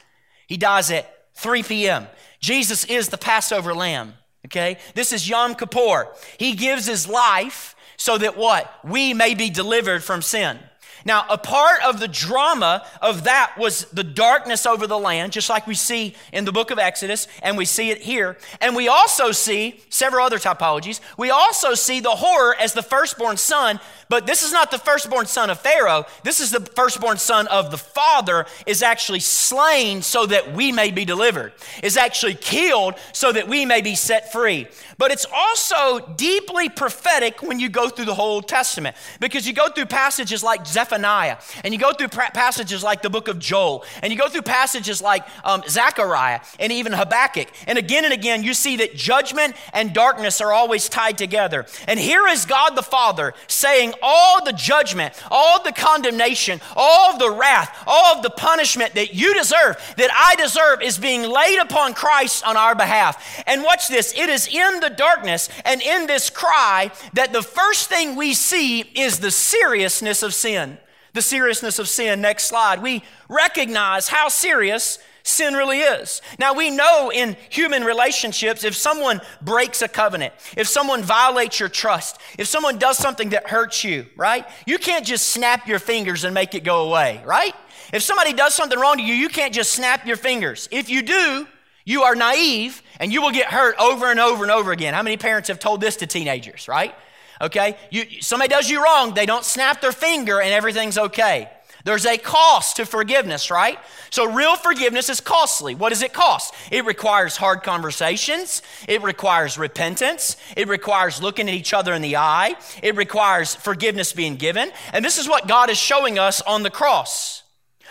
He 0.48 0.56
dies 0.56 0.90
at 0.90 1.10
3 1.34 1.62
p.m. 1.62 2.08
Jesus 2.40 2.84
is 2.84 3.08
the 3.08 3.18
Passover 3.18 3.74
lamb. 3.74 4.14
Okay? 4.46 4.78
This 4.94 5.12
is 5.12 5.28
Yom 5.28 5.54
Kippur. 5.54 6.08
He 6.36 6.54
gives 6.54 6.86
his 6.86 7.08
life 7.08 7.76
so 7.96 8.18
that 8.18 8.36
what? 8.36 8.72
We 8.84 9.14
may 9.14 9.34
be 9.34 9.50
delivered 9.50 10.02
from 10.02 10.20
sin. 10.20 10.58
Now, 11.04 11.24
a 11.28 11.38
part 11.38 11.82
of 11.82 12.00
the 12.00 12.08
drama 12.08 12.86
of 13.00 13.24
that 13.24 13.54
was 13.56 13.84
the 13.86 14.04
darkness 14.04 14.66
over 14.66 14.86
the 14.86 14.98
land, 14.98 15.32
just 15.32 15.48
like 15.48 15.66
we 15.66 15.74
see 15.74 16.14
in 16.32 16.44
the 16.44 16.52
book 16.52 16.70
of 16.70 16.78
Exodus, 16.78 17.28
and 17.42 17.56
we 17.56 17.64
see 17.64 17.90
it 17.90 18.02
here. 18.02 18.36
And 18.60 18.74
we 18.74 18.88
also 18.88 19.32
see 19.32 19.80
several 19.88 20.24
other 20.24 20.38
typologies. 20.38 21.00
We 21.16 21.30
also 21.30 21.74
see 21.74 22.00
the 22.00 22.10
horror 22.10 22.54
as 22.58 22.72
the 22.72 22.82
firstborn 22.82 23.36
son, 23.36 23.80
but 24.08 24.26
this 24.26 24.42
is 24.42 24.52
not 24.52 24.70
the 24.70 24.78
firstborn 24.78 25.26
son 25.26 25.50
of 25.50 25.60
Pharaoh. 25.60 26.06
This 26.22 26.40
is 26.40 26.50
the 26.50 26.60
firstborn 26.60 27.18
son 27.18 27.46
of 27.48 27.70
the 27.70 27.78
father, 27.78 28.46
is 28.66 28.82
actually 28.82 29.20
slain 29.20 30.02
so 30.02 30.26
that 30.26 30.52
we 30.52 30.72
may 30.72 30.90
be 30.90 31.04
delivered, 31.04 31.52
is 31.82 31.96
actually 31.96 32.34
killed 32.34 32.94
so 33.12 33.32
that 33.32 33.48
we 33.48 33.64
may 33.64 33.82
be 33.82 33.94
set 33.94 34.32
free. 34.32 34.66
But 34.98 35.12
it's 35.12 35.26
also 35.32 36.00
deeply 36.16 36.68
prophetic 36.68 37.40
when 37.40 37.60
you 37.60 37.68
go 37.68 37.88
through 37.88 38.06
the 38.06 38.14
whole 38.14 38.42
Testament, 38.42 38.96
because 39.20 39.46
you 39.46 39.52
go 39.52 39.68
through 39.68 39.86
passages 39.86 40.42
like 40.42 40.66
Zephaniah 40.66 41.38
and 41.62 41.72
you 41.72 41.78
go 41.78 41.92
through 41.92 42.08
passages 42.08 42.82
like 42.82 43.02
the 43.02 43.10
book 43.10 43.28
of 43.28 43.38
Joel, 43.38 43.84
and 44.02 44.12
you 44.12 44.18
go 44.18 44.28
through 44.28 44.42
passages 44.42 45.00
like 45.00 45.24
um, 45.44 45.62
Zechariah 45.68 46.40
and 46.58 46.72
even 46.72 46.92
Habakkuk. 46.92 47.48
And 47.68 47.78
again 47.78 48.04
and 48.04 48.12
again, 48.12 48.42
you 48.42 48.54
see 48.54 48.76
that 48.76 48.96
judgment 48.96 49.54
and 49.72 49.94
darkness 49.94 50.40
are 50.40 50.52
always 50.52 50.88
tied 50.88 51.16
together. 51.16 51.66
And 51.86 52.00
here 52.00 52.26
is 52.26 52.44
God 52.44 52.70
the 52.74 52.82
Father 52.82 53.34
saying, 53.46 53.94
All 54.02 54.44
the 54.44 54.52
judgment, 54.52 55.14
all 55.30 55.62
the 55.62 55.72
condemnation, 55.72 56.60
all 56.74 57.16
the 57.18 57.30
wrath, 57.30 57.84
all 57.86 58.20
the 58.20 58.30
punishment 58.30 58.94
that 58.94 59.14
you 59.14 59.32
deserve, 59.34 59.76
that 59.96 60.10
I 60.12 60.34
deserve, 60.34 60.82
is 60.82 60.98
being 60.98 61.22
laid 61.22 61.60
upon 61.60 61.94
Christ 61.94 62.44
on 62.44 62.56
our 62.56 62.74
behalf. 62.74 63.44
And 63.46 63.62
watch 63.62 63.86
this 63.86 64.12
it 64.16 64.28
is 64.28 64.48
in 64.48 64.80
the 64.80 64.87
darkness 64.96 65.48
and 65.64 65.80
in 65.82 66.06
this 66.06 66.30
cry 66.30 66.90
that 67.14 67.32
the 67.32 67.42
first 67.42 67.88
thing 67.88 68.16
we 68.16 68.34
see 68.34 68.80
is 68.80 69.18
the 69.18 69.30
seriousness 69.30 70.22
of 70.22 70.34
sin 70.34 70.78
the 71.14 71.22
seriousness 71.22 71.80
of 71.80 71.88
sin. 71.88 72.20
Next 72.20 72.44
slide. 72.44 72.80
We 72.80 73.02
recognize 73.28 74.08
how 74.08 74.28
serious 74.28 75.00
sin 75.22 75.54
really 75.54 75.80
is. 75.80 76.22
Now, 76.38 76.54
we 76.54 76.70
know 76.70 77.10
in 77.12 77.36
human 77.50 77.84
relationships, 77.84 78.64
if 78.64 78.74
someone 78.74 79.20
breaks 79.42 79.82
a 79.82 79.88
covenant, 79.88 80.32
if 80.56 80.68
someone 80.68 81.02
violates 81.02 81.60
your 81.60 81.68
trust, 81.68 82.20
if 82.38 82.46
someone 82.46 82.78
does 82.78 82.96
something 82.98 83.30
that 83.30 83.48
hurts 83.48 83.84
you, 83.84 84.06
right? 84.16 84.46
You 84.66 84.78
can't 84.78 85.04
just 85.04 85.30
snap 85.30 85.66
your 85.66 85.78
fingers 85.78 86.24
and 86.24 86.32
make 86.34 86.54
it 86.54 86.64
go 86.64 86.88
away, 86.88 87.22
right? 87.26 87.54
If 87.92 88.02
somebody 88.02 88.32
does 88.32 88.54
something 88.54 88.78
wrong 88.78 88.98
to 88.98 89.02
you, 89.02 89.14
you 89.14 89.28
can't 89.28 89.52
just 89.52 89.72
snap 89.72 90.06
your 90.06 90.16
fingers. 90.16 90.68
If 90.70 90.88
you 90.88 91.02
do, 91.02 91.46
you 91.88 92.02
are 92.02 92.14
naive 92.14 92.82
and 93.00 93.12
you 93.12 93.22
will 93.22 93.32
get 93.32 93.46
hurt 93.46 93.76
over 93.78 94.10
and 94.10 94.20
over 94.20 94.42
and 94.44 94.52
over 94.52 94.72
again. 94.72 94.94
How 94.94 95.02
many 95.02 95.16
parents 95.16 95.48
have 95.48 95.58
told 95.58 95.80
this 95.80 95.96
to 95.96 96.06
teenagers, 96.06 96.68
right? 96.68 96.94
okay? 97.40 97.76
You, 97.90 98.04
somebody 98.20 98.48
does 98.48 98.68
you 98.68 98.82
wrong, 98.82 99.14
they 99.14 99.26
don't 99.26 99.44
snap 99.44 99.80
their 99.80 99.92
finger 99.92 100.40
and 100.40 100.52
everything's 100.52 100.98
okay. 100.98 101.50
There's 101.84 102.06
a 102.06 102.18
cost 102.18 102.76
to 102.76 102.86
forgiveness, 102.86 103.50
right? 103.50 103.78
So, 104.10 104.30
real 104.30 104.56
forgiveness 104.56 105.08
is 105.08 105.20
costly. 105.20 105.74
What 105.74 105.90
does 105.90 106.02
it 106.02 106.12
cost? 106.12 106.52
It 106.70 106.84
requires 106.84 107.36
hard 107.36 107.62
conversations. 107.62 108.62
It 108.88 109.02
requires 109.02 109.56
repentance. 109.56 110.36
It 110.56 110.68
requires 110.68 111.22
looking 111.22 111.48
at 111.48 111.54
each 111.54 111.72
other 111.72 111.94
in 111.94 112.02
the 112.02 112.16
eye. 112.16 112.56
It 112.82 112.96
requires 112.96 113.54
forgiveness 113.54 114.12
being 114.12 114.36
given. 114.36 114.70
And 114.92 115.04
this 115.04 115.18
is 115.18 115.28
what 115.28 115.46
God 115.46 115.70
is 115.70 115.78
showing 115.78 116.18
us 116.18 116.42
on 116.42 116.62
the 116.62 116.70
cross. 116.70 117.44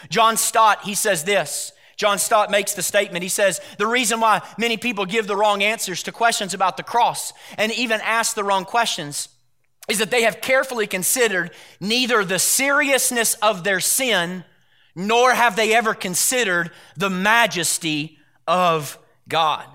John 0.10 0.38
Stott, 0.38 0.84
he 0.84 0.94
says 0.94 1.24
this 1.24 1.72
John 1.98 2.20
Stott 2.20 2.52
makes 2.52 2.74
the 2.74 2.84
statement. 2.84 3.24
He 3.24 3.30
says, 3.30 3.60
The 3.80 3.88
reason 3.88 4.20
why 4.20 4.42
many 4.58 4.78
people 4.78 5.06
give 5.06 5.26
the 5.26 5.36
wrong 5.36 5.64
answers 5.64 6.04
to 6.04 6.12
questions 6.12 6.54
about 6.54 6.78
the 6.78 6.84
cross 6.84 7.34
and 7.58 7.72
even 7.72 8.00
ask 8.02 8.36
the 8.36 8.44
wrong 8.44 8.66
questions 8.66 9.30
is 9.90 9.98
that 9.98 10.12
they 10.12 10.22
have 10.22 10.40
carefully 10.40 10.86
considered 10.86 11.52
neither 11.80 12.24
the 12.24 12.40
seriousness 12.40 13.34
of 13.36 13.64
their 13.64 13.80
sin 13.80 14.44
nor 14.96 15.34
have 15.34 15.56
they 15.56 15.74
ever 15.74 15.94
considered 15.94 16.72
the 16.96 17.10
majesty 17.10 18.18
of 18.48 18.98
God. 19.28 19.66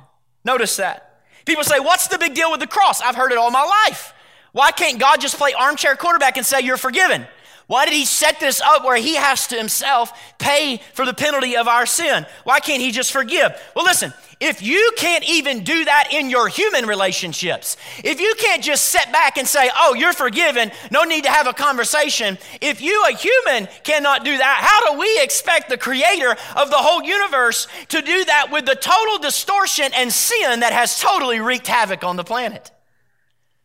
Notice 0.44 0.76
that. 0.76 1.24
People 1.44 1.64
say, 1.64 1.80
What's 1.80 2.06
the 2.06 2.18
big 2.18 2.35
deal 2.35 2.52
with 2.52 2.61
the 2.61 2.66
cross? 2.68 3.00
I've 3.00 3.16
heard 3.16 3.32
it 3.32 3.38
all 3.38 3.50
my 3.50 3.85
life. 3.87 4.14
Why 4.52 4.70
can't 4.70 5.00
God 5.00 5.20
just 5.20 5.38
play 5.38 5.54
armchair 5.54 5.96
quarterback 5.96 6.37
and 6.37 6.46
say, 6.46 6.61
You're 6.61 6.76
forgiven? 6.76 7.26
Why 7.66 7.85
did 7.85 7.94
he 7.94 8.05
set 8.05 8.40
this 8.40 8.61
up 8.61 8.85
where 8.85 8.96
he 8.96 9.14
has 9.14 9.46
to 9.48 9.57
himself 9.57 10.12
pay 10.38 10.81
for 10.94 11.07
the 11.07 11.14
penalty 11.14 11.57
of 11.57 11.68
our 11.68 11.87
sin? 11.87 12.27
Why 12.44 12.61
can't 12.61 12.83
he 12.83 12.90
just 12.90 13.12
forgive? 13.12 13.53
Well, 13.75 13.85
listen, 13.85 14.12
if 14.40 14.61
you 14.61 14.92
can't 14.96 15.22
even 15.29 15.62
do 15.62 15.85
that 15.85 16.09
in 16.11 16.29
your 16.29 16.48
human 16.48 16.87
relationships, 16.87 17.77
if 18.03 18.20
you 18.20 18.35
can't 18.38 18.62
just 18.62 18.87
sit 18.87 19.12
back 19.12 19.38
and 19.38 19.46
say, 19.46 19.70
oh, 19.75 19.94
you're 19.94 20.12
forgiven, 20.12 20.72
no 20.90 21.05
need 21.05 21.25
to 21.25 21.31
have 21.31 21.46
a 21.46 21.53
conversation, 21.53 22.37
if 22.61 22.81
you, 22.81 23.05
a 23.09 23.16
human, 23.16 23.68
cannot 23.85 24.25
do 24.25 24.37
that, 24.37 24.59
how 24.61 24.92
do 24.92 24.98
we 24.98 25.22
expect 25.22 25.68
the 25.68 25.79
creator 25.79 26.37
of 26.57 26.70
the 26.70 26.77
whole 26.77 27.05
universe 27.05 27.68
to 27.88 28.03
do 28.03 28.25
that 28.25 28.51
with 28.51 28.66
the 28.66 28.75
total 28.75 29.18
distortion 29.18 29.92
and 29.94 30.12
sin 30.12 30.61
that 30.61 30.72
has 30.72 31.01
totally 31.01 31.38
wreaked 31.38 31.68
havoc 31.68 32.03
on 32.03 32.16
the 32.16 32.25
planet? 32.25 32.72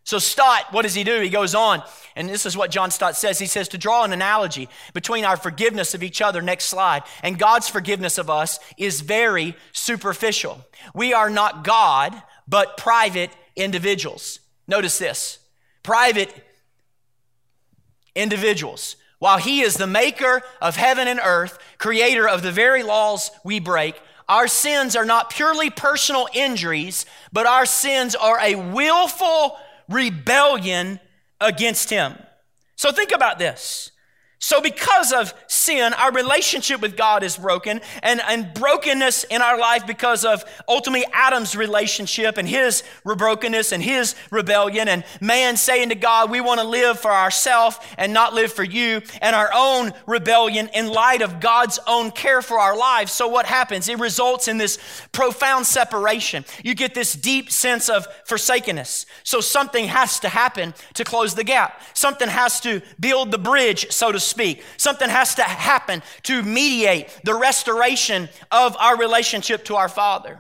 So, 0.08 0.20
Stott, 0.20 0.72
what 0.72 0.84
does 0.84 0.94
he 0.94 1.04
do? 1.04 1.20
He 1.20 1.28
goes 1.28 1.54
on, 1.54 1.84
and 2.16 2.30
this 2.30 2.46
is 2.46 2.56
what 2.56 2.72
John 2.72 2.92
Stott 2.92 3.18
says. 3.18 3.40
He 3.40 3.46
says 3.46 3.68
to 3.68 3.78
draw 3.78 4.06
an 4.06 4.14
analogy 4.14 4.70
between 4.94 5.26
our 5.26 5.36
forgiveness 5.36 5.94
of 5.94 6.02
each 6.02 6.22
other, 6.22 6.42
next 6.42 6.68
slide, 6.68 7.04
and 7.24 7.38
God's 7.38 7.68
forgiveness 7.68 8.18
of 8.18 8.30
us 8.30 8.58
is 8.78 9.02
very 9.02 9.54
superficial. 9.74 10.66
We 10.96 11.14
are 11.14 11.30
not 11.30 11.66
God, 11.66 12.24
but 12.48 12.78
private 12.78 13.32
individuals. 13.58 14.40
Notice 14.66 14.98
this 14.98 15.40
private 15.84 16.34
individuals. 18.16 18.96
While 19.20 19.40
He 19.40 19.60
is 19.60 19.74
the 19.74 19.88
maker 19.88 20.42
of 20.62 20.78
heaven 20.78 21.10
and 21.10 21.20
earth, 21.22 21.60
creator 21.80 22.30
of 22.30 22.44
the 22.44 22.52
very 22.54 22.82
laws 22.82 23.30
we 23.44 23.60
break, 23.60 24.00
our 24.30 24.48
sins 24.48 24.96
are 24.96 25.04
not 25.04 25.32
purely 25.32 25.70
personal 25.70 26.30
injuries, 26.34 27.06
but 27.34 27.46
our 27.46 27.66
sins 27.66 28.16
are 28.16 28.40
a 28.40 28.56
willful 28.56 29.58
rebellion 29.90 31.00
against 31.40 31.90
him. 31.90 32.16
So 32.76 32.92
think 32.92 33.12
about 33.12 33.40
this. 33.40 33.92
So, 34.40 34.62
because 34.62 35.12
of 35.12 35.34
sin, 35.48 35.94
our 35.96 36.12
relationship 36.12 36.80
with 36.80 36.96
God 36.96 37.24
is 37.24 37.38
broken, 37.38 37.82
and, 38.04 38.22
and 38.22 38.54
brokenness 38.54 39.24
in 39.24 39.42
our 39.42 39.58
life 39.58 39.88
because 39.88 40.24
of 40.26 40.44
ultimately 40.68 41.08
Adam's 41.12 41.56
relationship 41.56 42.38
and 42.38 42.48
his 42.48 42.84
brokenness 43.04 43.72
and 43.72 43.82
his 43.82 44.14
rebellion, 44.30 44.88
and 44.88 45.04
man 45.20 45.58
saying 45.58 45.90
to 45.90 45.96
God, 45.96 46.30
We 46.30 46.40
want 46.40 46.60
to 46.60 46.68
live 46.68 47.00
for 47.00 47.12
ourselves 47.12 47.80
and 47.98 48.14
not 48.14 48.36
live 48.36 48.54
for 48.54 48.64
you, 48.64 49.02
and 49.24 49.36
our 49.36 49.50
own 49.56 49.92
rebellion 50.06 50.70
in 50.72 50.88
light 50.88 51.24
of 51.24 51.40
God's 51.40 51.80
own 51.88 52.12
care 52.12 52.44
for 52.44 52.60
our 52.60 52.78
lives. 52.78 53.12
So, 53.12 53.28
what 53.28 53.48
happens? 53.48 53.90
It 53.90 53.98
results 53.98 54.48
in 54.48 54.60
this 54.60 54.78
profound 55.14 55.66
separation. 55.66 56.46
You 56.64 56.76
get 56.76 56.94
this 56.94 57.14
deep 57.14 57.52
sense 57.52 57.90
of 57.90 58.08
forsakenness. 58.26 59.08
So, 59.24 59.42
something 59.42 59.88
has 59.88 60.20
to 60.20 60.30
happen 60.30 60.76
to 60.94 61.04
close 61.04 61.34
the 61.34 61.44
gap, 61.44 61.82
something 61.96 62.30
has 62.30 62.60
to 62.62 62.84
build 63.00 63.32
the 63.32 63.40
bridge, 63.40 63.90
so 63.90 64.12
to 64.12 64.27
speak. 64.28 64.64
Something 64.78 65.10
has 65.10 65.36
to 65.36 65.44
happen 65.44 66.04
to 66.24 66.44
mediate 66.44 67.10
the 67.24 67.36
restoration 67.36 68.30
of 68.52 68.76
our 68.78 68.98
relationship 68.98 69.66
to 69.66 69.76
our 69.76 69.90
Father. 69.90 70.40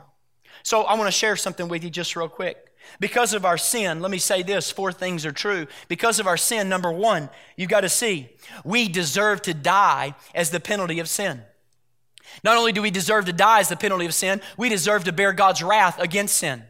So 0.63 0.83
I 0.83 0.95
want 0.95 1.07
to 1.07 1.11
share 1.11 1.35
something 1.35 1.67
with 1.67 1.83
you 1.83 1.89
just 1.89 2.15
real 2.15 2.29
quick. 2.29 2.57
Because 2.99 3.33
of 3.33 3.45
our 3.45 3.57
sin, 3.57 4.01
let 4.01 4.11
me 4.11 4.17
say 4.17 4.43
this 4.43 4.71
four 4.71 4.91
things 4.91 5.25
are 5.25 5.31
true. 5.31 5.67
Because 5.87 6.19
of 6.19 6.27
our 6.27 6.37
sin, 6.37 6.69
number 6.69 6.91
one, 6.91 7.29
you've 7.55 7.69
got 7.69 7.81
to 7.81 7.89
see, 7.89 8.29
we 8.63 8.87
deserve 8.87 9.41
to 9.43 9.53
die 9.53 10.15
as 10.33 10.49
the 10.49 10.59
penalty 10.59 10.99
of 10.99 11.09
sin. 11.09 11.41
Not 12.43 12.57
only 12.57 12.71
do 12.71 12.81
we 12.81 12.91
deserve 12.91 13.25
to 13.25 13.33
die 13.33 13.59
as 13.59 13.69
the 13.69 13.75
penalty 13.75 14.05
of 14.05 14.13
sin, 14.13 14.41
we 14.57 14.69
deserve 14.69 15.03
to 15.05 15.11
bear 15.11 15.33
God's 15.33 15.63
wrath 15.63 15.99
against 15.99 16.37
sin. 16.37 16.63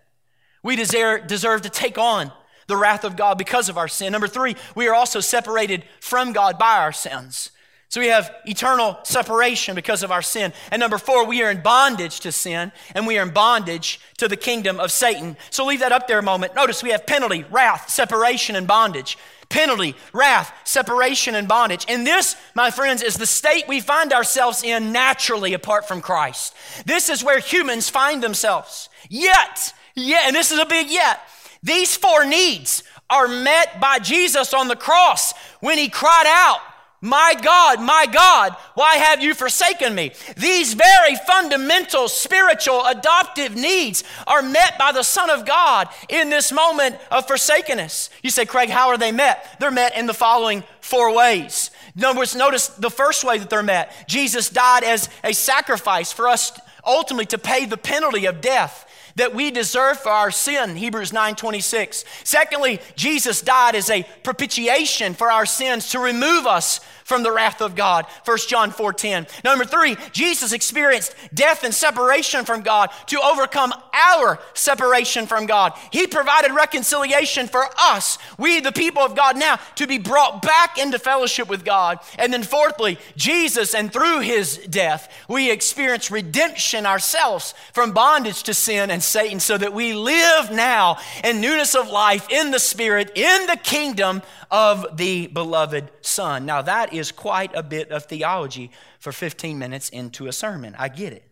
We 0.64 0.76
deserve, 0.76 1.28
deserve 1.28 1.62
to 1.64 1.70
take 1.70 1.98
on 1.98 2.32
the 2.68 2.78
wrath 2.78 3.04
of 3.04 3.16
God 3.16 3.38
because 3.38 3.70
of 3.70 3.78
our 3.78 3.88
sin. 3.88 4.12
Number 4.12 4.28
three, 4.28 4.56
we 4.76 4.88
are 4.88 4.94
also 4.94 5.20
separated 5.20 5.84
from 6.00 6.34
God 6.34 6.60
by 6.60 6.78
our 6.78 6.92
sins. 6.92 7.52
So 7.90 8.02
we 8.02 8.08
have 8.08 8.36
eternal 8.46 9.00
separation 9.04 9.74
because 9.74 10.04
of 10.04 10.12
our 10.12 10.22
sin. 10.22 10.52
And 10.72 10.82
number 10.82 10.98
four, 10.98 11.26
we 11.26 11.42
are 11.42 11.50
in 11.50 11.62
bondage 11.62 12.20
to 12.22 12.34
sin 12.34 12.74
and 12.94 13.08
we 13.08 13.18
are 13.18 13.24
in 13.24 13.30
bondage 13.30 14.02
to 14.18 14.28
the 14.28 14.36
kingdom 14.36 14.80
of 14.80 14.92
Satan. 14.92 15.38
So 15.52 15.66
leave 15.66 15.80
that 15.80 15.94
up 15.94 16.08
there 16.08 16.20
a 16.20 16.24
moment. 16.24 16.54
Notice 16.54 16.84
we 16.84 16.90
have 16.92 17.08
penalty, 17.08 17.46
wrath, 17.50 17.90
separation, 17.90 18.58
and 18.58 18.68
bondage. 18.68 19.18
Penalty, 19.48 19.96
wrath, 20.12 20.54
separation, 20.66 21.34
and 21.34 21.48
bondage. 21.48 21.86
And 21.88 22.06
this, 22.06 22.36
my 22.54 22.70
friends, 22.72 23.02
is 23.02 23.16
the 23.16 23.26
state 23.26 23.64
we 23.70 23.80
find 23.80 24.12
ourselves 24.12 24.62
in 24.62 24.92
naturally 24.92 25.54
apart 25.54 25.88
from 25.88 26.02
Christ. 26.02 26.54
This 26.86 27.10
is 27.10 27.24
where 27.24 27.40
humans 27.40 27.90
find 27.90 28.22
themselves. 28.22 28.90
Yet, 29.10 29.74
yet, 29.96 30.24
and 30.26 30.36
this 30.36 30.52
is 30.52 30.60
a 30.60 30.66
big 30.66 30.90
yet. 30.90 31.22
These 31.64 31.96
four 31.96 32.26
needs 32.26 32.84
are 33.10 33.28
met 33.28 33.80
by 33.80 34.00
Jesus 34.00 34.54
on 34.54 34.68
the 34.68 34.76
cross 34.76 35.34
when 35.60 35.78
he 35.78 35.90
cried 35.90 36.26
out, 36.28 36.60
my 37.00 37.36
God, 37.44 37.80
my 37.80 38.08
God, 38.12 38.56
why 38.74 38.96
have 38.96 39.22
you 39.22 39.36
forsaken 39.36 39.94
me? 39.94 40.14
These 40.36 40.74
very 40.74 41.16
fundamental 41.28 42.08
spiritual 42.08 42.84
adoptive 42.88 43.56
needs 43.56 44.04
are 44.26 44.42
met 44.42 44.80
by 44.80 44.92
the 44.92 45.04
Son 45.04 45.30
of 45.30 45.46
God 45.46 45.90
in 46.10 46.32
this 46.32 46.52
moment 46.52 46.96
of 47.12 47.28
forsakenness. 47.28 48.10
You 48.24 48.32
say, 48.32 48.46
Craig, 48.46 48.70
how 48.70 48.88
are 48.88 48.98
they 48.98 49.12
met? 49.12 49.58
They're 49.60 49.70
met 49.70 49.96
in 49.96 50.08
the 50.08 50.14
following 50.14 50.64
four 50.82 51.16
ways. 51.16 51.70
Notice, 51.96 52.34
notice 52.34 52.70
the 52.70 52.90
first 52.90 53.24
way 53.24 53.38
that 53.38 53.50
they're 53.52 53.62
met. 53.62 53.94
Jesus 54.08 54.50
died 54.50 54.84
as 54.84 55.08
a 55.24 55.34
sacrifice 55.34 56.12
for 56.12 56.28
us 56.28 56.52
ultimately 56.84 57.26
to 57.28 57.38
pay 57.38 57.66
the 57.66 57.78
penalty 57.78 58.26
of 58.26 58.42
death 58.42 58.87
that 59.18 59.34
we 59.34 59.52
deserve 59.52 60.00
for 60.00 60.12
our 60.12 60.32
sin, 60.32 60.76
Hebrews 60.76 61.12
9:26. 61.12 62.06
Secondly, 62.24 62.80
Jesus 62.96 63.42
died 63.42 63.76
as 63.76 63.90
a 63.90 64.04
propitiation 64.24 65.14
for 65.14 65.32
our 65.32 65.46
sins 65.46 65.90
to 65.90 66.00
remove 66.00 66.48
us 66.48 66.80
from 67.08 67.24
the 67.24 67.32
wrath 67.32 67.62
of 67.62 67.74
God. 67.74 68.06
1 68.26 68.38
John 68.50 68.70
4:10. 68.70 69.28
Number 69.42 69.64
3, 69.64 69.96
Jesus 70.12 70.52
experienced 70.52 71.16
death 71.34 71.64
and 71.64 71.74
separation 71.74 72.44
from 72.44 72.64
God 72.64 72.90
to 73.06 73.22
overcome 73.22 73.74
our 73.94 74.40
separation 74.54 75.26
from 75.26 75.46
God. 75.46 75.72
He 75.90 76.06
provided 76.06 76.52
reconciliation 76.52 77.48
for 77.48 77.70
us, 77.80 78.18
we 78.38 78.60
the 78.60 78.74
people 78.74 79.02
of 79.02 79.16
God 79.16 79.38
now, 79.38 79.58
to 79.76 79.88
be 79.88 79.98
brought 79.98 80.42
back 80.42 80.78
into 80.78 81.00
fellowship 81.00 81.48
with 81.48 81.64
God. 81.64 82.00
And 82.20 82.34
then 82.34 82.44
fourthly, 82.44 83.00
Jesus 83.16 83.74
and 83.74 83.92
through 83.92 84.20
his 84.20 84.58
death, 84.58 85.10
we 85.30 85.50
experience 85.50 86.12
redemption 86.12 86.86
ourselves 86.86 87.54
from 87.72 87.94
bondage 87.94 88.44
to 88.44 88.54
sin 88.54 88.92
and 88.92 89.02
Satan 89.02 89.40
so 89.40 89.58
that 89.58 89.72
we 89.72 89.94
live 89.94 90.52
now 90.52 90.98
in 91.24 91.40
newness 91.40 91.74
of 91.74 91.88
life 91.88 92.28
in 92.30 92.52
the 92.52 92.60
spirit 92.60 93.14
in 93.16 93.48
the 93.48 93.56
kingdom 93.56 94.22
of 94.50 94.98
the 94.98 95.28
beloved 95.28 95.92
Son. 96.02 96.46
Now, 96.46 96.62
that 96.62 96.94
is 96.94 97.12
quite 97.12 97.52
a 97.56 97.64
bit 97.64 97.92
of 97.92 98.06
theology 98.06 98.72
for 99.00 99.12
15 99.12 99.58
minutes 99.58 99.90
into 99.90 100.28
a 100.28 100.32
sermon. 100.32 100.76
I 100.78 100.90
get 100.90 101.14
it. 101.14 101.30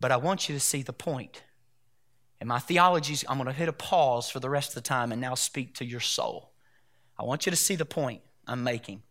But 0.00 0.12
I 0.12 0.16
want 0.16 0.48
you 0.48 0.54
to 0.54 0.60
see 0.60 0.82
the 0.82 0.92
point. 0.92 1.42
And 2.40 2.48
my 2.48 2.58
theology, 2.58 3.16
I'm 3.28 3.38
going 3.38 3.46
to 3.46 3.52
hit 3.52 3.68
a 3.68 3.72
pause 3.72 4.28
for 4.28 4.40
the 4.40 4.50
rest 4.50 4.70
of 4.70 4.74
the 4.74 4.80
time 4.82 5.12
and 5.12 5.20
now 5.20 5.34
speak 5.34 5.74
to 5.76 5.84
your 5.84 6.00
soul. 6.00 6.52
I 7.18 7.24
want 7.24 7.46
you 7.46 7.50
to 7.50 7.56
see 7.56 7.76
the 7.76 7.84
point 7.84 8.20
I'm 8.46 8.62
making. 8.62 9.02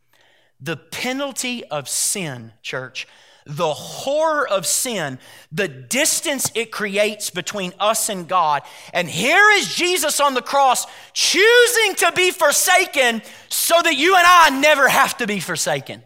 The 0.59 0.77
penalty 0.77 1.65
of 1.65 1.89
sin, 1.89 2.53
church, 2.61 3.07
the 3.45 3.73
horror 3.73 4.47
of 4.47 4.65
sin, 4.65 5.19
the 5.51 5.67
distance 5.67 6.51
it 6.55 6.71
creates 6.71 7.29
between 7.29 7.73
us 7.79 8.09
and 8.09 8.27
God. 8.27 8.63
And 8.93 9.09
here 9.09 9.49
is 9.51 9.73
Jesus 9.73 10.19
on 10.19 10.33
the 10.33 10.41
cross 10.41 10.85
choosing 11.13 11.95
to 11.95 12.11
be 12.15 12.31
forsaken 12.31 13.21
so 13.49 13.81
that 13.81 13.95
you 13.95 14.15
and 14.15 14.25
I 14.25 14.49
never 14.61 14.87
have 14.87 15.17
to 15.17 15.27
be 15.27 15.39
forsaken. 15.39 16.03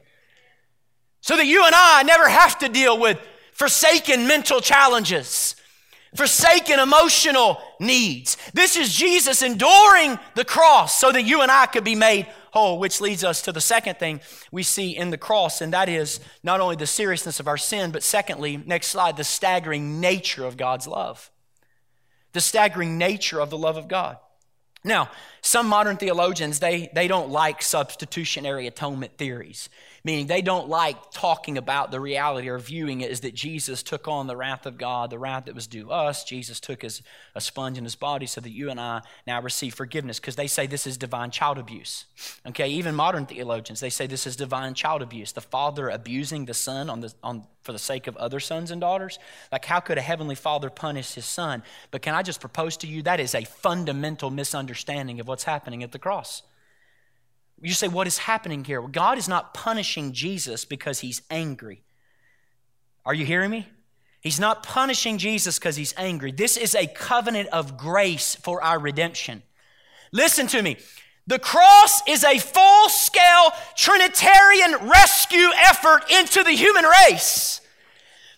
So 1.21 1.35
that 1.35 1.45
you 1.45 1.65
and 1.65 1.75
I 1.75 2.03
never 2.03 2.27
have 2.27 2.57
to 2.59 2.69
deal 2.69 2.99
with 2.99 3.19
forsaken 3.51 4.27
mental 4.27 4.61
challenges, 4.61 5.55
forsaken 6.15 6.79
emotional 6.79 7.59
needs. 7.79 8.37
This 8.53 8.77
is 8.77 8.93
Jesus 8.93 9.41
enduring 9.41 10.17
the 10.35 10.45
cross 10.45 10.99
so 10.99 11.11
that 11.11 11.23
you 11.23 11.41
and 11.41 11.51
I 11.51 11.65
could 11.65 11.83
be 11.83 11.95
made 11.95 12.27
whole, 12.57 12.79
which 12.79 12.99
leads 12.99 13.23
us 13.23 13.41
to 13.43 13.51
the 13.51 13.61
second 13.61 13.99
thing 13.99 14.19
we 14.51 14.63
see 14.63 14.95
in 14.95 15.11
the 15.11 15.17
cross, 15.17 15.61
and 15.61 15.71
that 15.73 15.87
is 15.87 16.19
not 16.41 16.59
only 16.59 16.75
the 16.75 16.87
seriousness 16.87 17.39
of 17.39 17.47
our 17.47 17.57
sin, 17.57 17.91
but 17.91 18.01
secondly, 18.01 18.57
next 18.57 18.87
slide, 18.87 19.15
the 19.15 19.23
staggering 19.23 19.99
nature 20.01 20.43
of 20.43 20.57
God's 20.57 20.87
love. 20.87 21.29
The 22.33 22.41
staggering 22.41 22.97
nature 22.97 23.39
of 23.39 23.51
the 23.51 23.57
love 23.57 23.77
of 23.77 23.87
God. 23.87 24.17
Now, 24.83 25.11
some 25.41 25.67
modern 25.67 25.97
theologians, 25.97 26.59
they, 26.59 26.89
they 26.93 27.07
don't 27.07 27.29
like 27.29 27.61
substitutionary 27.61 28.65
atonement 28.65 29.17
theories 29.17 29.69
meaning 30.07 30.25
they 30.25 30.41
don't 30.41 30.69
like 30.69 31.11
talking 31.11 31.57
about 31.57 31.91
the 31.91 31.99
reality 31.99 32.47
or 32.47 32.57
viewing 32.57 33.01
it 33.01 33.11
as 33.11 33.19
that 33.19 33.35
Jesus 33.35 33.83
took 33.83 34.07
on 34.07 34.25
the 34.25 34.37
wrath 34.37 34.65
of 34.65 34.77
God, 34.77 35.09
the 35.09 35.19
wrath 35.19 35.45
that 35.45 35.53
was 35.53 35.67
due 35.67 35.91
us. 35.91 36.23
Jesus 36.23 36.61
took 36.61 36.85
as 36.85 37.01
a 37.35 37.41
sponge 37.41 37.77
in 37.77 37.83
his 37.83 37.95
body 37.95 38.25
so 38.25 38.39
that 38.39 38.51
you 38.51 38.69
and 38.69 38.79
I 38.79 39.01
now 39.27 39.41
receive 39.41 39.73
forgiveness 39.73 40.17
because 40.17 40.37
they 40.37 40.47
say 40.47 40.65
this 40.65 40.87
is 40.87 40.97
divine 40.97 41.29
child 41.29 41.57
abuse. 41.57 42.05
Okay, 42.47 42.69
even 42.69 42.95
modern 42.95 43.25
theologians, 43.25 43.81
they 43.81 43.89
say 43.89 44.07
this 44.07 44.25
is 44.25 44.37
divine 44.37 44.75
child 44.75 45.01
abuse. 45.01 45.33
The 45.33 45.41
father 45.41 45.89
abusing 45.89 46.45
the 46.45 46.53
son 46.53 46.89
on 46.89 47.01
the, 47.01 47.13
on, 47.21 47.45
for 47.61 47.73
the 47.73 47.79
sake 47.79 48.07
of 48.07 48.15
other 48.15 48.39
sons 48.39 48.71
and 48.71 48.79
daughters. 48.79 49.19
Like, 49.51 49.65
how 49.65 49.81
could 49.81 49.97
a 49.97 50.01
heavenly 50.01 50.35
father 50.35 50.69
punish 50.69 51.15
his 51.15 51.25
son? 51.25 51.63
But 51.91 52.01
can 52.01 52.15
I 52.15 52.23
just 52.23 52.39
propose 52.39 52.77
to 52.77 52.87
you 52.87 53.01
that 53.01 53.19
is 53.19 53.35
a 53.35 53.43
fundamental 53.43 54.31
misunderstanding 54.31 55.19
of 55.19 55.27
what's 55.27 55.43
happening 55.43 55.83
at 55.83 55.91
the 55.91 55.99
cross. 55.99 56.43
You 57.61 57.73
say, 57.73 57.87
what 57.87 58.07
is 58.07 58.19
happening 58.19 58.63
here? 58.63 58.81
Well, 58.81 58.89
God 58.89 59.17
is 59.17 59.27
not 59.27 59.53
punishing 59.53 60.13
Jesus 60.13 60.63
because 60.65 60.99
he's 60.99 61.21
angry. 61.31 61.83
Are 63.05 63.13
you 63.13 63.25
hearing 63.25 63.49
me? 63.49 63.67
He's 64.21 64.39
not 64.39 64.63
punishing 64.63 65.17
Jesus 65.17 65.57
because 65.57 65.75
he's 65.75 65.93
angry. 65.97 66.31
This 66.31 66.57
is 66.57 66.75
a 66.75 66.87
covenant 66.87 67.49
of 67.49 67.77
grace 67.77 68.35
for 68.35 68.61
our 68.61 68.79
redemption. 68.79 69.41
Listen 70.11 70.47
to 70.47 70.61
me. 70.61 70.77
The 71.27 71.39
cross 71.39 72.01
is 72.07 72.23
a 72.23 72.37
full 72.39 72.89
scale 72.89 73.51
Trinitarian 73.75 74.89
rescue 74.89 75.49
effort 75.57 76.09
into 76.11 76.43
the 76.43 76.51
human 76.51 76.85
race. 76.85 77.61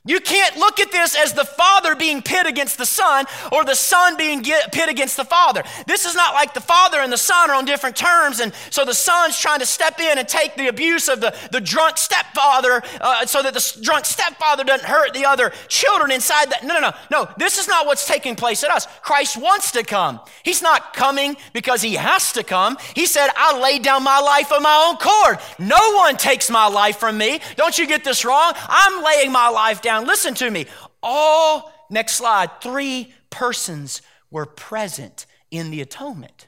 You 0.05 0.21
can't 0.21 0.55
look 0.55 0.79
at 0.79 0.93
this 0.93 1.13
as 1.13 1.33
the 1.33 1.43
Father 1.43 1.93
being 1.93 2.21
pit 2.21 2.47
against 2.47 2.77
the 2.77 2.85
Son 2.85 3.25
or 3.51 3.65
the 3.65 3.75
Son 3.75 4.15
being 4.15 4.41
pit 4.41 4.87
against 4.87 5.17
the 5.17 5.25
Father. 5.25 5.61
This 5.87 6.05
is 6.05 6.15
not 6.15 6.33
like 6.33 6.53
the 6.53 6.61
Father 6.61 7.01
and 7.01 7.11
the 7.11 7.17
Son 7.17 7.49
are 7.49 7.55
on 7.55 7.65
different 7.65 7.97
terms, 7.97 8.39
and 8.39 8.53
so 8.69 8.85
the 8.85 8.93
Son's 8.93 9.37
trying 9.37 9.59
to 9.59 9.65
step 9.65 9.99
in 9.99 10.17
and 10.17 10.25
take 10.25 10.55
the 10.55 10.67
abuse 10.69 11.09
of 11.09 11.19
the, 11.19 11.35
the 11.51 11.59
drunk 11.59 11.97
stepfather 11.97 12.81
uh, 13.01 13.25
so 13.25 13.43
that 13.43 13.53
the 13.53 13.79
drunk 13.81 14.05
stepfather 14.05 14.63
doesn't 14.63 14.87
hurt 14.87 15.13
the 15.13 15.25
other 15.25 15.51
children 15.67 16.11
inside 16.11 16.49
that. 16.51 16.63
No, 16.63 16.75
no, 16.75 16.79
no. 16.79 16.93
No, 17.11 17.29
this 17.35 17.57
is 17.57 17.67
not 17.67 17.85
what's 17.85 18.07
taking 18.07 18.37
place 18.37 18.63
at 18.63 18.71
us. 18.71 18.87
Christ 19.01 19.35
wants 19.35 19.71
to 19.73 19.83
come. 19.83 20.21
He's 20.43 20.61
not 20.61 20.93
coming 20.93 21.35
because 21.51 21.81
he 21.81 21.95
has 21.95 22.31
to 22.33 22.43
come. 22.43 22.77
He 22.95 23.05
said, 23.05 23.27
I 23.35 23.59
laid 23.59 23.83
down 23.83 24.03
my 24.03 24.21
life 24.21 24.53
of 24.53 24.61
my 24.61 24.87
own 24.87 24.95
cord. 24.95 25.39
No 25.59 25.95
one 25.97 26.15
takes 26.15 26.49
my 26.49 26.67
life 26.67 26.97
from 26.97 27.17
me. 27.17 27.41
Don't 27.57 27.77
you 27.77 27.85
get 27.85 28.05
this 28.05 28.23
wrong? 28.23 28.53
I'm 28.55 29.03
laying 29.03 29.33
my 29.33 29.49
life 29.49 29.81
down 29.81 29.88
down. 29.89 30.05
Listen 30.05 30.35
to 30.35 30.51
me. 30.51 30.67
All, 31.01 31.73
next 31.89 32.13
slide, 32.13 32.61
three 32.61 33.11
persons 33.31 34.03
were 34.29 34.45
present 34.45 35.25
in 35.49 35.71
the 35.71 35.81
atonement. 35.81 36.47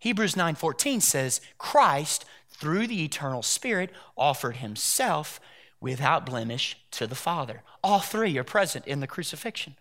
Hebrews 0.00 0.34
9:14 0.34 1.00
says, 1.00 1.40
Christ, 1.56 2.24
through 2.50 2.88
the 2.88 3.04
eternal 3.04 3.42
Spirit, 3.42 3.92
offered 4.16 4.56
himself 4.56 5.38
without 5.80 6.26
blemish 6.26 6.76
to 6.90 7.06
the 7.06 7.14
Father. 7.14 7.62
All 7.84 8.00
three 8.00 8.36
are 8.36 8.44
present 8.44 8.84
in 8.88 8.98
the 8.98 9.06
crucifixion. 9.06 9.76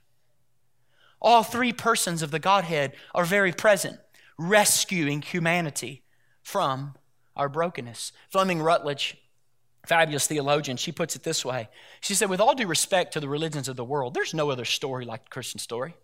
All 1.20 1.42
three 1.42 1.74
persons 1.74 2.22
of 2.22 2.30
the 2.30 2.38
Godhead 2.38 2.94
are 3.16 3.26
very 3.26 3.52
present, 3.52 3.98
rescuing 4.38 5.24
humanity 5.24 6.04
from 6.44 6.94
our 7.36 7.50
brokenness. 7.50 8.12
Fleming 8.30 8.62
Rutledge 8.62 9.18
fabulous 9.88 10.28
theologian, 10.28 10.78
she 10.78 10.92
puts 10.92 11.16
it 11.16 11.24
this 11.24 11.46
way. 11.46 11.70
She 12.02 12.14
said, 12.14 12.30
With 12.30 12.42
all 12.42 12.56
due 12.56 12.68
respect 12.68 13.14
to 13.14 13.20
the 13.20 13.30
religions 13.30 13.68
of 13.68 13.76
the 13.76 13.86
world, 13.86 14.14
there's 14.14 14.34
no 14.34 14.52
other 14.52 14.66
story 14.66 15.06
like 15.06 15.26
the 15.26 15.30
Christian 15.30 15.60
story. 15.60 15.96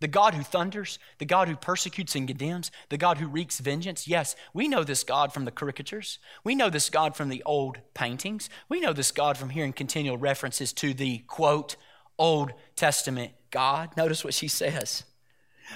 The 0.00 0.08
God 0.08 0.34
who 0.34 0.42
thunders, 0.42 0.98
the 1.18 1.24
God 1.24 1.48
who 1.48 1.56
persecutes 1.56 2.14
and 2.14 2.28
condemns, 2.28 2.70
the 2.90 2.98
God 2.98 3.16
who 3.16 3.28
wreaks 3.28 3.60
vengeance. 3.60 4.06
Yes, 4.06 4.36
we 4.52 4.68
know 4.68 4.84
this 4.84 5.02
God 5.04 5.32
from 5.32 5.46
the 5.46 5.50
caricatures. 5.50 6.18
We 6.44 6.54
know 6.54 6.68
this 6.68 6.90
God 6.90 7.16
from 7.16 7.30
the 7.30 7.42
old 7.46 7.78
paintings. 7.94 8.50
We 8.68 8.80
know 8.80 8.92
this 8.92 9.10
God 9.10 9.38
from 9.38 9.50
hearing 9.50 9.72
continual 9.72 10.18
references 10.18 10.72
to 10.74 10.92
the 10.92 11.20
quote, 11.20 11.76
Old 12.18 12.52
Testament 12.76 13.32
God. 13.50 13.96
Notice 13.96 14.22
what 14.22 14.34
she 14.34 14.48
says. 14.48 15.04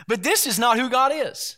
But 0.07 0.23
this 0.23 0.47
is 0.47 0.59
not 0.59 0.79
who 0.79 0.91
God 0.91 1.13
is. 1.15 1.57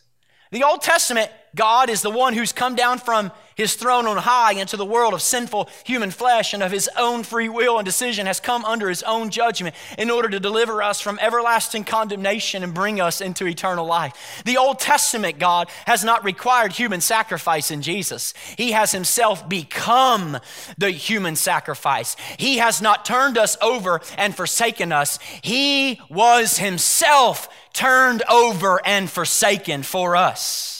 The 0.51 0.63
Old 0.63 0.81
Testament 0.81 1.31
God 1.55 1.89
is 1.89 2.01
the 2.01 2.09
one 2.09 2.33
who's 2.33 2.51
come 2.51 2.75
down 2.75 2.97
from 2.97 3.31
his 3.55 3.75
throne 3.75 4.07
on 4.07 4.17
high 4.17 4.53
into 4.53 4.77
the 4.77 4.85
world 4.85 5.13
of 5.13 5.21
sinful 5.21 5.69
human 5.83 6.11
flesh 6.11 6.53
and 6.53 6.63
of 6.63 6.71
his 6.71 6.89
own 6.97 7.23
free 7.23 7.49
will 7.49 7.77
and 7.77 7.85
decision 7.85 8.25
has 8.25 8.39
come 8.39 8.65
under 8.65 8.89
his 8.89 9.03
own 9.03 9.29
judgment 9.29 9.75
in 9.97 10.09
order 10.09 10.29
to 10.29 10.39
deliver 10.39 10.81
us 10.81 10.99
from 10.99 11.19
everlasting 11.19 11.83
condemnation 11.83 12.63
and 12.63 12.73
bring 12.73 12.99
us 12.99 13.21
into 13.21 13.45
eternal 13.45 13.85
life. 13.85 14.41
The 14.45 14.57
Old 14.57 14.79
Testament 14.79 15.37
God 15.37 15.69
has 15.85 16.03
not 16.03 16.23
required 16.23 16.73
human 16.73 17.01
sacrifice 17.01 17.69
in 17.69 17.81
Jesus. 17.81 18.33
He 18.57 18.71
has 18.71 18.91
himself 18.91 19.47
become 19.47 20.39
the 20.77 20.89
human 20.89 21.35
sacrifice. 21.35 22.15
He 22.37 22.57
has 22.57 22.81
not 22.81 23.05
turned 23.05 23.37
us 23.37 23.57
over 23.61 24.01
and 24.17 24.35
forsaken 24.35 24.91
us. 24.91 25.19
He 25.41 26.01
was 26.09 26.57
himself 26.57 27.49
turned 27.73 28.23
over 28.29 28.81
and 28.85 29.09
forsaken 29.09 29.83
for 29.83 30.15
us. 30.15 30.72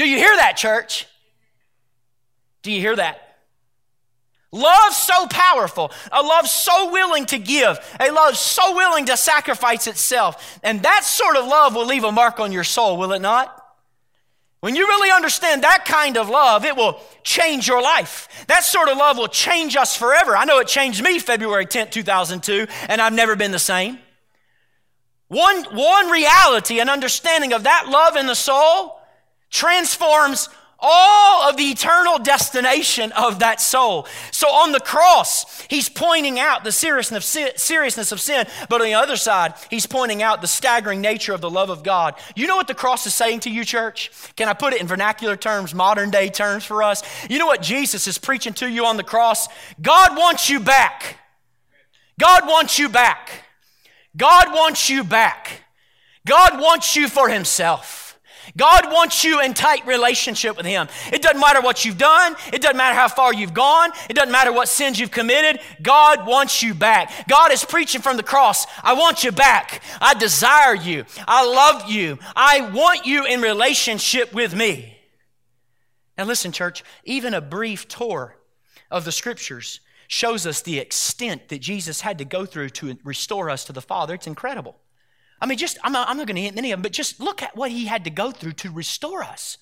Do 0.00 0.08
you 0.08 0.16
hear 0.16 0.34
that, 0.34 0.56
church? 0.56 1.06
Do 2.62 2.72
you 2.72 2.80
hear 2.80 2.96
that? 2.96 3.36
Love 4.50 4.94
so 4.94 5.26
powerful, 5.26 5.92
a 6.10 6.22
love 6.22 6.48
so 6.48 6.90
willing 6.90 7.26
to 7.26 7.38
give, 7.38 7.78
a 8.00 8.10
love 8.10 8.34
so 8.34 8.74
willing 8.74 9.04
to 9.04 9.16
sacrifice 9.18 9.86
itself. 9.86 10.58
And 10.62 10.84
that 10.84 11.04
sort 11.04 11.36
of 11.36 11.46
love 11.46 11.74
will 11.74 11.84
leave 11.84 12.04
a 12.04 12.12
mark 12.12 12.40
on 12.40 12.50
your 12.50 12.64
soul, 12.64 12.96
will 12.96 13.12
it 13.12 13.20
not? 13.20 13.54
When 14.60 14.74
you 14.74 14.86
really 14.86 15.10
understand 15.10 15.64
that 15.64 15.84
kind 15.84 16.16
of 16.16 16.30
love, 16.30 16.64
it 16.64 16.76
will 16.76 16.98
change 17.22 17.68
your 17.68 17.82
life. 17.82 18.46
That 18.46 18.64
sort 18.64 18.88
of 18.88 18.96
love 18.96 19.18
will 19.18 19.28
change 19.28 19.76
us 19.76 19.94
forever. 19.94 20.34
I 20.34 20.46
know 20.46 20.60
it 20.60 20.66
changed 20.66 21.04
me 21.04 21.18
February 21.18 21.66
10th, 21.66 21.90
2002, 21.90 22.68
and 22.88 23.02
I've 23.02 23.12
never 23.12 23.36
been 23.36 23.52
the 23.52 23.58
same. 23.58 23.98
One, 25.28 25.62
one 25.64 26.08
reality 26.08 26.80
and 26.80 26.88
understanding 26.88 27.52
of 27.52 27.64
that 27.64 27.90
love 27.90 28.16
in 28.16 28.26
the 28.26 28.34
soul 28.34 28.96
transforms 29.50 30.48
all 30.82 31.46
of 31.46 31.58
the 31.58 31.64
eternal 31.64 32.18
destination 32.18 33.12
of 33.12 33.40
that 33.40 33.60
soul. 33.60 34.06
So 34.30 34.48
on 34.48 34.72
the 34.72 34.80
cross, 34.80 35.60
he's 35.68 35.90
pointing 35.90 36.40
out 36.40 36.64
the 36.64 36.72
seriousness 36.72 38.12
of 38.12 38.20
sin, 38.20 38.46
but 38.70 38.80
on 38.80 38.86
the 38.86 38.94
other 38.94 39.16
side, 39.16 39.52
he's 39.68 39.84
pointing 39.84 40.22
out 40.22 40.40
the 40.40 40.48
staggering 40.48 41.02
nature 41.02 41.34
of 41.34 41.42
the 41.42 41.50
love 41.50 41.68
of 41.68 41.82
God. 41.82 42.14
You 42.34 42.46
know 42.46 42.56
what 42.56 42.66
the 42.66 42.74
cross 42.74 43.06
is 43.06 43.12
saying 43.12 43.40
to 43.40 43.50
you, 43.50 43.62
church? 43.62 44.10
Can 44.36 44.48
I 44.48 44.54
put 44.54 44.72
it 44.72 44.80
in 44.80 44.86
vernacular 44.86 45.36
terms, 45.36 45.74
modern 45.74 46.08
day 46.08 46.30
terms 46.30 46.64
for 46.64 46.82
us? 46.82 47.02
You 47.28 47.38
know 47.38 47.46
what 47.46 47.60
Jesus 47.60 48.06
is 48.06 48.16
preaching 48.16 48.54
to 48.54 48.66
you 48.66 48.86
on 48.86 48.96
the 48.96 49.04
cross? 49.04 49.48
God 49.82 50.16
wants 50.16 50.48
you 50.48 50.60
back. 50.60 51.18
God 52.18 52.46
wants 52.46 52.78
you 52.78 52.88
back. 52.88 53.28
God 54.16 54.54
wants 54.54 54.88
you 54.88 55.04
back. 55.04 55.62
God 56.26 56.58
wants 56.58 56.96
you 56.96 57.06
for 57.06 57.28
himself. 57.28 58.09
God 58.56 58.92
wants 58.92 59.24
you 59.24 59.40
in 59.40 59.54
tight 59.54 59.86
relationship 59.86 60.56
with 60.56 60.66
Him. 60.66 60.88
It 61.12 61.22
doesn't 61.22 61.40
matter 61.40 61.60
what 61.60 61.84
you've 61.84 61.98
done. 61.98 62.36
It 62.52 62.62
doesn't 62.62 62.76
matter 62.76 62.94
how 62.94 63.08
far 63.08 63.32
you've 63.32 63.54
gone. 63.54 63.90
It 64.08 64.14
doesn't 64.14 64.32
matter 64.32 64.52
what 64.52 64.68
sins 64.68 64.98
you've 64.98 65.10
committed. 65.10 65.60
God 65.82 66.26
wants 66.26 66.62
you 66.62 66.74
back. 66.74 67.28
God 67.28 67.52
is 67.52 67.64
preaching 67.64 68.00
from 68.00 68.16
the 68.16 68.22
cross. 68.22 68.66
I 68.82 68.94
want 68.94 69.24
you 69.24 69.32
back. 69.32 69.82
I 70.00 70.14
desire 70.14 70.74
you. 70.74 71.04
I 71.26 71.46
love 71.46 71.90
you. 71.90 72.18
I 72.34 72.70
want 72.70 73.06
you 73.06 73.24
in 73.26 73.40
relationship 73.40 74.32
with 74.32 74.54
me. 74.54 74.96
Now 76.18 76.24
listen, 76.24 76.52
church, 76.52 76.84
even 77.04 77.34
a 77.34 77.40
brief 77.40 77.88
tour 77.88 78.36
of 78.90 79.04
the 79.04 79.12
scriptures 79.12 79.80
shows 80.08 80.44
us 80.44 80.60
the 80.60 80.78
extent 80.78 81.48
that 81.48 81.60
Jesus 81.60 82.00
had 82.00 82.18
to 82.18 82.24
go 82.24 82.44
through 82.44 82.70
to 82.70 82.98
restore 83.04 83.48
us 83.48 83.64
to 83.66 83.72
the 83.72 83.80
Father. 83.80 84.14
It's 84.14 84.26
incredible. 84.26 84.76
I 85.40 85.46
mean, 85.46 85.58
just, 85.58 85.78
I'm 85.82 85.92
not, 85.92 86.08
I'm 86.08 86.16
not 86.16 86.26
going 86.26 86.36
to 86.36 86.42
hit 86.42 86.54
many 86.54 86.72
of 86.72 86.78
them, 86.78 86.82
but 86.82 86.92
just 86.92 87.20
look 87.20 87.42
at 87.42 87.56
what 87.56 87.70
he 87.70 87.86
had 87.86 88.04
to 88.04 88.10
go 88.10 88.30
through 88.30 88.52
to 88.52 88.70
restore 88.70 89.22
us. 89.22 89.58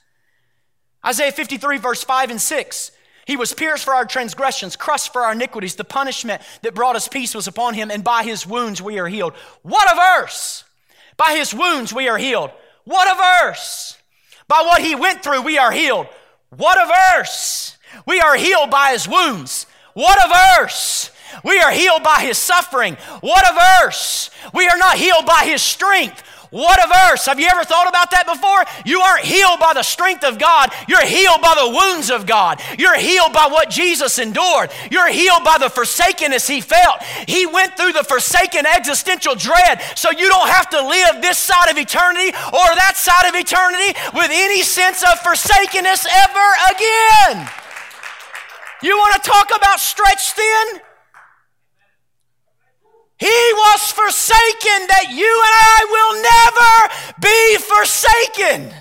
Isaiah 1.06 1.32
53, 1.32 1.78
verse 1.78 2.02
5 2.02 2.30
and 2.30 2.40
6. 2.40 2.90
He 3.26 3.36
was 3.36 3.52
pierced 3.52 3.84
for 3.84 3.94
our 3.94 4.06
transgressions, 4.06 4.74
crushed 4.74 5.12
for 5.12 5.22
our 5.22 5.32
iniquities. 5.32 5.76
The 5.76 5.84
punishment 5.84 6.42
that 6.62 6.74
brought 6.74 6.96
us 6.96 7.08
peace 7.08 7.34
was 7.34 7.46
upon 7.46 7.74
him, 7.74 7.90
and 7.90 8.02
by 8.02 8.24
his 8.24 8.46
wounds 8.46 8.82
we 8.82 8.98
are 8.98 9.06
healed. 9.06 9.34
What 9.62 9.92
a 9.92 10.20
verse! 10.20 10.64
By 11.16 11.34
his 11.36 11.52
wounds 11.52 11.92
we 11.92 12.08
are 12.08 12.18
healed. 12.18 12.50
What 12.84 13.06
a 13.06 13.44
verse! 13.44 13.98
By 14.48 14.62
what 14.62 14.80
he 14.80 14.94
went 14.94 15.22
through, 15.22 15.42
we 15.42 15.58
are 15.58 15.70
healed. 15.70 16.06
What 16.48 16.78
a 16.78 16.90
verse! 17.16 17.76
We 18.06 18.20
are 18.20 18.34
healed 18.34 18.70
by 18.70 18.92
his 18.92 19.06
wounds. 19.06 19.66
What 19.92 20.18
a 20.24 20.58
verse! 20.58 21.10
We 21.44 21.58
are 21.60 21.70
healed 21.70 22.02
by 22.02 22.20
his 22.22 22.38
suffering. 22.38 22.96
What 23.20 23.44
a 23.48 23.84
verse. 23.84 24.30
We 24.52 24.68
are 24.68 24.78
not 24.78 24.96
healed 24.96 25.26
by 25.26 25.44
his 25.44 25.62
strength. 25.62 26.22
What 26.50 26.82
a 26.82 26.88
verse. 26.88 27.26
Have 27.26 27.38
you 27.38 27.46
ever 27.46 27.64
thought 27.64 27.88
about 27.88 28.10
that 28.12 28.24
before? 28.24 28.64
You 28.86 29.00
aren't 29.00 29.24
healed 29.24 29.60
by 29.60 29.74
the 29.74 29.82
strength 29.82 30.24
of 30.24 30.38
God. 30.38 30.72
You're 30.88 31.04
healed 31.04 31.42
by 31.42 31.54
the 31.60 31.68
wounds 31.68 32.10
of 32.10 32.24
God. 32.24 32.62
You're 32.78 32.96
healed 32.96 33.34
by 33.34 33.48
what 33.52 33.68
Jesus 33.68 34.18
endured. 34.18 34.70
You're 34.90 35.12
healed 35.12 35.44
by 35.44 35.58
the 35.58 35.68
forsakenness 35.68 36.48
he 36.48 36.62
felt. 36.62 37.02
He 37.28 37.44
went 37.44 37.76
through 37.76 37.92
the 37.92 38.04
forsaken 38.04 38.64
existential 38.64 39.34
dread 39.34 39.82
so 39.94 40.10
you 40.10 40.28
don't 40.28 40.48
have 40.48 40.70
to 40.70 40.80
live 40.80 41.20
this 41.20 41.36
side 41.36 41.68
of 41.68 41.76
eternity 41.76 42.32
or 42.32 42.68
that 42.80 42.96
side 42.96 43.28
of 43.28 43.36
eternity 43.36 43.92
with 44.16 44.30
any 44.32 44.62
sense 44.62 45.04
of 45.04 45.20
forsakenness 45.20 46.06
ever 46.08 46.48
again. 46.72 47.44
You 48.80 48.96
want 48.96 49.22
to 49.22 49.28
talk 49.28 49.50
about 49.54 49.80
stretched 49.80 50.32
thin? 50.32 50.87
He 53.18 53.26
was 53.26 53.92
forsaken 53.92 54.86
that 54.88 55.06
you 55.10 55.26
and 55.26 55.54
I 55.54 55.80
will 55.90 56.14
never 56.22 57.18
be 57.20 57.56
forsaken. 57.58 58.74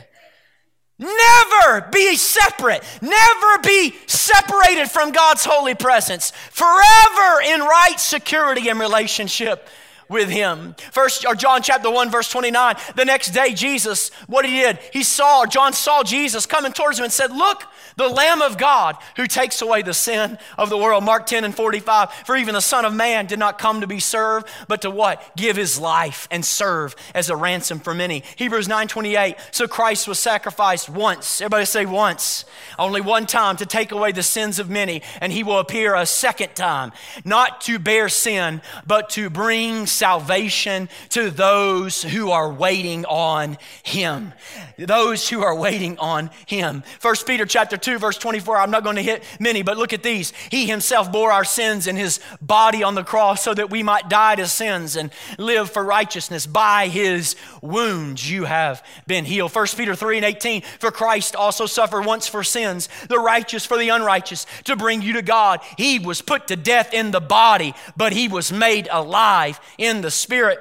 Never 1.00 1.89
be 1.91 2.15
separate. 2.15 2.84
Never 3.02 3.58
be 3.63 3.95
separated 4.08 4.89
from 4.89 5.12
God's 5.12 5.45
holy 5.45 5.76
presence. 5.76 6.32
Forever 6.52 7.41
in 7.45 7.62
right 7.62 8.00
security 8.00 8.69
and 8.69 8.80
relationship 8.80 9.67
with 10.10 10.30
him. 10.30 10.76
First 10.91 11.26
or 11.26 11.36
John 11.36 11.62
chapter 11.62 11.89
1 11.89 12.10
verse 12.10 12.30
29. 12.30 12.76
The 12.96 13.06
next 13.06 13.32
day 13.32 13.54
Jesus, 13.54 14.10
what 14.28 14.46
he 14.46 14.52
did, 14.52 14.80
he 14.91 15.04
saw 15.04 15.46
John 15.46 15.74
saw 15.74 16.04
Jesus 16.04 16.46
coming 16.46 16.74
towards 16.74 17.00
him 17.00 17.06
and 17.06 17.13
said, 17.13 17.32
"Look, 17.32 17.63
the 17.98 18.08
Lamb 18.08 18.41
of 18.41 18.58
God 18.58 18.96
who 19.15 19.26
takes 19.26 19.62
away 19.62 19.82
the 19.82 19.93
sin 19.93 20.38
of 20.58 20.70
the 20.70 20.78
world. 20.78 21.04
Mark 21.04 21.26
10 21.26 21.43
and 21.43 21.56
45. 21.56 22.13
For 22.26 22.38
even 22.38 22.54
the 22.54 22.62
Son 22.62 22.86
of 22.86 22.93
Man 22.93 23.26
did 23.26 23.39
not 23.39 23.58
come 23.58 23.82
to 23.82 23.88
be 23.88 24.00
served, 24.00 24.48
but 24.67 24.82
to 24.84 24.91
what? 24.91 25.36
Give 25.36 25.56
his 25.56 25.80
life 25.80 26.28
and 26.30 26.46
serve 26.46 26.96
as 27.13 27.30
a 27.30 27.36
ransom 27.36 27.80
for 27.80 27.93
many. 27.93 28.24
Hebrews 28.36 28.67
9 28.67 28.88
28. 28.88 29.36
So 29.52 29.67
Christ 29.67 30.08
was 30.08 30.20
sacrificed 30.20 30.89
once. 30.89 31.41
Everybody 31.41 31.65
say 31.65 31.86
once. 31.86 32.46
Only 32.78 33.02
one 33.02 33.26
time 33.26 33.58
to 33.58 33.66
take 33.66 33.92
away 33.92 34.12
the 34.12 34.24
sins 34.24 34.60
of 34.60 34.70
many, 34.70 35.02
and 35.22 35.32
he 35.32 35.44
will 35.44 35.60
appear 35.60 35.96
a 35.96 36.06
second 36.06 36.56
time, 36.56 36.92
not 37.26 37.62
to 37.62 37.80
bear 37.80 38.10
sin, 38.10 38.62
but 38.86 39.10
to 39.12 39.30
bring 39.30 39.86
salvation 39.86 40.90
to 41.10 41.30
those 41.30 42.04
who 42.04 42.32
are 42.32 42.52
waiting 42.52 43.06
on 43.06 43.58
him. 43.84 44.34
Those 44.78 45.28
who 45.28 45.42
are 45.42 45.56
waiting 45.56 45.98
on 46.00 46.30
him. 46.46 46.84
First 47.00 47.26
Peter 47.26 47.46
chapter 47.46 47.78
2 47.78 47.98
verse 47.98 48.18
24. 48.18 48.58
I'm 48.58 48.72
not 48.72 48.84
going 48.84 48.96
to 48.98 49.02
hit 49.02 49.24
many, 49.40 49.62
but 49.62 49.78
look 49.78 49.94
at 49.94 50.04
these. 50.04 50.32
He 50.52 50.66
himself 50.66 51.12
bore 51.12 51.32
our 51.32 51.44
sins 51.44 51.88
in 51.88 51.96
his 51.96 52.20
body 52.42 52.84
on 52.84 52.96
the 52.96 53.04
cross 53.04 53.44
so 53.44 53.54
that 53.54 53.70
we 53.70 53.84
might 53.84 54.10
die 54.10 54.36
to 54.36 54.48
sins 54.48 54.96
and 54.96 55.12
live 55.38 55.72
for 55.72 55.84
righteousness. 55.84 56.46
By 56.46 56.88
his 56.88 57.36
wounds 57.62 58.30
you 58.30 58.46
have 58.46 58.84
been 59.08 59.26
healed. 59.26 59.52
First 59.52 59.78
Peter 59.78 59.96
3 59.96 60.18
and 60.18 60.26
18. 60.26 60.62
For 60.80 60.92
Christ 60.92 61.36
also 61.36 61.66
suffered 61.66 62.06
once 62.06 62.28
for 62.28 62.44
sins, 62.68 62.90
the 63.08 63.20
righteous 63.20 63.66
for 63.66 63.78
the 63.78 63.90
unrighteous, 63.90 64.46
to 64.66 64.76
bring 64.76 65.02
you 65.02 65.14
to 65.14 65.22
God. 65.22 65.62
He 65.78 66.00
was 66.00 66.22
put 66.22 66.48
to 66.48 66.56
death 66.56 66.94
in 66.94 67.12
the 67.12 67.22
body, 67.22 67.74
but 67.96 68.14
he 68.14 68.28
was 68.28 68.52
made 68.52 68.88
alive 68.92 69.60
in 69.78 70.02
the 70.02 70.12
spirit. 70.12 70.60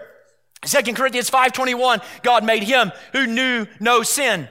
2 0.65 0.95
Corinthians 0.95 1.31
5:21 1.31 2.01
God 2.23 2.45
made 2.45 2.63
him 2.63 2.93
who 3.13 3.27
knew 3.27 3.67
no 3.81 4.03
sin 4.03 4.49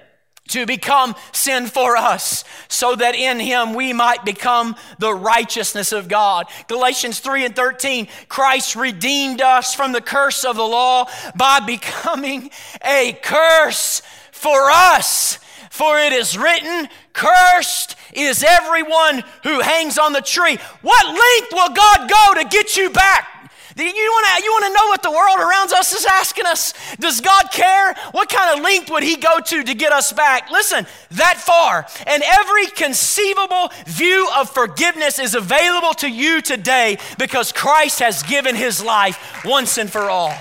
to 0.48 0.65
become 0.65 1.15
sin 1.32 1.65
for 1.65 1.98
us 1.98 2.44
so 2.68 2.96
that 2.96 3.15
in 3.15 3.39
him 3.39 3.74
we 3.74 3.94
might 3.94 4.24
become 4.24 4.76
the 5.00 5.13
righteousness 5.13 5.91
of 5.91 6.08
God. 6.08 6.46
Galatians 6.68 7.20
3 7.20 7.46
and 7.46 7.56
13, 7.56 8.08
Christ 8.30 8.76
redeemed 8.76 9.41
us 9.41 9.74
from 9.74 9.91
the 9.91 10.02
curse 10.02 10.44
of 10.46 10.56
the 10.56 10.63
law 10.63 11.08
by 11.36 11.62
becoming 11.62 12.52
a 12.84 13.18
curse 13.24 14.04
for 14.32 14.70
us. 14.70 15.39
For 15.75 15.99
it 15.99 16.13
is 16.13 16.38
written, 16.38 16.88
Cursed 17.11 17.97
is 18.13 18.45
everyone 18.47 19.25
who 19.43 19.59
hangs 19.59 19.97
on 19.97 20.13
the 20.13 20.21
tree. 20.21 20.57
What 20.81 21.05
length 21.05 21.51
will 21.51 21.75
God 21.75 22.09
go 22.09 22.41
to 22.41 22.47
get 22.47 22.77
you 22.77 22.89
back? 22.91 23.27
You 23.75 23.83
want 23.83 24.38
to 24.38 24.43
you 24.45 24.51
want 24.51 24.65
to 24.67 24.73
know 24.73 24.88
what 24.88 25.03
the 25.03 25.11
world 25.11 25.38
around 25.38 25.73
us 25.73 25.91
is 25.91 26.05
asking 26.05 26.45
us? 26.45 26.73
Does 26.95 27.19
God 27.19 27.51
care? 27.51 27.93
What 28.11 28.29
kind 28.29 28.57
of 28.57 28.63
length 28.63 28.89
would 28.89 29.03
He 29.03 29.17
go 29.17 29.41
to 29.41 29.63
to 29.65 29.73
get 29.73 29.91
us 29.91 30.13
back? 30.13 30.49
Listen, 30.49 30.88
that 31.11 31.35
far. 31.35 31.85
And 32.07 32.23
every 32.23 32.67
conceivable 32.67 33.73
view 33.85 34.29
of 34.33 34.49
forgiveness 34.49 35.19
is 35.19 35.35
available 35.35 35.93
to 35.95 36.09
you 36.09 36.41
today 36.41 36.99
because 37.19 37.51
Christ 37.51 37.99
has 37.99 38.23
given 38.23 38.55
His 38.55 38.81
life 38.81 39.43
once 39.43 39.77
and 39.77 39.91
for 39.91 40.09
all. 40.09 40.33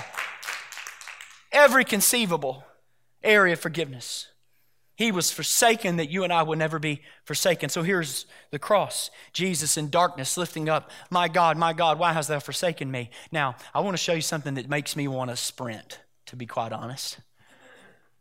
Every 1.51 1.83
conceivable 1.83 2.63
area 3.21 3.53
of 3.53 3.59
forgiveness. 3.59 4.29
He 4.95 5.11
was 5.11 5.29
forsaken 5.29 5.97
that 5.97 6.09
you 6.09 6.23
and 6.23 6.31
I 6.31 6.41
would 6.41 6.57
never 6.57 6.79
be 6.79 7.01
forsaken. 7.25 7.69
So 7.69 7.83
here's 7.83 8.25
the 8.51 8.59
cross 8.59 9.11
Jesus 9.33 9.77
in 9.77 9.89
darkness 9.89 10.37
lifting 10.37 10.69
up, 10.69 10.89
My 11.09 11.27
God, 11.27 11.57
my 11.57 11.73
God, 11.73 11.99
why 11.99 12.13
hast 12.13 12.29
thou 12.29 12.39
forsaken 12.39 12.89
me? 12.89 13.09
Now, 13.31 13.55
I 13.73 13.81
want 13.81 13.97
to 13.97 14.01
show 14.01 14.13
you 14.13 14.21
something 14.21 14.53
that 14.53 14.69
makes 14.69 14.95
me 14.95 15.07
want 15.07 15.31
to 15.31 15.35
sprint, 15.35 15.99
to 16.27 16.35
be 16.35 16.45
quite 16.45 16.71
honest. 16.71 17.17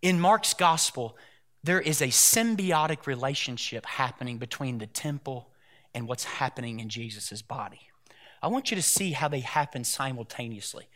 In 0.03 0.21
Mark's 0.21 0.53
gospel, 0.53 1.17
there 1.63 1.81
is 1.81 2.03
a 2.03 2.09
symbiotic 2.09 3.07
relationship 3.07 3.87
happening 3.87 4.39
between 4.39 4.79
the 4.79 4.87
temple 4.87 5.49
and 5.95 6.09
what's 6.09 6.25
happening 6.25 6.81
in 6.81 6.89
Jesus' 6.89 7.41
body. 7.41 7.81
I 8.43 8.49
want 8.49 8.71
you 8.71 8.77
to 8.77 8.83
see 8.83 9.13
how 9.13 9.29
they 9.29 9.41
happen 9.41 9.85
simultaneously. 9.85 10.89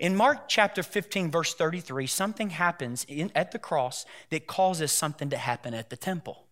In 0.00 0.16
Mark 0.16 0.48
chapter 0.48 0.82
15, 0.82 1.30
verse 1.30 1.52
33, 1.52 2.06
something 2.06 2.50
happens 2.50 3.04
in, 3.06 3.30
at 3.34 3.52
the 3.52 3.58
cross 3.58 4.06
that 4.30 4.46
causes 4.46 4.90
something 4.90 5.28
to 5.28 5.36
happen 5.36 5.74
at 5.74 5.90
the 5.90 5.96
temple. 5.96 6.46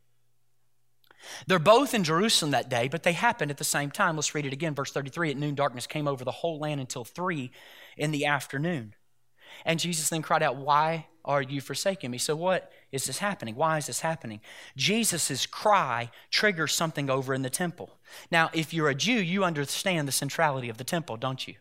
They're 1.47 1.59
both 1.59 1.95
in 1.95 2.05
Jerusalem 2.05 2.51
that 2.51 2.69
day, 2.69 2.89
but 2.89 3.05
they 3.05 3.15
happened 3.15 3.51
at 3.51 3.57
the 3.57 3.65
same 3.65 3.91
time. 3.91 4.17
Let's 4.17 4.35
read 4.35 4.45
it 4.45 4.53
again. 4.53 4.75
Verse 4.75 4.93
33 4.93 5.31
At 5.31 5.37
noon, 5.39 5.55
darkness 5.55 5.87
came 5.87 6.07
over 6.07 6.27
the 6.27 6.31
whole 6.31 6.59
land 6.59 6.79
until 6.79 7.07
three 7.07 7.51
in 7.97 8.11
the 8.11 8.27
afternoon. 8.27 8.95
And 9.65 9.81
Jesus 9.81 10.11
then 10.11 10.21
cried 10.21 10.43
out, 10.43 10.57
Why 10.57 11.07
are 11.25 11.41
you 11.41 11.63
forsaking 11.63 12.11
me? 12.11 12.19
So, 12.19 12.37
what 12.37 12.71
is 12.93 13.07
this 13.07 13.19
happening? 13.19 13.55
Why 13.55 13.79
is 13.79 13.87
this 13.87 14.01
happening? 14.01 14.43
Jesus' 14.77 15.47
cry 15.47 16.11
triggers 16.31 16.75
something 16.75 17.09
over 17.09 17.33
in 17.33 17.41
the 17.41 17.51
temple. 17.51 17.99
Now, 18.31 18.51
if 18.53 18.75
you're 18.75 18.91
a 18.91 18.95
Jew, 18.95 19.23
you 19.23 19.43
understand 19.43 20.07
the 20.07 20.13
centrality 20.13 20.69
of 20.69 20.77
the 20.77 20.85
temple, 20.85 21.17
don't 21.17 21.49
you? 21.49 21.55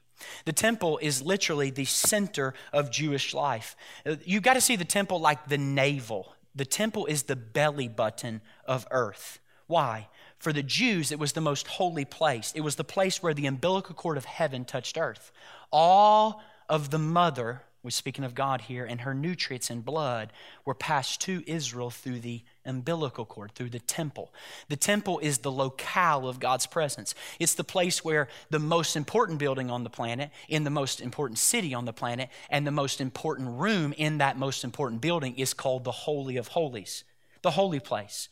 The 0.46 0.54
temple 0.54 1.00
is 1.02 1.22
literally 1.22 1.70
the 1.70 1.86
center 1.86 2.54
of 2.74 2.92
Jewish 2.92 3.34
life. 3.34 3.76
Uh, 4.06 4.16
you 4.26 4.40
got 4.40 4.54
to 4.54 4.62
see 4.62 4.76
the 4.76 4.86
temple 4.86 5.20
like 5.20 5.48
the 5.48 5.58
navel. 5.58 6.34
The 6.56 6.66
temple 6.66 7.06
is 7.06 7.24
the 7.24 7.36
belly 7.36 7.88
button 7.88 8.42
of 8.66 8.88
earth. 8.92 9.40
Why? 9.68 10.08
For 10.38 10.54
the 10.54 10.64
Jews, 10.64 11.12
it 11.12 11.20
was 11.20 11.34
the 11.34 11.42
most 11.42 11.68
holy 11.68 12.06
place. 12.06 12.54
It 12.56 12.62
was 12.62 12.76
the 12.76 12.84
place 12.84 13.22
where 13.22 13.34
the 13.34 13.48
umbilical 13.48 13.96
cord 13.96 14.18
of 14.18 14.26
heaven 14.26 14.66
touched 14.66 14.98
earth. 14.98 15.32
All 15.72 16.42
of 16.70 16.90
the 16.90 17.00
mother 17.00 17.64
we're 17.88 17.92
speaking 17.92 18.26
of 18.26 18.36
God 18.36 18.60
here, 18.60 18.84
and 18.84 19.00
her 19.00 19.14
nutrients 19.14 19.70
and 19.70 19.86
blood 19.86 20.34
were 20.66 20.74
passed 20.74 21.22
to 21.22 21.42
Israel 21.48 21.90
through 21.90 22.20
the 22.20 22.44
umbilical 22.68 23.26
cord, 23.26 23.52
through 23.54 23.70
the 23.70 23.80
temple. 23.80 24.34
The 24.70 24.76
temple 24.76 25.20
is 25.20 25.40
the 25.40 25.52
locale 25.52 26.28
of 26.28 26.40
God's 26.40 26.66
presence. 26.66 27.16
It's 27.40 27.56
the 27.56 27.64
place 27.64 28.04
where 28.04 28.28
the 28.50 28.60
most 28.60 28.96
important 28.96 29.40
building 29.40 29.70
on 29.70 29.84
the 29.84 29.90
planet, 29.90 30.32
in 30.48 30.64
the 30.64 30.70
most 30.70 31.02
important 31.02 31.40
city 31.40 31.74
on 31.74 31.86
the 31.86 31.94
planet, 31.94 32.30
and 32.50 32.68
the 32.68 32.72
most 32.72 33.02
important 33.02 33.60
room 33.60 33.94
in 33.98 34.20
that 34.20 34.38
most 34.38 34.64
important 34.64 35.02
building 35.02 35.36
is 35.36 35.54
called 35.54 35.84
the 35.84 35.92
Holy 35.92 36.38
of 36.38 36.50
Holies, 36.50 37.04
the 37.42 37.52
holy 37.52 37.80
place, 37.80 38.30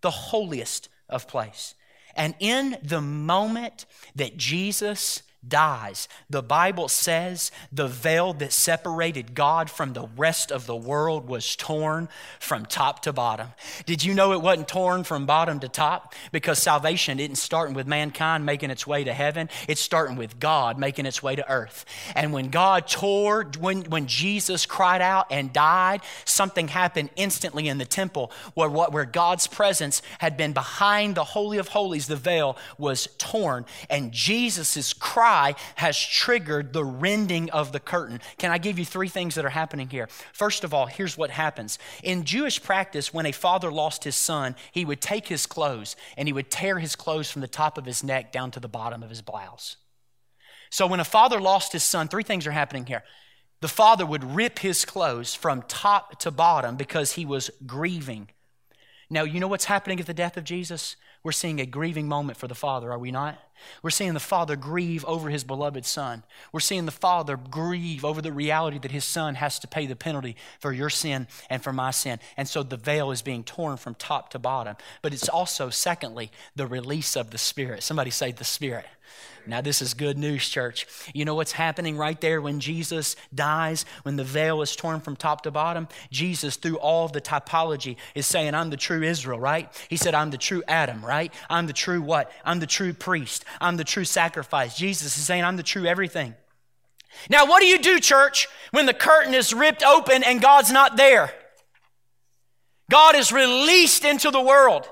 the 0.00 0.10
holiest 0.10 0.88
of 1.08 1.28
place. 1.28 1.74
And 2.16 2.34
in 2.40 2.76
the 2.82 3.00
moment 3.00 3.86
that 4.16 4.36
Jesus 4.36 5.22
dies. 5.46 6.08
The 6.28 6.42
Bible 6.42 6.88
says 6.88 7.50
the 7.72 7.88
veil 7.88 8.34
that 8.34 8.52
separated 8.52 9.34
God 9.34 9.70
from 9.70 9.94
the 9.94 10.06
rest 10.16 10.52
of 10.52 10.66
the 10.66 10.76
world 10.76 11.28
was 11.28 11.56
torn 11.56 12.08
from 12.38 12.66
top 12.66 13.00
to 13.02 13.12
bottom. 13.12 13.48
Did 13.86 14.04
you 14.04 14.12
know 14.12 14.32
it 14.32 14.42
wasn't 14.42 14.68
torn 14.68 15.04
from 15.04 15.26
bottom 15.26 15.60
to 15.60 15.68
top? 15.68 16.14
Because 16.30 16.58
salvation 16.58 17.18
isn't 17.18 17.36
starting 17.36 17.74
with 17.74 17.86
mankind 17.86 18.44
making 18.44 18.70
its 18.70 18.86
way 18.86 19.04
to 19.04 19.14
heaven, 19.14 19.48
it's 19.66 19.80
starting 19.80 20.16
with 20.16 20.38
God 20.38 20.78
making 20.78 21.06
its 21.06 21.22
way 21.22 21.36
to 21.36 21.50
earth. 21.50 21.86
And 22.14 22.32
when 22.32 22.50
God 22.50 22.86
tore, 22.86 23.50
when, 23.58 23.82
when 23.84 24.06
Jesus 24.06 24.66
cried 24.66 25.00
out 25.00 25.26
and 25.30 25.52
died, 25.52 26.02
something 26.24 26.68
happened 26.68 27.10
instantly 27.16 27.68
in 27.68 27.78
the 27.78 27.84
temple 27.86 28.30
where, 28.54 28.68
where 28.68 29.06
God's 29.06 29.46
presence 29.46 30.02
had 30.18 30.36
been 30.36 30.52
behind 30.52 31.14
the 31.14 31.24
Holy 31.24 31.56
of 31.58 31.68
Holies, 31.68 32.06
the 32.06 32.16
veil 32.16 32.58
was 32.76 33.08
torn, 33.18 33.64
and 33.88 34.12
Jesus' 34.12 34.92
cry 34.92 35.29
cry 35.30 35.54
has 35.76 35.96
triggered 35.98 36.72
the 36.72 36.84
rending 36.84 37.50
of 37.50 37.70
the 37.70 37.78
curtain. 37.78 38.20
Can 38.38 38.50
I 38.50 38.58
give 38.58 38.80
you 38.80 38.84
three 38.84 39.08
things 39.08 39.36
that 39.36 39.44
are 39.44 39.50
happening 39.50 39.88
here? 39.88 40.08
First 40.32 40.64
of 40.64 40.74
all, 40.74 40.86
here's 40.86 41.16
what 41.16 41.30
happens. 41.30 41.78
In 42.02 42.24
Jewish 42.24 42.60
practice, 42.60 43.14
when 43.14 43.26
a 43.26 43.32
father 43.32 43.70
lost 43.70 44.02
his 44.02 44.16
son, 44.16 44.56
he 44.72 44.84
would 44.84 45.00
take 45.00 45.28
his 45.28 45.46
clothes 45.46 45.94
and 46.16 46.26
he 46.26 46.32
would 46.32 46.50
tear 46.50 46.80
his 46.80 46.96
clothes 46.96 47.30
from 47.30 47.42
the 47.42 47.48
top 47.48 47.78
of 47.78 47.84
his 47.84 48.02
neck 48.02 48.32
down 48.32 48.50
to 48.50 48.60
the 48.60 48.68
bottom 48.68 49.04
of 49.04 49.10
his 49.10 49.22
blouse. 49.22 49.76
So 50.68 50.86
when 50.88 51.00
a 51.00 51.04
father 51.04 51.40
lost 51.40 51.72
his 51.72 51.84
son, 51.84 52.08
three 52.08 52.24
things 52.24 52.46
are 52.46 52.52
happening 52.52 52.86
here. 52.86 53.04
The 53.60 53.68
father 53.68 54.04
would 54.06 54.24
rip 54.24 54.58
his 54.58 54.84
clothes 54.84 55.34
from 55.34 55.62
top 55.68 56.18
to 56.20 56.32
bottom 56.32 56.76
because 56.76 57.12
he 57.12 57.24
was 57.24 57.50
grieving. 57.66 58.30
Now, 59.10 59.22
you 59.22 59.38
know 59.38 59.48
what's 59.48 59.66
happening 59.66 60.00
at 60.00 60.06
the 60.06 60.14
death 60.14 60.36
of 60.36 60.44
Jesus? 60.44 60.96
We're 61.22 61.32
seeing 61.32 61.60
a 61.60 61.66
grieving 61.66 62.08
moment 62.08 62.38
for 62.38 62.48
the 62.48 62.54
father, 62.54 62.90
are 62.90 62.98
we 62.98 63.10
not? 63.10 63.38
We're 63.82 63.90
seeing 63.90 64.14
the 64.14 64.20
Father 64.20 64.56
grieve 64.56 65.04
over 65.04 65.30
his 65.30 65.44
beloved 65.44 65.84
Son. 65.86 66.22
We're 66.52 66.60
seeing 66.60 66.86
the 66.86 66.92
Father 66.92 67.36
grieve 67.36 68.04
over 68.04 68.22
the 68.22 68.32
reality 68.32 68.78
that 68.78 68.90
his 68.90 69.04
Son 69.04 69.36
has 69.36 69.58
to 69.60 69.68
pay 69.68 69.86
the 69.86 69.96
penalty 69.96 70.36
for 70.58 70.72
your 70.72 70.90
sin 70.90 71.26
and 71.48 71.62
for 71.62 71.72
my 71.72 71.90
sin. 71.90 72.18
And 72.36 72.48
so 72.48 72.62
the 72.62 72.76
veil 72.76 73.10
is 73.10 73.22
being 73.22 73.44
torn 73.44 73.76
from 73.76 73.94
top 73.94 74.30
to 74.30 74.38
bottom. 74.38 74.76
But 75.02 75.12
it's 75.12 75.28
also, 75.28 75.70
secondly, 75.70 76.30
the 76.56 76.66
release 76.66 77.16
of 77.16 77.30
the 77.30 77.38
Spirit. 77.38 77.82
Somebody 77.82 78.10
say 78.10 78.32
the 78.32 78.44
Spirit. 78.44 78.86
Now, 79.46 79.60
this 79.60 79.80
is 79.80 79.94
good 79.94 80.18
news, 80.18 80.48
church. 80.48 80.86
You 81.14 81.24
know 81.24 81.34
what's 81.34 81.52
happening 81.52 81.96
right 81.96 82.20
there 82.20 82.40
when 82.40 82.60
Jesus 82.60 83.16
dies, 83.34 83.84
when 84.02 84.16
the 84.16 84.24
veil 84.24 84.60
is 84.62 84.76
torn 84.76 85.00
from 85.00 85.16
top 85.16 85.42
to 85.42 85.50
bottom? 85.50 85.88
Jesus, 86.10 86.56
through 86.56 86.78
all 86.78 87.08
the 87.08 87.20
typology, 87.20 87.96
is 88.14 88.26
saying, 88.26 88.54
I'm 88.54 88.70
the 88.70 88.76
true 88.76 89.02
Israel, 89.02 89.40
right? 89.40 89.68
He 89.88 89.96
said, 89.96 90.14
I'm 90.14 90.30
the 90.30 90.38
true 90.38 90.62
Adam, 90.68 91.04
right? 91.04 91.32
I'm 91.48 91.66
the 91.66 91.72
true 91.72 92.02
what? 92.02 92.30
I'm 92.44 92.60
the 92.60 92.66
true 92.66 92.92
priest. 92.92 93.44
I'm 93.60 93.76
the 93.76 93.84
true 93.84 94.04
sacrifice. 94.04 94.76
Jesus 94.76 95.16
is 95.16 95.24
saying, 95.24 95.44
I'm 95.44 95.56
the 95.56 95.62
true 95.62 95.86
everything. 95.86 96.34
Now, 97.28 97.46
what 97.46 97.60
do 97.60 97.66
you 97.66 97.78
do, 97.78 98.00
church, 98.00 98.48
when 98.70 98.86
the 98.86 98.94
curtain 98.94 99.34
is 99.34 99.52
ripped 99.52 99.82
open 99.82 100.22
and 100.22 100.40
God's 100.40 100.70
not 100.70 100.96
there? 100.96 101.32
God 102.90 103.14
is 103.14 103.32
released 103.32 104.04
into 104.04 104.30
the 104.30 104.40
world. 104.40 104.88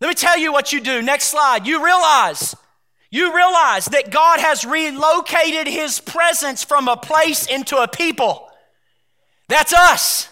Let 0.00 0.08
me 0.08 0.14
tell 0.14 0.38
you 0.38 0.52
what 0.52 0.72
you 0.72 0.80
do. 0.80 1.02
Next 1.02 1.24
slide. 1.24 1.66
You 1.66 1.84
realize 1.84 2.54
you 3.10 3.34
realize 3.34 3.86
that 3.86 4.10
God 4.10 4.38
has 4.40 4.64
relocated 4.64 5.66
his 5.66 5.98
presence 5.98 6.62
from 6.62 6.88
a 6.88 6.96
place 6.96 7.46
into 7.46 7.78
a 7.78 7.88
people. 7.88 8.48
That's 9.48 9.72
us. 9.72 10.28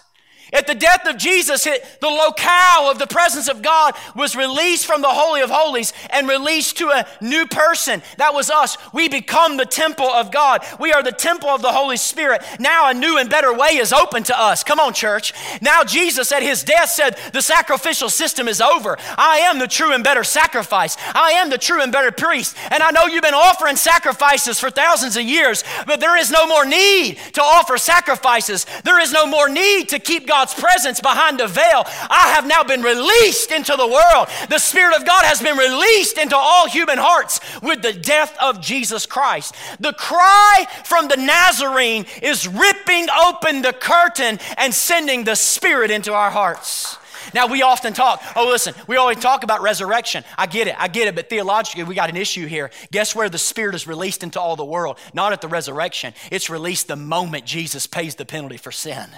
At 0.53 0.65
the 0.65 0.75
death 0.75 1.05
of 1.07 1.17
Jesus, 1.17 1.65
the 1.65 1.81
locale 2.01 2.89
of 2.89 2.99
the 2.99 3.07
presence 3.07 3.49
of 3.49 3.61
God 3.61 3.95
was 4.15 4.35
released 4.35 4.85
from 4.85 5.01
the 5.01 5.09
Holy 5.09 5.41
of 5.41 5.49
Holies 5.49 5.91
and 6.09 6.27
released 6.27 6.77
to 6.77 6.89
a 6.89 7.05
new 7.21 7.45
person. 7.47 8.01
That 8.17 8.33
was 8.33 8.49
us. 8.49 8.77
We 8.93 9.09
become 9.09 9.57
the 9.57 9.65
temple 9.65 10.05
of 10.05 10.31
God. 10.31 10.65
We 10.79 10.93
are 10.93 11.03
the 11.03 11.11
temple 11.11 11.49
of 11.49 11.61
the 11.61 11.71
Holy 11.71 11.97
Spirit. 11.97 12.43
Now 12.59 12.89
a 12.89 12.93
new 12.93 13.17
and 13.17 13.29
better 13.29 13.53
way 13.53 13.77
is 13.77 13.91
open 13.91 14.23
to 14.23 14.39
us. 14.39 14.63
Come 14.63 14.79
on, 14.79 14.93
church. 14.93 15.33
Now 15.61 15.83
Jesus 15.83 16.31
at 16.31 16.43
his 16.43 16.63
death 16.63 16.89
said, 16.89 17.17
The 17.33 17.41
sacrificial 17.41 18.09
system 18.09 18.47
is 18.47 18.61
over. 18.61 18.97
I 19.17 19.39
am 19.39 19.59
the 19.59 19.67
true 19.67 19.93
and 19.93 20.03
better 20.03 20.23
sacrifice. 20.23 20.95
I 21.13 21.31
am 21.31 21.49
the 21.49 21.57
true 21.57 21.81
and 21.81 21.91
better 21.91 22.11
priest. 22.11 22.55
And 22.71 22.81
I 22.81 22.91
know 22.91 23.05
you've 23.05 23.23
been 23.23 23.33
offering 23.33 23.75
sacrifices 23.75 24.59
for 24.59 24.69
thousands 24.69 25.17
of 25.17 25.23
years, 25.23 25.63
but 25.85 25.99
there 25.99 26.15
is 26.15 26.31
no 26.31 26.47
more 26.47 26.65
need 26.65 27.17
to 27.33 27.41
offer 27.41 27.77
sacrifices. 27.77 28.65
There 28.83 28.99
is 28.99 29.11
no 29.11 29.25
more 29.25 29.49
need 29.49 29.89
to 29.89 29.99
keep 29.99 30.25
God 30.25 30.36
God's 30.37 30.53
presence 30.53 30.99
behind 31.01 31.41
a 31.41 31.47
veil. 31.47 31.83
I 32.11 32.33
have 32.35 32.45
now 32.45 32.61
been 32.61 32.83
released 32.83 33.51
into 33.51 33.75
the 33.75 33.87
world. 33.87 34.27
The 34.49 34.59
Spirit 34.59 34.95
of 34.95 35.03
God 35.03 35.25
has 35.25 35.41
been 35.41 35.57
released 35.57 36.19
into 36.19 36.35
all 36.37 36.67
human 36.67 36.99
hearts 36.99 37.39
with 37.63 37.81
the 37.81 37.91
death 37.91 38.37
of 38.39 38.61
Jesus 38.61 39.07
Christ. 39.07 39.55
The 39.79 39.93
cry 39.93 40.67
from 40.83 41.07
the 41.07 41.17
Nazarene 41.17 42.05
is 42.21 42.47
ripping 42.47 43.07
open 43.09 43.63
the 43.63 43.73
curtain 43.73 44.37
and 44.57 44.71
sending 44.71 45.23
the 45.23 45.35
Spirit 45.35 45.89
into 45.89 46.13
our 46.13 46.29
hearts. 46.29 46.99
Now, 47.33 47.47
we 47.47 47.63
often 47.63 47.93
talk, 47.93 48.21
oh, 48.35 48.47
listen, 48.47 48.75
we 48.85 48.95
always 48.95 49.17
talk 49.17 49.43
about 49.43 49.63
resurrection. 49.63 50.23
I 50.37 50.45
get 50.45 50.67
it, 50.67 50.75
I 50.77 50.87
get 50.87 51.07
it, 51.07 51.15
but 51.15 51.31
theologically, 51.31 51.83
we 51.83 51.95
got 51.95 52.11
an 52.11 52.15
issue 52.15 52.45
here. 52.45 52.69
Guess 52.91 53.15
where 53.15 53.27
the 53.27 53.39
Spirit 53.39 53.73
is 53.73 53.87
released 53.87 54.21
into 54.21 54.39
all 54.39 54.55
the 54.55 54.63
world? 54.63 54.99
Not 55.15 55.33
at 55.33 55.41
the 55.41 55.47
resurrection, 55.47 56.13
it's 56.31 56.47
released 56.51 56.87
the 56.87 56.95
moment 56.95 57.45
Jesus 57.45 57.87
pays 57.87 58.13
the 58.13 58.25
penalty 58.25 58.57
for 58.57 58.71
sin. 58.71 59.09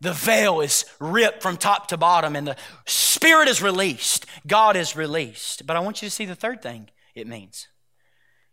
The 0.00 0.12
veil 0.12 0.60
is 0.60 0.84
ripped 1.00 1.42
from 1.42 1.56
top 1.56 1.88
to 1.88 1.96
bottom 1.96 2.36
and 2.36 2.46
the 2.46 2.56
Spirit 2.86 3.48
is 3.48 3.62
released. 3.62 4.26
God 4.46 4.76
is 4.76 4.96
released. 4.96 5.66
But 5.66 5.76
I 5.76 5.80
want 5.80 6.02
you 6.02 6.08
to 6.08 6.14
see 6.14 6.26
the 6.26 6.34
third 6.34 6.62
thing 6.62 6.90
it 7.14 7.26
means. 7.26 7.68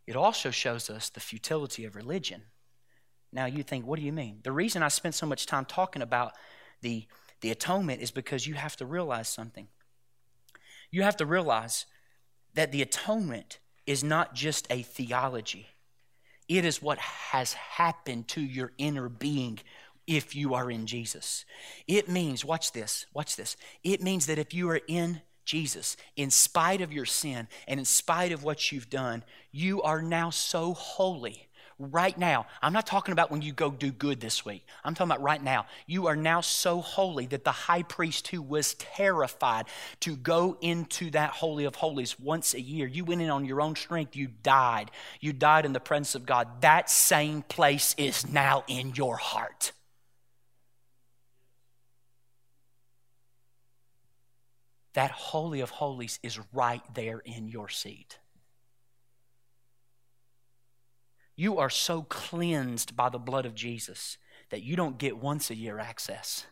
It 0.07 0.15
also 0.15 0.51
shows 0.51 0.89
us 0.89 1.09
the 1.09 1.19
futility 1.19 1.85
of 1.85 1.95
religion. 1.95 2.43
Now 3.33 3.45
you 3.45 3.63
think, 3.63 3.85
what 3.85 3.99
do 3.99 4.05
you 4.05 4.11
mean? 4.11 4.39
The 4.43 4.51
reason 4.51 4.83
I 4.83 4.89
spent 4.89 5.15
so 5.15 5.25
much 5.25 5.45
time 5.45 5.65
talking 5.65 6.01
about 6.01 6.33
the, 6.81 7.05
the 7.41 7.51
atonement 7.51 8.01
is 8.01 8.11
because 8.11 8.45
you 8.45 8.55
have 8.55 8.75
to 8.77 8.85
realize 8.85 9.27
something. 9.27 9.67
You 10.89 11.03
have 11.03 11.17
to 11.17 11.25
realize 11.25 11.85
that 12.53 12.71
the 12.71 12.81
atonement 12.81 13.59
is 13.85 14.03
not 14.03 14.35
just 14.35 14.67
a 14.69 14.81
theology, 14.81 15.67
it 16.47 16.65
is 16.65 16.81
what 16.81 16.97
has 16.97 17.53
happened 17.53 18.27
to 18.29 18.41
your 18.41 18.73
inner 18.77 19.07
being 19.07 19.59
if 20.11 20.35
you 20.35 20.53
are 20.53 20.69
in 20.69 20.85
Jesus. 20.85 21.45
It 21.87 22.09
means, 22.09 22.43
watch 22.43 22.73
this, 22.73 23.05
watch 23.13 23.37
this. 23.37 23.55
It 23.81 24.01
means 24.03 24.25
that 24.25 24.37
if 24.37 24.53
you 24.53 24.69
are 24.69 24.81
in 24.87 25.21
Jesus, 25.45 25.95
in 26.17 26.29
spite 26.29 26.81
of 26.81 26.91
your 26.91 27.05
sin 27.05 27.47
and 27.65 27.79
in 27.79 27.85
spite 27.85 28.33
of 28.33 28.43
what 28.43 28.73
you've 28.73 28.89
done, 28.89 29.23
you 29.53 29.81
are 29.83 30.01
now 30.01 30.29
so 30.29 30.73
holy. 30.73 31.47
Right 31.79 32.15
now, 32.15 32.45
I'm 32.61 32.73
not 32.73 32.85
talking 32.85 33.13
about 33.13 33.31
when 33.31 33.41
you 33.41 33.53
go 33.53 33.71
do 33.71 33.89
good 33.91 34.19
this 34.19 34.45
week. 34.45 34.65
I'm 34.83 34.93
talking 34.93 35.09
about 35.11 35.23
right 35.23 35.41
now. 35.41 35.65
You 35.87 36.07
are 36.07 36.15
now 36.15 36.41
so 36.41 36.81
holy 36.81 37.25
that 37.27 37.45
the 37.45 37.51
high 37.51 37.83
priest 37.83 38.27
who 38.27 38.41
was 38.41 38.73
terrified 38.75 39.65
to 40.01 40.17
go 40.17 40.57
into 40.61 41.09
that 41.11 41.31
Holy 41.31 41.63
of 41.63 41.75
Holies 41.75 42.19
once 42.19 42.53
a 42.53 42.61
year, 42.61 42.85
you 42.85 43.05
went 43.05 43.21
in 43.21 43.29
on 43.29 43.45
your 43.45 43.61
own 43.61 43.77
strength, 43.77 44.15
you 44.15 44.27
died. 44.43 44.91
You 45.21 45.31
died 45.31 45.65
in 45.65 45.73
the 45.73 45.79
presence 45.79 46.15
of 46.15 46.25
God. 46.25 46.61
That 46.61 46.89
same 46.89 47.43
place 47.43 47.95
is 47.97 48.29
now 48.29 48.65
in 48.67 48.93
your 48.93 49.15
heart. 49.15 49.71
That 54.93 55.11
Holy 55.11 55.61
of 55.61 55.69
Holies 55.69 56.19
is 56.23 56.39
right 56.53 56.81
there 56.93 57.19
in 57.19 57.47
your 57.47 57.69
seat. 57.69 58.17
You 61.35 61.57
are 61.59 61.69
so 61.69 62.03
cleansed 62.03 62.95
by 62.95 63.09
the 63.09 63.17
blood 63.17 63.45
of 63.45 63.55
Jesus 63.55 64.17
that 64.49 64.63
you 64.63 64.75
don't 64.75 64.97
get 64.97 65.17
once 65.17 65.49
a 65.49 65.55
year 65.55 65.79
access. 65.79 66.45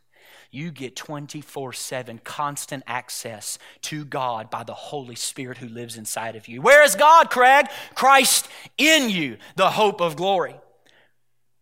You 0.51 0.71
get 0.71 0.95
24 0.95 1.73
7 1.73 2.19
constant 2.23 2.83
access 2.87 3.59
to 3.81 4.05
God 4.05 4.49
by 4.49 4.63
the 4.63 4.73
Holy 4.73 5.15
Spirit 5.15 5.57
who 5.57 5.67
lives 5.67 5.97
inside 5.97 6.35
of 6.35 6.47
you. 6.47 6.61
Where 6.61 6.83
is 6.83 6.95
God, 6.95 7.29
Craig? 7.29 7.67
Christ 7.93 8.47
in 8.77 9.09
you, 9.09 9.37
the 9.55 9.71
hope 9.71 10.01
of 10.01 10.15
glory. 10.15 10.55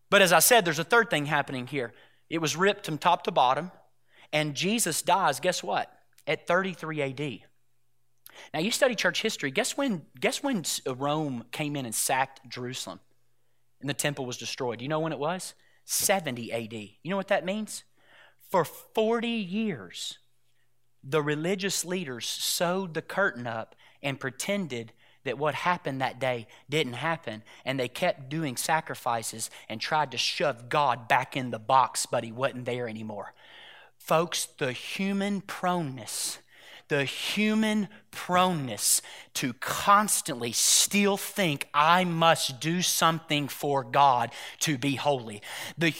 But 0.09 0.21
as 0.21 0.32
I 0.32 0.39
said, 0.39 0.63
there's 0.63 0.80
a 0.80 0.86
third 0.86 1.09
thing 1.09 1.25
happening 1.25 1.67
here. 1.67 1.93
It 2.30 2.39
was 2.39 2.55
ripped 2.55 2.86
from 2.86 2.97
top 2.97 3.23
to 3.23 3.32
bottom, 3.32 3.71
and 4.32 4.55
Jesus 4.55 5.01
dies. 5.01 5.39
Guess 5.39 5.63
what? 5.63 5.91
At 6.28 6.45
33 6.45 7.01
AD. 7.01 7.39
Now, 8.53 8.59
you 8.59 8.71
study 8.71 8.93
church 8.95 9.21
history. 9.21 9.49
Guess 9.49 9.78
when, 9.78 10.03
guess 10.19 10.43
when 10.43 10.63
uh, 10.86 10.95
Rome 10.95 11.45
came 11.51 11.75
in 11.75 11.86
and 11.86 11.95
sacked 11.95 12.47
Jerusalem 12.47 12.99
and 13.80 13.89
the 13.89 13.95
temple 13.95 14.25
was 14.25 14.38
destroyed? 14.38 14.82
You 14.82 14.88
know 14.88 14.99
when 14.99 15.13
it 15.13 15.19
was? 15.19 15.53
70 15.86 16.51
AD. 16.51 16.73
You 16.73 17.09
know 17.09 17.17
what 17.17 17.30
that 17.30 17.45
means? 17.45 17.84
For 18.51 18.63
40 18.63 19.28
years, 19.28 20.19
the 21.03 21.21
religious 21.21 21.86
leaders 21.86 22.28
sewed 22.28 22.93
the 22.93 23.01
curtain 23.01 23.47
up 23.47 23.75
and 24.03 24.19
pretended 24.19 24.93
that 25.23 25.38
what 25.38 25.55
happened 25.55 26.01
that 26.01 26.19
day 26.19 26.47
didn't 26.69 26.93
happen. 26.93 27.43
And 27.65 27.80
they 27.80 27.89
kept 27.89 28.30
doing 28.30 28.55
sacrifices 28.55 29.49
and 29.67 29.82
tried 29.82 30.11
to 30.11 30.17
shove 30.17 30.69
God 30.69 31.07
back 31.07 31.36
in 31.36 31.51
the 31.51 31.59
box, 31.59 32.05
but 32.05 32.23
he 32.23 32.32
wasn't 32.32 32.65
there 32.65 32.88
anymore. 32.88 33.34
Folks, 34.08 34.45
the 34.58 34.72
human 34.72 35.41
proneness, 35.41 36.38
the 36.88 37.03
human 37.03 37.89
proneness 38.10 39.01
to 39.34 39.51
constantly 39.51 40.53
still 40.53 41.18
think 41.18 41.68
I 41.74 42.05
must 42.05 42.62
do 42.62 42.82
something 42.82 43.49
for 43.49 43.84
God 43.84 44.32
to 44.60 44.78
be 44.78 44.95
holy. 44.95 45.41
The, 45.78 45.93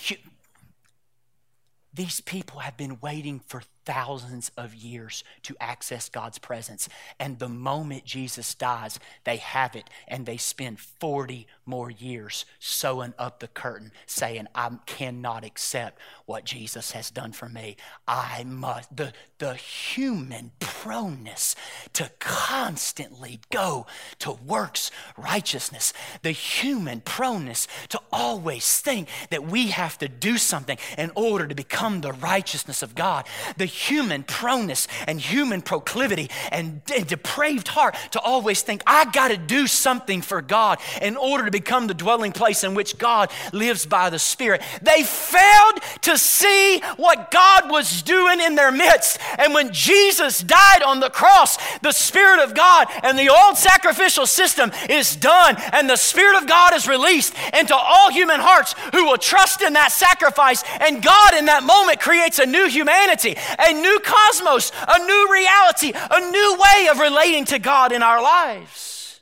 these 1.94 2.22
people 2.22 2.60
have 2.60 2.78
been 2.78 3.00
waiting 3.02 3.42
for 3.46 3.62
thousands 3.88 4.52
of 4.58 4.76
years 4.76 5.24
to 5.42 5.56
access 5.62 6.10
God's 6.10 6.38
presence. 6.38 6.90
And 7.22 7.40
the 7.40 7.48
moment 7.48 8.04
Jesus 8.04 8.54
dies, 8.54 9.00
they 9.24 9.38
have 9.38 9.78
it 9.78 9.90
and 10.10 10.26
they 10.26 10.36
spend 10.36 10.78
40 10.82 11.48
more 11.66 11.90
years 11.90 12.46
sewing 12.60 13.14
up 13.18 13.40
the 13.40 13.48
curtain, 13.48 13.94
saying, 14.06 14.48
I 14.54 14.72
cannot 14.86 15.46
accept 15.46 16.02
what 16.26 16.44
Jesus 16.44 16.92
has 16.92 17.10
done 17.10 17.32
for 17.32 17.48
me. 17.48 17.78
I 18.06 18.44
must, 18.44 18.94
the, 18.94 19.14
the 19.38 19.54
human 19.54 20.52
proneness 20.60 21.56
to 21.94 22.12
constantly 22.20 23.40
go 23.50 23.88
to 24.20 24.34
works 24.34 24.92
righteousness, 25.16 25.94
the 26.24 26.32
human 26.32 27.00
proneness 27.00 27.70
to 27.88 28.02
always 28.12 28.82
think 28.82 29.08
that 29.30 29.46
we 29.46 29.68
have 29.68 29.98
to 30.00 30.10
do 30.10 30.38
something 30.38 30.78
in 30.98 31.12
order 31.16 31.48
to 31.48 31.56
become 31.56 32.02
the 32.02 32.12
righteousness 32.12 32.84
of 32.84 32.96
God, 32.96 33.26
the 33.56 33.66
human 33.78 34.24
proneness 34.24 34.88
and 35.08 35.22
human 35.22 35.62
proclivity 35.62 36.30
and, 36.52 36.82
and 36.94 37.08
depraved 37.08 37.68
heart 37.68 37.96
to 38.12 38.20
always 38.20 38.62
think, 38.62 38.82
I 38.88 39.06
got 39.06 39.30
to 39.30 39.38
do 39.38 39.68
something 39.68 40.22
for 40.22 40.42
God 40.42 40.80
in 41.02 41.16
order 41.16 41.46
to 41.46 41.52
become 41.52 41.88
the 41.88 41.94
dwelling 41.94 42.32
place 42.32 42.64
in 42.64 42.74
which 42.74 42.98
God 42.98 43.32
lives 43.54 43.86
by 43.86 44.10
the 44.10 44.20
Spirit. 44.20 44.62
They 44.82 45.04
failed 45.04 45.80
to 46.02 46.18
see 46.18 46.80
what 46.98 47.32
God 47.32 47.70
was 47.70 48.02
doing 48.02 48.42
in 48.42 48.56
their 48.56 48.72
midst. 48.72 49.20
And 49.38 49.54
when 49.54 49.72
Jesus 49.72 50.40
died 50.40 50.82
on 50.84 51.00
the 51.00 51.10
cross, 51.10 51.58
the 51.80 51.92
Spirit 51.92 52.40
of 52.40 52.56
God 52.56 52.88
and 53.04 53.18
the 53.18 53.30
old 53.30 53.58
sacrificial 53.58 54.26
system 54.26 54.72
is 54.90 55.16
done, 55.16 55.56
and 55.74 55.90
the 55.90 55.96
Spirit 55.96 56.42
of 56.42 56.48
God 56.48 56.74
is 56.74 56.88
released 56.88 57.34
into 57.54 57.76
all 57.76 58.12
human 58.12 58.40
hearts 58.40 58.74
who 58.94 59.06
will 59.06 59.18
trust 59.18 59.62
in 59.62 59.74
that 59.74 59.92
sacrifice. 59.92 60.64
And 60.80 61.04
God, 61.04 61.36
in 61.36 61.46
that 61.46 61.64
moment, 61.64 62.00
creates 62.00 62.40
a 62.40 62.46
new 62.46 62.68
humanity, 62.68 63.36
a 63.68 63.74
new 63.74 64.00
cosmos, 64.04 64.72
a 64.88 65.00
new 65.06 65.28
reality, 65.32 65.92
a 65.94 66.32
new 66.32 66.58
way 66.60 66.88
of 66.90 67.00
relating 67.00 67.46
to 67.46 67.60
God 67.60 67.92
in 67.92 68.02
our 68.02 68.22
lives. 68.22 69.22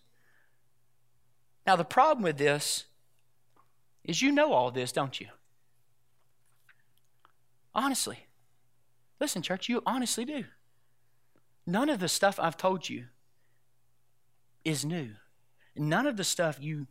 Now, 1.66 1.76
the 1.76 1.86
problem 1.86 2.24
with 2.24 2.38
this 2.38 2.86
is 4.04 4.22
you 4.22 4.32
know 4.32 4.54
all 4.54 4.72
this, 4.72 4.92
don't 4.92 5.20
you? 5.20 5.28
Honestly. 7.74 8.20
Listen, 9.20 9.42
church, 9.42 9.70
you 9.70 9.82
honestly 9.86 10.26
do. 10.26 10.46
None 11.66 11.90
of 11.90 12.00
the 12.00 12.08
stuff 12.08 12.40
I've 12.40 12.58
told 12.58 12.90
you 12.90 13.06
is 14.64 14.86
new. 14.86 15.12
None 15.76 16.06
of 16.06 16.18
the 16.18 16.24
stuff 16.24 16.58
you 16.60 16.88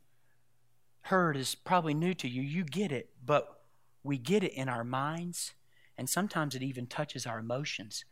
heard 1.02 1.36
is 1.36 1.54
probably 1.54 1.94
new 1.94 2.14
to 2.14 2.28
you. 2.28 2.42
You 2.42 2.64
get 2.64 2.90
it, 2.90 3.10
but 3.24 3.60
we 4.02 4.18
get 4.18 4.42
it 4.42 4.52
in 4.52 4.68
our 4.68 4.84
minds, 4.84 5.52
and 5.96 6.08
sometimes 6.08 6.54
it 6.54 6.62
even 6.62 6.86
touches 6.86 7.26
our 7.26 7.38
emotions. 7.38 8.04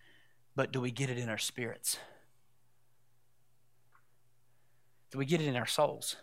But 0.55 0.72
do 0.72 0.80
we 0.80 0.91
get 0.91 1.11
it 1.11 1.18
in 1.18 1.28
our 1.28 1.39
spirits? 1.39 1.99
Do 5.11 5.18
we 5.18 5.26
get 5.26 5.41
it 5.41 5.47
in 5.47 5.57
our 5.57 5.66
souls? 5.66 6.16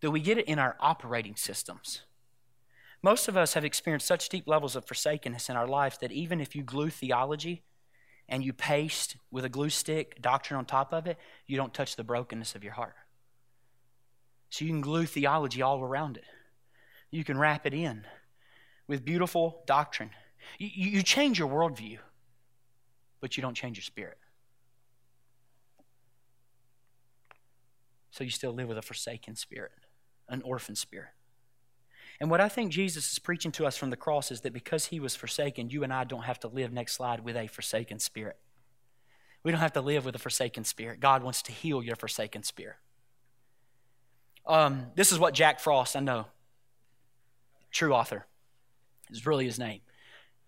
Do 0.00 0.10
we 0.10 0.20
get 0.20 0.38
it 0.38 0.46
in 0.46 0.58
our 0.58 0.76
operating 0.80 1.36
systems? 1.36 2.02
Most 3.02 3.26
of 3.26 3.36
us 3.36 3.54
have 3.54 3.64
experienced 3.64 4.06
such 4.06 4.28
deep 4.28 4.46
levels 4.46 4.76
of 4.76 4.86
forsakenness 4.86 5.48
in 5.48 5.56
our 5.56 5.66
life 5.66 5.98
that 6.00 6.12
even 6.12 6.40
if 6.40 6.54
you 6.54 6.62
glue 6.62 6.90
theology 6.90 7.64
and 8.28 8.44
you 8.44 8.52
paste 8.52 9.16
with 9.30 9.44
a 9.44 9.48
glue 9.48 9.70
stick 9.70 10.22
doctrine 10.22 10.58
on 10.58 10.64
top 10.64 10.92
of 10.92 11.06
it, 11.06 11.18
you 11.46 11.56
don't 11.56 11.74
touch 11.74 11.96
the 11.96 12.04
brokenness 12.04 12.54
of 12.54 12.62
your 12.62 12.74
heart. 12.74 12.94
So 14.50 14.64
you 14.64 14.70
can 14.70 14.80
glue 14.80 15.06
theology 15.06 15.62
all 15.62 15.80
around 15.80 16.16
it. 16.16 16.24
You 17.10 17.24
can 17.24 17.38
wrap 17.38 17.66
it 17.66 17.74
in 17.74 18.06
with 18.86 19.04
beautiful 19.04 19.62
doctrine. 19.66 20.10
You, 20.58 20.68
you 20.68 21.02
change 21.02 21.38
your 21.38 21.48
worldview, 21.48 21.98
but 23.20 23.36
you 23.36 23.42
don't 23.42 23.54
change 23.54 23.76
your 23.76 23.84
spirit. 23.84 24.18
So 28.10 28.24
you 28.24 28.30
still 28.30 28.52
live 28.52 28.68
with 28.68 28.78
a 28.78 28.82
forsaken 28.82 29.36
spirit, 29.36 29.72
an 30.28 30.42
orphan 30.42 30.76
spirit. 30.76 31.10
And 32.20 32.30
what 32.30 32.40
I 32.40 32.48
think 32.48 32.70
Jesus 32.70 33.10
is 33.10 33.18
preaching 33.18 33.50
to 33.52 33.66
us 33.66 33.76
from 33.76 33.90
the 33.90 33.96
cross 33.96 34.30
is 34.30 34.42
that 34.42 34.52
because 34.52 34.86
he 34.86 35.00
was 35.00 35.16
forsaken, 35.16 35.70
you 35.70 35.82
and 35.82 35.92
I 35.92 36.04
don't 36.04 36.22
have 36.22 36.38
to 36.40 36.48
live, 36.48 36.72
next 36.72 36.92
slide, 36.92 37.24
with 37.24 37.36
a 37.36 37.46
forsaken 37.46 37.98
spirit. 37.98 38.36
We 39.42 39.50
don't 39.50 39.60
have 39.60 39.72
to 39.72 39.80
live 39.80 40.04
with 40.04 40.14
a 40.14 40.18
forsaken 40.20 40.64
spirit. 40.64 41.00
God 41.00 41.22
wants 41.22 41.42
to 41.42 41.52
heal 41.52 41.82
your 41.82 41.96
forsaken 41.96 42.42
spirit. 42.42 42.76
Um, 44.46 44.86
this 44.94 45.10
is 45.10 45.18
what 45.18 45.34
Jack 45.34 45.58
Frost, 45.58 45.96
I 45.96 46.00
know, 46.00 46.26
true 47.70 47.94
author, 47.94 48.26
is 49.10 49.26
really 49.26 49.44
his 49.44 49.58
name. 49.58 49.80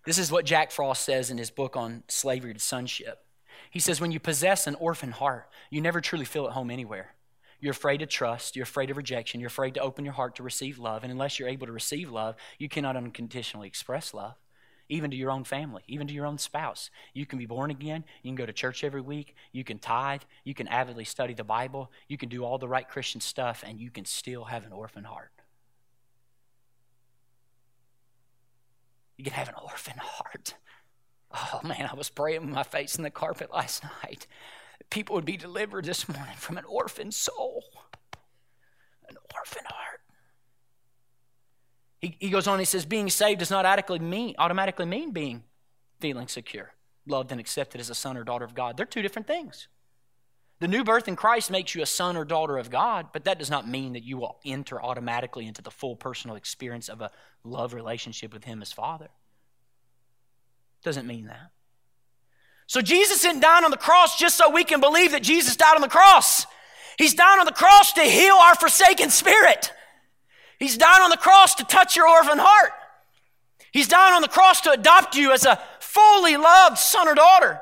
This 0.04 0.18
is 0.18 0.30
what 0.30 0.44
Jack 0.44 0.70
Frost 0.70 1.02
says 1.02 1.30
in 1.30 1.38
his 1.38 1.50
book 1.50 1.76
on 1.76 2.02
slavery 2.08 2.52
to 2.52 2.60
sonship. 2.60 3.24
He 3.70 3.80
says, 3.80 4.00
When 4.00 4.12
you 4.12 4.20
possess 4.20 4.66
an 4.66 4.74
orphan 4.74 5.12
heart, 5.12 5.48
you 5.70 5.80
never 5.80 6.00
truly 6.00 6.26
feel 6.26 6.46
at 6.46 6.52
home 6.52 6.70
anywhere. 6.70 7.14
You're 7.58 7.70
afraid 7.70 7.98
to 7.98 8.06
trust. 8.06 8.54
You're 8.54 8.64
afraid 8.64 8.90
of 8.90 8.98
rejection. 8.98 9.40
You're 9.40 9.48
afraid 9.48 9.72
to 9.74 9.80
open 9.80 10.04
your 10.04 10.12
heart 10.12 10.36
to 10.36 10.42
receive 10.42 10.78
love. 10.78 11.02
And 11.02 11.10
unless 11.10 11.38
you're 11.38 11.48
able 11.48 11.66
to 11.66 11.72
receive 11.72 12.10
love, 12.10 12.36
you 12.58 12.68
cannot 12.68 12.96
unconditionally 12.96 13.66
express 13.66 14.12
love, 14.12 14.34
even 14.90 15.10
to 15.10 15.16
your 15.16 15.30
own 15.30 15.44
family, 15.44 15.82
even 15.88 16.06
to 16.06 16.12
your 16.12 16.26
own 16.26 16.36
spouse. 16.36 16.90
You 17.14 17.24
can 17.24 17.38
be 17.38 17.46
born 17.46 17.70
again. 17.70 18.04
You 18.22 18.28
can 18.28 18.36
go 18.36 18.44
to 18.44 18.52
church 18.52 18.84
every 18.84 19.00
week. 19.00 19.34
You 19.52 19.64
can 19.64 19.78
tithe. 19.78 20.22
You 20.44 20.52
can 20.52 20.68
avidly 20.68 21.04
study 21.04 21.32
the 21.32 21.44
Bible. 21.44 21.90
You 22.08 22.18
can 22.18 22.28
do 22.28 22.44
all 22.44 22.58
the 22.58 22.68
right 22.68 22.86
Christian 22.86 23.22
stuff, 23.22 23.64
and 23.66 23.80
you 23.80 23.90
can 23.90 24.04
still 24.04 24.44
have 24.44 24.66
an 24.66 24.72
orphan 24.72 25.04
heart. 25.04 25.30
You 29.16 29.24
can 29.24 29.32
have 29.32 29.48
an 29.48 29.54
orphan 29.62 29.98
heart. 29.98 30.54
Oh 31.32 31.60
man, 31.64 31.88
I 31.90 31.94
was 31.94 32.10
praying 32.10 32.42
with 32.42 32.50
my 32.50 32.62
face 32.62 32.96
in 32.96 33.02
the 33.02 33.10
carpet 33.10 33.52
last 33.52 33.82
night 34.02 34.26
people 34.90 35.14
would 35.16 35.24
be 35.24 35.36
delivered 35.36 35.84
this 35.84 36.08
morning 36.08 36.36
from 36.36 36.56
an 36.56 36.64
orphan 36.64 37.10
soul, 37.10 37.64
an 39.08 39.16
orphan 39.34 39.64
heart. 39.66 40.00
He, 42.00 42.16
he 42.20 42.30
goes 42.30 42.46
on, 42.46 42.58
he 42.58 42.64
says, 42.64 42.84
being 42.84 43.08
saved 43.10 43.40
does 43.40 43.50
not 43.50 43.64
automatically 43.64 43.98
mean, 43.98 44.34
automatically 44.38 44.86
mean 44.86 45.12
being 45.12 45.44
feeling 46.00 46.28
secure, 46.28 46.74
loved, 47.06 47.32
and 47.32 47.40
accepted 47.40 47.80
as 47.80 47.90
a 47.90 47.94
son 47.94 48.16
or 48.16 48.24
daughter 48.24 48.44
of 48.44 48.54
God. 48.54 48.76
They're 48.76 48.86
two 48.86 49.02
different 49.02 49.26
things. 49.26 49.68
The 50.60 50.68
new 50.68 50.84
birth 50.84 51.08
in 51.08 51.16
Christ 51.16 51.50
makes 51.50 51.74
you 51.74 51.82
a 51.82 51.86
son 51.86 52.16
or 52.16 52.24
daughter 52.24 52.58
of 52.58 52.70
God, 52.70 53.08
but 53.12 53.24
that 53.24 53.38
does 53.38 53.50
not 53.50 53.68
mean 53.68 53.94
that 53.94 54.04
you 54.04 54.16
will 54.16 54.38
enter 54.44 54.80
automatically 54.80 55.46
into 55.46 55.62
the 55.62 55.70
full 55.70 55.96
personal 55.96 56.36
experience 56.36 56.88
of 56.88 57.00
a 57.00 57.10
love 57.42 57.74
relationship 57.74 58.32
with 58.32 58.44
Him 58.44 58.62
as 58.62 58.72
Father. 58.72 59.08
Doesn't 60.82 61.06
mean 61.06 61.26
that. 61.26 61.50
So 62.66 62.80
Jesus 62.80 63.22
didn't 63.22 63.40
die 63.40 63.62
on 63.62 63.70
the 63.70 63.76
cross 63.76 64.18
just 64.18 64.36
so 64.36 64.48
we 64.48 64.64
can 64.64 64.80
believe 64.80 65.12
that 65.12 65.22
Jesus 65.22 65.56
died 65.56 65.74
on 65.74 65.80
the 65.80 65.88
cross. 65.88 66.46
He's 66.96 67.14
died 67.14 67.38
on 67.38 67.46
the 67.46 67.52
cross 67.52 67.92
to 67.94 68.02
heal 68.02 68.34
our 68.34 68.54
forsaken 68.54 69.10
spirit. 69.10 69.72
He's 70.58 70.78
died 70.78 71.02
on 71.02 71.10
the 71.10 71.16
cross 71.16 71.56
to 71.56 71.64
touch 71.64 71.96
your 71.96 72.08
orphan 72.08 72.38
heart. 72.38 72.72
He's 73.72 73.88
died 73.88 74.14
on 74.14 74.22
the 74.22 74.28
cross 74.28 74.60
to 74.62 74.70
adopt 74.70 75.16
you 75.16 75.32
as 75.32 75.44
a 75.44 75.60
fully 75.80 76.36
loved 76.36 76.78
son 76.78 77.08
or 77.08 77.14
daughter. 77.14 77.60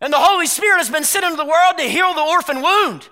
And 0.00 0.12
the 0.12 0.18
Holy 0.18 0.46
Spirit 0.46 0.78
has 0.78 0.90
been 0.90 1.04
sent 1.04 1.24
into 1.24 1.36
the 1.36 1.44
world 1.44 1.78
to 1.78 1.84
heal 1.84 2.12
the 2.14 2.20
orphan 2.20 2.60
wound. 2.60 3.08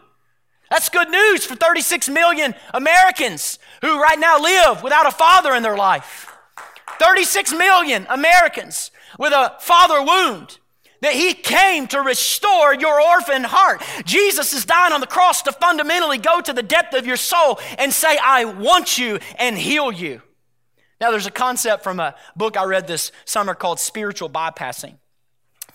That's 0.70 0.88
good 0.88 1.10
news 1.10 1.44
for 1.44 1.54
36 1.54 2.08
million 2.08 2.54
Americans 2.72 3.58
who 3.80 4.00
right 4.00 4.18
now 4.18 4.40
live 4.40 4.82
without 4.82 5.06
a 5.06 5.10
father 5.10 5.54
in 5.54 5.62
their 5.62 5.76
life. 5.76 6.32
36 6.98 7.52
million 7.52 8.06
Americans 8.08 8.90
with 9.18 9.32
a 9.32 9.54
father 9.60 10.02
wound 10.02 10.58
that 11.00 11.14
he 11.14 11.34
came 11.34 11.86
to 11.88 12.00
restore 12.00 12.74
your 12.74 13.00
orphan 13.00 13.44
heart. 13.44 13.82
Jesus 14.04 14.54
is 14.54 14.64
dying 14.64 14.92
on 14.92 15.00
the 15.00 15.06
cross 15.06 15.42
to 15.42 15.52
fundamentally 15.52 16.18
go 16.18 16.40
to 16.40 16.52
the 16.52 16.62
depth 16.62 16.94
of 16.94 17.06
your 17.06 17.16
soul 17.16 17.60
and 17.78 17.92
say, 17.92 18.18
I 18.22 18.46
want 18.46 18.96
you 18.96 19.18
and 19.38 19.56
heal 19.56 19.92
you. 19.92 20.22
Now, 21.00 21.10
there's 21.10 21.26
a 21.26 21.30
concept 21.30 21.84
from 21.84 22.00
a 22.00 22.14
book 22.36 22.56
I 22.56 22.64
read 22.64 22.86
this 22.86 23.12
summer 23.26 23.54
called 23.54 23.80
Spiritual 23.80 24.30
Bypassing. 24.30 24.96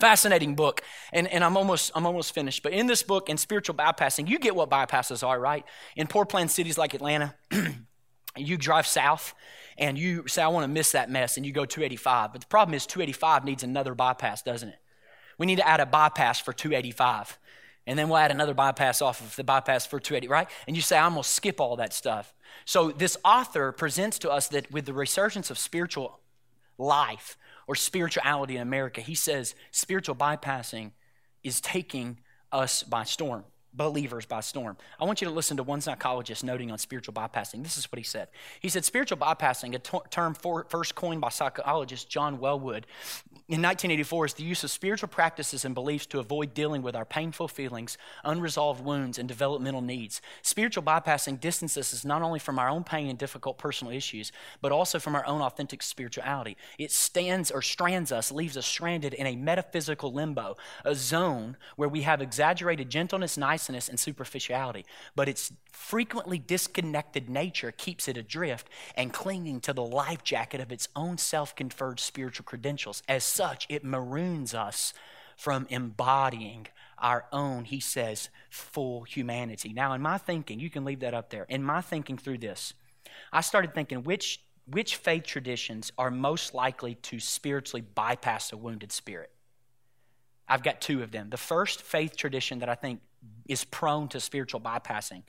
Fascinating 0.00 0.54
book, 0.54 0.82
and, 1.12 1.28
and 1.28 1.44
I'm 1.44 1.56
almost 1.56 1.92
I'm 1.94 2.06
almost 2.06 2.32
finished. 2.32 2.62
But 2.62 2.72
in 2.72 2.86
this 2.86 3.02
book, 3.02 3.28
in 3.28 3.36
spiritual 3.36 3.74
bypassing, 3.74 4.28
you 4.28 4.38
get 4.38 4.56
what 4.56 4.70
bypasses 4.70 5.26
are, 5.26 5.38
right? 5.38 5.64
In 5.94 6.06
poor 6.06 6.24
planned 6.24 6.50
cities 6.50 6.78
like 6.78 6.94
Atlanta, 6.94 7.34
you 8.36 8.56
drive 8.56 8.86
south 8.86 9.34
and 9.78 9.98
you 9.98 10.26
say, 10.26 10.42
I 10.42 10.48
want 10.48 10.64
to 10.64 10.68
miss 10.68 10.92
that 10.92 11.10
mess, 11.10 11.36
and 11.36 11.46
you 11.46 11.52
go 11.52 11.64
285. 11.64 12.32
But 12.32 12.40
the 12.42 12.46
problem 12.46 12.74
is 12.74 12.86
285 12.86 13.44
needs 13.44 13.62
another 13.62 13.94
bypass, 13.94 14.42
doesn't 14.42 14.68
it? 14.68 14.78
we 15.40 15.46
need 15.46 15.56
to 15.56 15.66
add 15.66 15.80
a 15.80 15.86
bypass 15.86 16.38
for 16.38 16.52
285. 16.52 17.38
And 17.86 17.98
then 17.98 18.10
we'll 18.10 18.18
add 18.18 18.30
another 18.30 18.52
bypass 18.52 19.00
off 19.00 19.22
of 19.22 19.34
the 19.36 19.42
bypass 19.42 19.86
for 19.86 19.98
280, 19.98 20.28
right? 20.28 20.46
And 20.66 20.76
you 20.76 20.82
say, 20.82 20.98
I'm 20.98 21.12
going 21.12 21.22
to 21.22 21.28
skip 21.28 21.62
all 21.62 21.76
that 21.76 21.94
stuff. 21.94 22.34
So 22.66 22.90
this 22.90 23.16
author 23.24 23.72
presents 23.72 24.18
to 24.18 24.30
us 24.30 24.48
that 24.48 24.70
with 24.70 24.84
the 24.84 24.92
resurgence 24.92 25.50
of 25.50 25.58
spiritual 25.58 26.20
life 26.76 27.38
or 27.70 27.76
spirituality 27.76 28.56
in 28.56 28.62
America, 28.62 29.00
he 29.00 29.14
says 29.14 29.54
spiritual 29.70 30.16
bypassing 30.16 30.90
is 31.44 31.60
taking 31.60 32.18
us 32.50 32.82
by 32.82 33.04
storm 33.04 33.44
believers 33.72 34.26
by 34.26 34.40
storm. 34.40 34.76
I 35.00 35.04
want 35.04 35.20
you 35.20 35.28
to 35.28 35.32
listen 35.32 35.56
to 35.58 35.62
one 35.62 35.80
psychologist 35.80 36.42
noting 36.42 36.70
on 36.70 36.78
spiritual 36.78 37.14
bypassing. 37.14 37.62
This 37.62 37.78
is 37.78 37.90
what 37.90 37.98
he 37.98 38.04
said. 38.04 38.28
He 38.60 38.68
said, 38.68 38.84
Spiritual 38.84 39.18
bypassing, 39.18 39.74
a 39.74 39.78
t- 39.78 39.98
term 40.10 40.34
for, 40.34 40.66
first 40.68 40.94
coined 40.94 41.20
by 41.20 41.28
psychologist 41.28 42.08
John 42.08 42.38
Welwood 42.38 42.84
in 43.48 43.62
1984, 43.62 44.26
is 44.26 44.34
the 44.34 44.42
use 44.42 44.64
of 44.64 44.70
spiritual 44.70 45.08
practices 45.08 45.64
and 45.64 45.74
beliefs 45.74 46.06
to 46.06 46.18
avoid 46.18 46.54
dealing 46.54 46.82
with 46.82 46.96
our 46.96 47.04
painful 47.04 47.48
feelings, 47.48 47.96
unresolved 48.24 48.84
wounds, 48.84 49.18
and 49.18 49.28
developmental 49.28 49.80
needs. 49.80 50.20
Spiritual 50.42 50.82
bypassing 50.82 51.38
distances 51.40 51.92
us 51.92 52.04
not 52.04 52.22
only 52.22 52.38
from 52.38 52.58
our 52.58 52.68
own 52.68 52.84
pain 52.84 53.08
and 53.08 53.18
difficult 53.18 53.58
personal 53.58 53.92
issues, 53.92 54.32
but 54.60 54.72
also 54.72 54.98
from 54.98 55.14
our 55.14 55.26
own 55.26 55.40
authentic 55.40 55.82
spirituality. 55.82 56.56
It 56.78 56.90
stands 56.90 57.50
or 57.50 57.62
strands 57.62 58.12
us, 58.12 58.32
leaves 58.32 58.56
us 58.56 58.66
stranded 58.66 59.14
in 59.14 59.26
a 59.26 59.36
metaphysical 59.36 60.12
limbo, 60.12 60.56
a 60.84 60.94
zone 60.94 61.56
where 61.76 61.88
we 61.88 62.02
have 62.02 62.20
exaggerated 62.20 62.90
gentleness, 62.90 63.36
niceness, 63.36 63.59
niceness 63.60 63.88
and 63.88 64.00
superficiality, 64.00 64.86
but 65.14 65.28
its 65.28 65.52
frequently 65.70 66.38
disconnected 66.38 67.28
nature 67.28 67.72
keeps 67.72 68.08
it 68.08 68.16
adrift 68.16 68.68
and 68.94 69.12
clinging 69.12 69.60
to 69.60 69.72
the 69.72 69.84
life 69.84 70.24
jacket 70.24 70.60
of 70.60 70.72
its 70.72 70.88
own 70.96 71.18
self 71.18 71.54
conferred 71.54 72.00
spiritual 72.00 72.44
credentials. 72.44 73.02
As 73.08 73.22
such, 73.22 73.66
it 73.68 73.84
maroons 73.84 74.54
us 74.54 74.94
from 75.36 75.66
embodying 75.68 76.68
our 76.98 77.26
own, 77.32 77.64
he 77.64 77.80
says, 77.80 78.30
full 78.48 79.02
humanity. 79.04 79.72
Now, 79.72 79.92
in 79.92 80.02
my 80.02 80.18
thinking, 80.18 80.60
you 80.60 80.70
can 80.70 80.84
leave 80.84 81.00
that 81.00 81.14
up 81.14 81.30
there. 81.30 81.44
In 81.48 81.62
my 81.62 81.80
thinking 81.80 82.18
through 82.18 82.38
this, 82.38 82.74
I 83.32 83.42
started 83.42 83.74
thinking 83.74 84.04
which, 84.04 84.40
which 84.66 84.96
faith 84.96 85.24
traditions 85.24 85.92
are 85.98 86.10
most 86.10 86.54
likely 86.54 86.94
to 86.96 87.20
spiritually 87.20 87.82
bypass 87.94 88.52
a 88.52 88.56
wounded 88.56 88.92
spirit. 88.92 89.30
I've 90.46 90.64
got 90.64 90.80
two 90.80 91.02
of 91.02 91.12
them. 91.12 91.30
The 91.30 91.36
first 91.36 91.80
faith 91.80 92.16
tradition 92.16 92.58
that 92.58 92.68
I 92.68 92.74
think 92.74 93.00
is 93.50 93.64
prone 93.64 94.08
to 94.08 94.20
spiritual 94.20 94.60
bypassing 94.60 95.22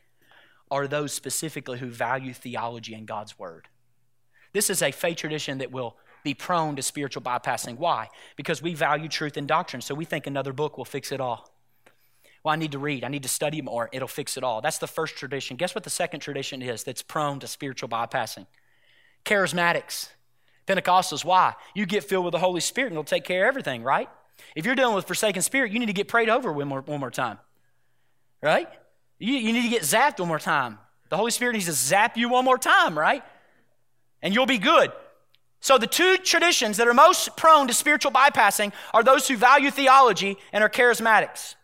are 0.70 0.88
those 0.88 1.12
specifically 1.12 1.80
who 1.80 1.88
value 1.88 2.34
theology 2.34 2.94
and 2.94 3.06
God's 3.06 3.38
word. 3.38 3.68
This 4.54 4.70
is 4.70 4.82
a 4.82 4.92
faith 4.92 5.18
tradition 5.18 5.58
that 5.58 5.72
will 5.72 5.98
be 6.24 6.34
prone 6.34 6.76
to 6.76 6.82
spiritual 6.82 7.24
bypassing. 7.24 7.78
Why? 7.78 8.08
Because 8.36 8.62
we 8.62 8.74
value 8.74 9.10
truth 9.10 9.38
and 9.38 9.48
doctrine, 9.48 9.82
so 9.82 9.96
we 9.96 10.06
think 10.06 10.28
another 10.28 10.54
book 10.54 10.78
will 10.78 10.86
fix 10.86 11.12
it 11.12 11.20
all. 11.20 11.50
Well, 12.44 12.54
I 12.54 12.56
need 12.56 12.72
to 12.72 12.80
read, 12.80 13.04
I 13.04 13.08
need 13.08 13.24
to 13.24 13.30
study 13.30 13.62
more, 13.62 13.90
it'll 13.92 14.08
fix 14.08 14.38
it 14.38 14.44
all. 14.44 14.62
That's 14.62 14.78
the 14.78 14.88
first 14.88 15.16
tradition. 15.16 15.58
Guess 15.58 15.76
what 15.76 15.84
the 15.84 15.90
second 15.90 16.22
tradition 16.22 16.62
is 16.62 16.84
that's 16.84 17.02
prone 17.02 17.40
to 17.40 17.48
spiritual 17.48 17.90
bypassing? 17.90 18.48
Charismatics, 19.26 20.10
Pentecostals. 20.68 21.26
Why? 21.26 21.54
You 21.76 21.86
get 21.86 22.04
filled 22.04 22.26
with 22.26 22.32
the 22.32 22.40
Holy 22.40 22.62
Spirit 22.62 22.88
and 22.88 22.94
it'll 22.94 23.04
take 23.04 23.26
care 23.26 23.44
of 23.44 23.48
everything, 23.50 23.84
right? 23.84 24.10
If 24.56 24.66
you're 24.66 24.76
dealing 24.76 24.96
with 24.96 25.06
forsaken 25.06 25.42
spirit, 25.42 25.72
you 25.72 25.80
need 25.80 25.88
to 25.88 25.94
get 25.94 26.08
prayed 26.08 26.30
over 26.30 26.52
one 26.52 26.68
more, 26.68 26.82
one 26.82 27.00
more 27.00 27.12
time, 27.12 27.38
right? 28.42 28.68
You, 29.20 29.34
you 29.34 29.54
need 29.54 29.64
to 29.64 29.70
get 29.70 29.84
zapped 29.84 30.20
one 30.20 30.28
more 30.28 30.40
time. 30.40 30.80
The 31.10 31.18
Holy 31.18 31.32
Spirit 31.32 31.54
needs 31.54 31.66
to 31.66 31.74
zap 31.74 32.18
you 32.18 32.30
one 32.30 32.46
more 32.46 32.58
time, 32.58 32.98
right? 32.98 33.24
And 34.22 34.34
you'll 34.34 34.46
be 34.46 34.58
good. 34.58 34.92
So, 35.60 35.78
the 35.78 35.88
two 35.88 36.18
traditions 36.18 36.78
that 36.78 36.88
are 36.88 36.94
most 36.94 37.38
prone 37.38 37.68
to 37.68 37.74
spiritual 37.74 38.12
bypassing 38.12 38.74
are 38.94 39.04
those 39.04 39.28
who 39.28 39.38
value 39.38 39.70
theology 39.70 40.38
and 40.52 40.64
are 40.64 40.70
charismatics. 40.70 41.56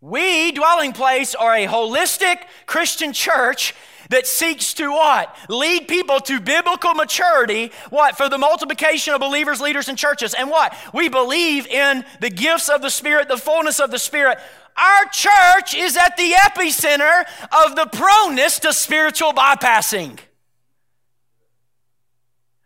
We, 0.00 0.50
Dwelling 0.50 0.92
Place, 0.92 1.36
are 1.36 1.54
a 1.54 1.68
holistic 1.68 2.38
Christian 2.66 3.12
church 3.12 3.74
that 4.08 4.26
seeks 4.26 4.74
to 4.74 4.90
what? 4.90 5.34
Lead 5.48 5.86
people 5.86 6.18
to 6.20 6.40
biblical 6.40 6.94
maturity, 6.94 7.70
what? 7.90 8.16
For 8.16 8.28
the 8.28 8.38
multiplication 8.38 9.14
of 9.14 9.20
believers, 9.20 9.60
leaders, 9.60 9.88
and 9.88 9.96
churches. 9.96 10.34
And 10.34 10.50
what? 10.50 10.74
We 10.92 11.08
believe 11.08 11.68
in 11.68 12.04
the 12.20 12.30
gifts 12.30 12.68
of 12.68 12.82
the 12.82 12.90
Spirit, 12.90 13.28
the 13.28 13.36
fullness 13.36 13.78
of 13.78 13.92
the 13.92 13.98
Spirit. 13.98 14.38
Our 14.76 15.04
church 15.06 15.74
is 15.74 15.96
at 15.96 16.16
the 16.16 16.32
epicenter 16.32 17.24
of 17.64 17.76
the 17.76 17.86
proneness 17.86 18.58
to 18.60 18.72
spiritual 18.72 19.32
bypassing. 19.32 20.18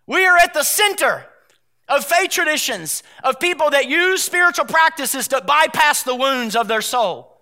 We 0.07 0.25
are 0.25 0.37
at 0.37 0.55
the 0.55 0.63
center 0.63 1.27
of 1.89 2.05
faith 2.05 2.31
traditions, 2.31 3.03
of 3.23 3.41
people 3.41 3.71
that 3.71 3.89
use 3.89 4.23
spiritual 4.23 4.67
practices 4.67 5.29
to 5.29 5.41
bypass 5.41 6.03
the 6.03 6.15
wounds 6.15 6.57
of 6.57 6.69
their 6.69 6.81
soul. 6.81 7.36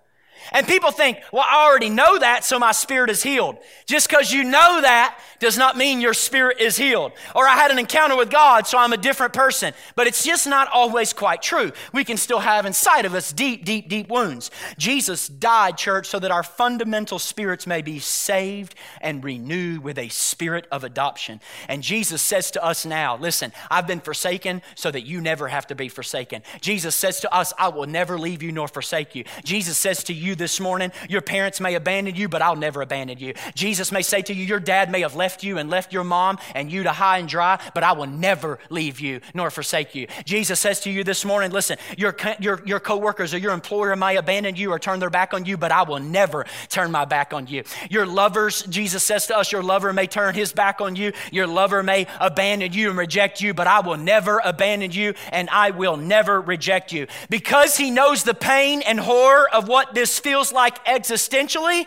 And 0.52 0.66
people 0.66 0.90
think, 0.90 1.18
well, 1.32 1.44
I 1.48 1.66
already 1.66 1.90
know 1.90 2.18
that, 2.18 2.44
so 2.44 2.58
my 2.58 2.72
spirit 2.72 3.10
is 3.10 3.22
healed. 3.22 3.58
Just 3.86 4.08
because 4.08 4.32
you 4.32 4.44
know 4.44 4.80
that 4.80 5.18
does 5.40 5.58
not 5.58 5.76
mean 5.76 6.00
your 6.00 6.14
spirit 6.14 6.60
is 6.60 6.76
healed. 6.76 7.12
Or 7.34 7.46
I 7.46 7.54
had 7.54 7.70
an 7.70 7.78
encounter 7.78 8.16
with 8.16 8.30
God, 8.30 8.66
so 8.66 8.78
I'm 8.78 8.92
a 8.92 8.96
different 8.96 9.32
person. 9.32 9.74
But 9.94 10.06
it's 10.06 10.24
just 10.24 10.46
not 10.46 10.68
always 10.72 11.12
quite 11.12 11.42
true. 11.42 11.72
We 11.92 12.04
can 12.04 12.16
still 12.16 12.38
have 12.38 12.66
inside 12.66 13.04
of 13.04 13.14
us 13.14 13.32
deep, 13.32 13.64
deep, 13.64 13.88
deep 13.88 14.08
wounds. 14.08 14.50
Jesus 14.78 15.28
died, 15.28 15.76
church, 15.76 16.06
so 16.06 16.18
that 16.18 16.30
our 16.30 16.42
fundamental 16.42 17.18
spirits 17.18 17.66
may 17.66 17.82
be 17.82 17.98
saved 17.98 18.74
and 19.00 19.22
renewed 19.22 19.82
with 19.82 19.98
a 19.98 20.08
spirit 20.08 20.66
of 20.70 20.84
adoption. 20.84 21.40
And 21.68 21.82
Jesus 21.82 22.22
says 22.22 22.50
to 22.52 22.64
us 22.64 22.86
now, 22.86 23.16
listen, 23.16 23.52
I've 23.70 23.86
been 23.86 24.00
forsaken 24.00 24.62
so 24.74 24.90
that 24.90 25.02
you 25.02 25.20
never 25.20 25.48
have 25.48 25.66
to 25.68 25.74
be 25.74 25.88
forsaken. 25.88 26.42
Jesus 26.60 26.94
says 26.94 27.20
to 27.20 27.34
us, 27.34 27.52
I 27.58 27.68
will 27.68 27.86
never 27.86 28.18
leave 28.18 28.42
you 28.42 28.52
nor 28.52 28.68
forsake 28.68 29.14
you. 29.14 29.24
Jesus 29.44 29.76
says 29.76 30.04
to 30.04 30.14
you 30.14 30.33
this 30.34 30.60
morning, 30.60 30.92
your 31.08 31.20
parents 31.20 31.60
may 31.60 31.74
abandon 31.74 32.14
you, 32.14 32.28
but 32.28 32.42
I'll 32.42 32.56
never 32.56 32.82
abandon 32.82 33.18
you. 33.18 33.34
Jesus 33.54 33.92
may 33.92 34.02
say 34.02 34.22
to 34.22 34.34
you, 34.34 34.44
your 34.44 34.60
dad 34.60 34.90
may 34.90 35.00
have 35.00 35.14
left 35.14 35.42
you 35.42 35.58
and 35.58 35.70
left 35.70 35.92
your 35.92 36.04
mom 36.04 36.38
and 36.54 36.70
you 36.70 36.82
to 36.82 36.92
high 36.92 37.18
and 37.18 37.28
dry, 37.28 37.60
but 37.74 37.82
I 37.84 37.92
will 37.92 38.06
never 38.06 38.58
leave 38.70 39.00
you 39.00 39.20
nor 39.34 39.50
forsake 39.50 39.94
you. 39.94 40.06
Jesus 40.24 40.60
says 40.60 40.80
to 40.80 40.90
you 40.90 41.04
this 41.04 41.24
morning, 41.24 41.50
listen, 41.50 41.78
your, 41.96 42.16
your, 42.40 42.62
your 42.66 42.80
coworkers 42.80 43.34
or 43.34 43.38
your 43.38 43.52
employer 43.52 43.96
may 43.96 44.16
abandon 44.16 44.56
you 44.56 44.70
or 44.70 44.78
turn 44.78 45.00
their 45.00 45.10
back 45.10 45.34
on 45.34 45.44
you, 45.44 45.56
but 45.56 45.72
I 45.72 45.82
will 45.82 46.00
never 46.00 46.46
turn 46.68 46.90
my 46.90 47.04
back 47.04 47.32
on 47.32 47.46
you. 47.46 47.64
Your 47.90 48.06
lovers, 48.06 48.62
Jesus 48.64 49.02
says 49.02 49.26
to 49.28 49.36
us, 49.36 49.52
your 49.52 49.62
lover 49.62 49.92
may 49.92 50.06
turn 50.06 50.34
his 50.34 50.52
back 50.52 50.80
on 50.80 50.96
you. 50.96 51.12
Your 51.32 51.46
lover 51.46 51.82
may 51.82 52.06
abandon 52.20 52.72
you 52.72 52.90
and 52.90 52.98
reject 52.98 53.40
you, 53.40 53.54
but 53.54 53.66
I 53.66 53.80
will 53.80 53.96
never 53.96 54.40
abandon 54.44 54.92
you 54.92 55.14
and 55.32 55.48
I 55.50 55.70
will 55.70 55.96
never 55.96 56.40
reject 56.40 56.92
you. 56.92 57.06
Because 57.28 57.76
he 57.76 57.90
knows 57.90 58.24
the 58.24 58.34
pain 58.34 58.82
and 58.82 59.00
horror 59.00 59.48
of 59.50 59.68
what 59.68 59.94
this 59.94 60.18
feels 60.24 60.52
like 60.52 60.84
existentially, 60.86 61.86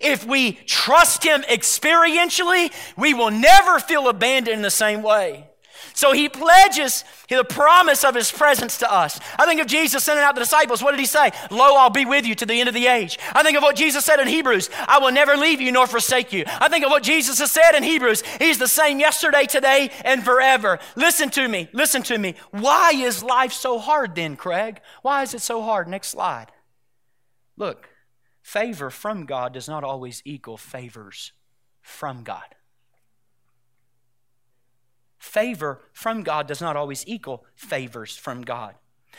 if 0.00 0.26
we 0.26 0.52
trust 0.52 1.24
Him 1.24 1.42
experientially, 1.42 2.72
we 2.96 3.14
will 3.14 3.30
never 3.30 3.78
feel 3.78 4.08
abandoned 4.08 4.56
in 4.56 4.62
the 4.62 4.70
same 4.70 5.02
way. 5.02 5.46
So 5.94 6.12
he 6.12 6.28
pledges 6.28 7.04
the 7.28 7.44
promise 7.44 8.04
of 8.04 8.14
his 8.14 8.30
presence 8.30 8.78
to 8.78 8.90
us. 8.90 9.20
I 9.38 9.44
think 9.44 9.60
of 9.60 9.66
Jesus 9.66 10.04
sending 10.04 10.24
out 10.24 10.34
the 10.34 10.40
disciples. 10.40 10.82
What 10.82 10.92
did 10.92 11.00
he 11.00 11.06
say? 11.06 11.30
Lo, 11.50 11.76
I'll 11.76 11.90
be 11.90 12.06
with 12.06 12.26
you 12.26 12.34
to 12.36 12.46
the 12.46 12.58
end 12.58 12.68
of 12.68 12.74
the 12.74 12.86
age. 12.86 13.18
I 13.34 13.42
think 13.42 13.56
of 13.56 13.62
what 13.62 13.76
Jesus 13.76 14.04
said 14.04 14.20
in 14.20 14.28
Hebrews 14.28 14.70
I 14.88 14.98
will 14.98 15.12
never 15.12 15.36
leave 15.36 15.60
you 15.60 15.72
nor 15.72 15.86
forsake 15.86 16.32
you. 16.32 16.44
I 16.46 16.68
think 16.68 16.84
of 16.84 16.90
what 16.90 17.02
Jesus 17.02 17.38
has 17.38 17.50
said 17.50 17.72
in 17.76 17.82
Hebrews 17.82 18.22
He's 18.38 18.58
the 18.58 18.68
same 18.68 19.00
yesterday, 19.00 19.44
today, 19.44 19.90
and 20.04 20.24
forever. 20.24 20.78
Listen 20.96 21.28
to 21.30 21.46
me. 21.46 21.68
Listen 21.72 22.02
to 22.04 22.16
me. 22.16 22.34
Why 22.50 22.92
is 22.94 23.22
life 23.22 23.52
so 23.52 23.78
hard 23.78 24.14
then, 24.14 24.36
Craig? 24.36 24.80
Why 25.02 25.22
is 25.22 25.34
it 25.34 25.42
so 25.42 25.60
hard? 25.62 25.88
Next 25.88 26.08
slide. 26.08 26.46
Look, 27.60 27.90
favor 28.40 28.88
from 28.88 29.26
God 29.26 29.52
does 29.52 29.68
not 29.68 29.84
always 29.84 30.22
equal 30.24 30.56
favors 30.56 31.32
from 31.82 32.24
God. 32.24 32.56
Favor 35.18 35.82
from 35.92 36.22
God 36.22 36.48
does 36.48 36.62
not 36.62 36.74
always 36.74 37.06
equal 37.06 37.44
favors 37.54 38.16
from 38.16 38.40
God. 38.40 38.76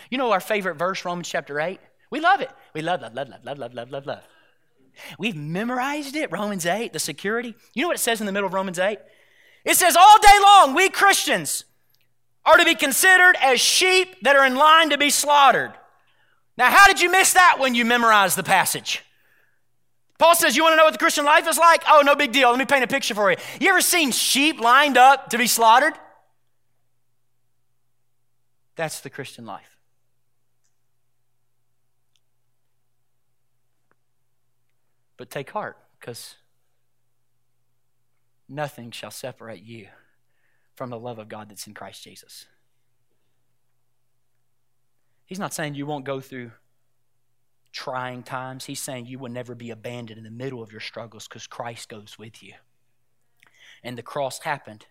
You 0.10 0.18
know 0.18 0.32
our 0.32 0.40
favorite 0.40 0.76
verse, 0.76 1.06
Romans 1.06 1.30
chapter 1.30 1.62
8? 1.62 1.80
We 2.10 2.20
love 2.20 2.42
it. 2.42 2.50
We 2.74 2.82
love, 2.82 3.02
love, 3.02 3.14
love, 3.14 3.30
love, 3.30 3.46
love, 3.46 3.60
love, 3.60 3.74
love, 3.76 3.92
love, 3.92 4.06
love. 4.08 4.28
We've 5.20 5.36
memorized 5.36 6.16
it, 6.16 6.32
Romans 6.32 6.66
8, 6.66 6.94
the 6.94 7.00
security. 7.00 7.54
You 7.76 7.84
know 7.84 7.90
what 7.90 7.98
it 7.98 8.02
says 8.02 8.22
in 8.22 8.26
the 8.26 8.32
middle 8.32 8.48
of 8.48 8.54
Romans 8.54 8.80
8? 8.80 8.98
It 9.66 9.76
says, 9.76 9.96
All 9.96 10.20
day 10.20 10.40
long, 10.42 10.74
we 10.74 10.90
Christians 10.90 11.66
are 12.44 12.58
to 12.58 12.66
be 12.66 12.74
considered 12.74 13.36
as 13.40 13.62
sheep 13.62 14.16
that 14.24 14.36
are 14.36 14.48
in 14.48 14.56
line 14.56 14.90
to 14.90 14.98
be 14.98 15.12
slaughtered. 15.12 15.74
Now, 16.58 16.70
how 16.70 16.88
did 16.88 17.02
you 17.02 17.10
miss 17.10 17.34
that 17.34 17.58
when 17.60 17.76
you 17.76 17.86
memorized 17.86 18.38
the 18.38 18.44
passage? 18.44 19.04
Paul 20.18 20.36
says, 20.36 20.56
You 20.56 20.64
want 20.64 20.74
to 20.74 20.78
know 20.78 20.84
what 20.84 20.94
the 20.94 21.00
Christian 21.00 21.26
life 21.26 21.48
is 21.48 21.58
like? 21.58 21.84
Oh, 21.88 22.04
no 22.06 22.16
big 22.16 22.32
deal. 22.32 22.50
Let 22.50 22.60
me 22.60 22.66
paint 22.66 22.84
a 22.84 22.88
picture 22.88 23.16
for 23.16 23.32
you. 23.32 23.38
You 23.60 23.70
ever 23.70 23.82
seen 23.82 24.12
sheep 24.12 24.60
lined 24.60 24.98
up 24.98 25.30
to 25.32 25.38
be 25.38 25.48
slaughtered? 25.48 25.94
That's 28.76 29.00
the 29.02 29.10
Christian 29.10 29.46
life. 29.46 29.78
But 35.18 35.30
take 35.30 35.52
heart, 35.52 35.78
because 36.00 36.36
nothing 38.50 38.92
shall 38.92 39.12
separate 39.12 39.64
you 39.64 39.88
from 40.76 40.90
the 40.90 40.98
love 40.98 41.20
of 41.20 41.30
God 41.30 41.50
that's 41.50 41.68
in 41.68 41.74
Christ 41.74 42.04
Jesus. 42.04 42.46
He's 45.32 45.40
not 45.40 45.54
saying 45.54 45.76
you 45.76 45.86
won't 45.86 46.04
go 46.04 46.20
through 46.20 46.52
trying 47.72 48.22
times. 48.22 48.66
He's 48.66 48.82
saying 48.82 49.06
you 49.06 49.18
will 49.18 49.32
never 49.32 49.56
be 49.56 49.70
abandoned 49.70 50.18
in 50.18 50.26
the 50.26 50.30
middle 50.30 50.62
of 50.62 50.74
your 50.74 50.82
struggles 50.82 51.26
because 51.26 51.48
Christ 51.48 51.88
goes 51.88 52.20
with 52.20 52.44
you. 52.44 52.56
And 53.82 53.98
the 53.98 54.02
cross 54.02 54.40
happened. 54.40 54.88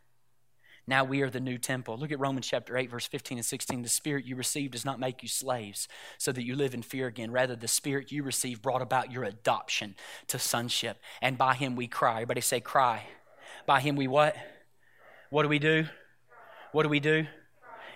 Now 0.86 1.04
we 1.04 1.20
are 1.20 1.28
the 1.28 1.40
new 1.40 1.58
temple. 1.58 1.98
Look 1.98 2.10
at 2.10 2.18
Romans 2.18 2.46
chapter 2.48 2.74
8, 2.78 2.90
verse 2.90 3.06
15 3.06 3.36
and 3.36 3.44
16. 3.44 3.82
The 3.82 3.90
spirit 3.90 4.24
you 4.24 4.34
received 4.34 4.72
does 4.72 4.86
not 4.86 4.98
make 4.98 5.22
you 5.22 5.28
slaves 5.28 5.88
so 6.16 6.32
that 6.32 6.46
you 6.46 6.56
live 6.56 6.72
in 6.72 6.80
fear 6.80 7.06
again. 7.06 7.30
Rather, 7.30 7.54
the 7.54 7.68
spirit 7.68 8.10
you 8.10 8.22
received 8.22 8.62
brought 8.62 8.80
about 8.80 9.12
your 9.12 9.24
adoption 9.24 9.94
to 10.28 10.38
sonship. 10.38 10.96
And 11.20 11.36
by 11.36 11.52
him 11.52 11.76
we 11.76 11.86
cry. 11.86 12.22
Everybody 12.22 12.40
say, 12.40 12.60
cry. 12.60 13.02
By 13.66 13.80
him 13.80 13.94
we 13.94 14.08
what? 14.08 14.34
What 15.28 15.42
do 15.42 15.50
we 15.50 15.58
do? 15.58 15.84
What 16.72 16.84
do 16.84 16.88
we 16.88 16.98
do? 16.98 17.26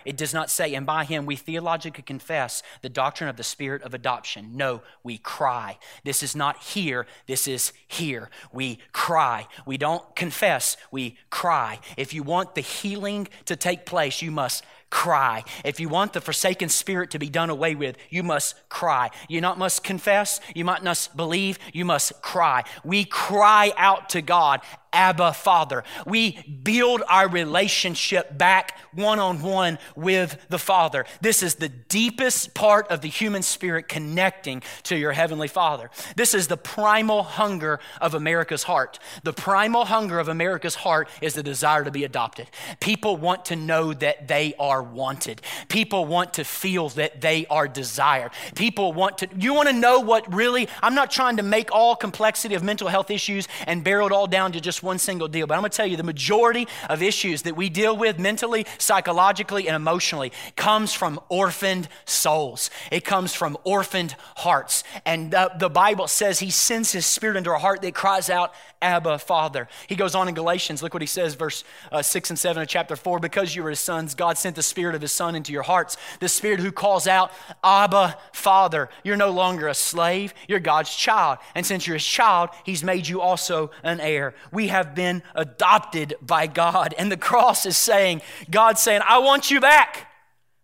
It 0.05 0.17
does 0.17 0.33
not 0.33 0.49
say, 0.49 0.75
and 0.75 0.85
by 0.85 1.03
him 1.03 1.25
we 1.25 1.35
theologically 1.35 2.03
confess 2.03 2.61
the 2.81 2.89
doctrine 2.89 3.29
of 3.29 3.37
the 3.37 3.43
spirit 3.43 3.81
of 3.81 3.93
adoption. 3.93 4.55
No, 4.55 4.81
we 5.03 5.17
cry. 5.17 5.77
This 6.03 6.21
is 6.21 6.35
not 6.35 6.61
here, 6.61 7.07
this 7.25 7.47
is 7.47 7.73
here. 7.87 8.29
We 8.53 8.79
cry. 8.91 9.47
We 9.65 9.77
don't 9.77 10.15
confess, 10.15 10.77
we 10.91 11.17
cry. 11.29 11.79
If 11.97 12.13
you 12.13 12.23
want 12.23 12.55
the 12.55 12.61
healing 12.61 13.27
to 13.45 13.55
take 13.55 13.85
place, 13.85 14.21
you 14.21 14.31
must 14.31 14.63
cry. 14.89 15.43
If 15.63 15.79
you 15.79 15.89
want 15.89 16.13
the 16.13 16.21
forsaken 16.21 16.69
spirit 16.69 17.11
to 17.11 17.19
be 17.19 17.29
done 17.29 17.49
away 17.49 17.75
with, 17.75 17.97
you 18.09 18.23
must 18.23 18.55
cry. 18.69 19.09
You 19.27 19.41
not 19.41 19.57
must 19.57 19.83
confess, 19.83 20.39
you 20.53 20.65
might 20.65 20.83
must 20.83 21.15
believe, 21.17 21.59
you 21.73 21.85
must 21.85 22.21
cry. 22.21 22.63
We 22.83 23.05
cry 23.05 23.73
out 23.77 24.09
to 24.09 24.21
God 24.21 24.61
Abba 24.95 25.33
Father. 25.33 25.83
We 26.07 26.41
build 26.63 27.03
our 27.09 27.27
relationship 27.27 28.37
back 28.37 28.79
one 28.93 29.19
on 29.19 29.41
one 29.41 29.77
with 29.95 30.37
the 30.49 30.57
Father. 30.57 31.05
This 31.19 31.43
is 31.43 31.55
the 31.55 31.67
deepest 31.67 32.53
part 32.53 32.87
of 32.87 33.01
the 33.01 33.09
human 33.09 33.43
spirit 33.43 33.89
connecting 33.89 34.63
to 34.83 34.95
your 34.95 35.11
Heavenly 35.11 35.49
Father. 35.49 35.91
This 36.15 36.33
is 36.33 36.47
the 36.47 36.55
primal 36.55 37.23
hunger 37.23 37.81
of 37.99 38.13
America's 38.13 38.63
heart. 38.63 38.97
The 39.23 39.33
primal 39.33 39.83
hunger 39.85 40.17
of 40.17 40.29
America's 40.29 40.75
heart 40.75 41.09
is 41.21 41.33
the 41.33 41.43
desire 41.43 41.83
to 41.83 41.91
be 41.91 42.05
adopted. 42.05 42.49
People 42.79 43.17
want 43.17 43.45
to 43.45 43.57
know 43.57 43.93
that 43.93 44.29
they 44.29 44.53
are 44.57 44.74
wanted. 44.81 45.41
People 45.67 46.05
want 46.05 46.33
to 46.35 46.43
feel 46.43 46.89
that 46.89 47.21
they 47.21 47.45
are 47.47 47.67
desired. 47.67 48.31
People 48.55 48.93
want 48.93 49.19
to, 49.19 49.27
you 49.37 49.53
want 49.53 49.69
to 49.69 49.73
know 49.73 49.99
what 49.99 50.33
really, 50.33 50.67
I'm 50.81 50.95
not 50.95 51.11
trying 51.11 51.37
to 51.37 51.43
make 51.43 51.71
all 51.71 51.95
complexity 51.95 52.55
of 52.55 52.63
mental 52.63 52.87
health 52.87 53.11
issues 53.11 53.47
and 53.67 53.83
barrel 53.83 54.07
it 54.07 54.13
all 54.13 54.27
down 54.27 54.51
to 54.53 54.61
just 54.61 54.83
one 54.83 54.99
single 54.99 55.27
deal. 55.27 55.47
But 55.47 55.55
I'm 55.55 55.61
going 55.61 55.71
to 55.71 55.77
tell 55.77 55.87
you 55.87 55.97
the 55.97 56.03
majority 56.03 56.67
of 56.89 57.01
issues 57.01 57.43
that 57.43 57.55
we 57.55 57.69
deal 57.69 57.95
with 57.95 58.19
mentally, 58.19 58.65
psychologically, 58.77 59.67
and 59.67 59.75
emotionally 59.75 60.31
comes 60.55 60.93
from 60.93 61.19
orphaned 61.29 61.87
souls. 62.05 62.69
It 62.91 63.03
comes 63.03 63.33
from 63.33 63.57
orphaned 63.63 64.15
hearts. 64.37 64.83
And 65.05 65.31
the, 65.31 65.51
the 65.57 65.69
Bible 65.69 66.07
says 66.07 66.39
He 66.39 66.49
sends 66.49 66.91
His 66.91 67.05
Spirit 67.05 67.37
into 67.37 67.49
our 67.49 67.59
heart 67.59 67.81
that 67.81 67.93
cries 67.93 68.29
out, 68.29 68.53
Abba, 68.85 69.17
Father. 69.17 69.67
He 69.87 69.95
goes 69.95 70.13
on 70.13 70.27
in 70.27 70.35
Galatians, 70.35 70.83
look 70.83 70.93
what 70.93 71.01
he 71.01 71.07
says, 71.07 71.33
verse 71.33 71.63
uh, 71.91 72.03
6 72.03 72.29
and 72.29 72.37
7 72.37 72.61
of 72.61 72.69
chapter 72.69 72.95
4. 72.95 73.19
Because 73.19 73.55
you 73.55 73.65
are 73.65 73.71
his 73.71 73.79
sons, 73.79 74.13
God 74.13 74.37
sent 74.37 74.55
the 74.55 74.61
Spirit 74.61 74.93
of 74.93 75.01
his 75.01 75.11
Son 75.11 75.35
into 75.35 75.51
your 75.51 75.63
hearts, 75.63 75.97
the 76.19 76.29
Spirit 76.29 76.59
who 76.59 76.71
calls 76.71 77.07
out, 77.07 77.31
Abba, 77.63 78.17
Father. 78.31 78.89
You're 79.03 79.17
no 79.17 79.31
longer 79.31 79.67
a 79.67 79.73
slave, 79.73 80.35
you're 80.47 80.59
God's 80.59 80.95
child. 80.95 81.39
And 81.55 81.65
since 81.65 81.87
you're 81.87 81.95
his 81.95 82.05
child, 82.05 82.51
he's 82.63 82.83
made 82.83 83.07
you 83.07 83.21
also 83.21 83.71
an 83.81 83.99
heir. 83.99 84.35
We 84.51 84.67
have 84.67 84.93
been 84.93 85.23
adopted 85.33 86.13
by 86.21 86.45
God. 86.45 86.93
And 86.99 87.11
the 87.11 87.17
cross 87.17 87.65
is 87.65 87.77
saying, 87.77 88.21
God 88.51 88.77
saying, 88.77 89.01
I 89.07 89.17
want 89.17 89.49
you 89.49 89.59
back. 89.59 90.11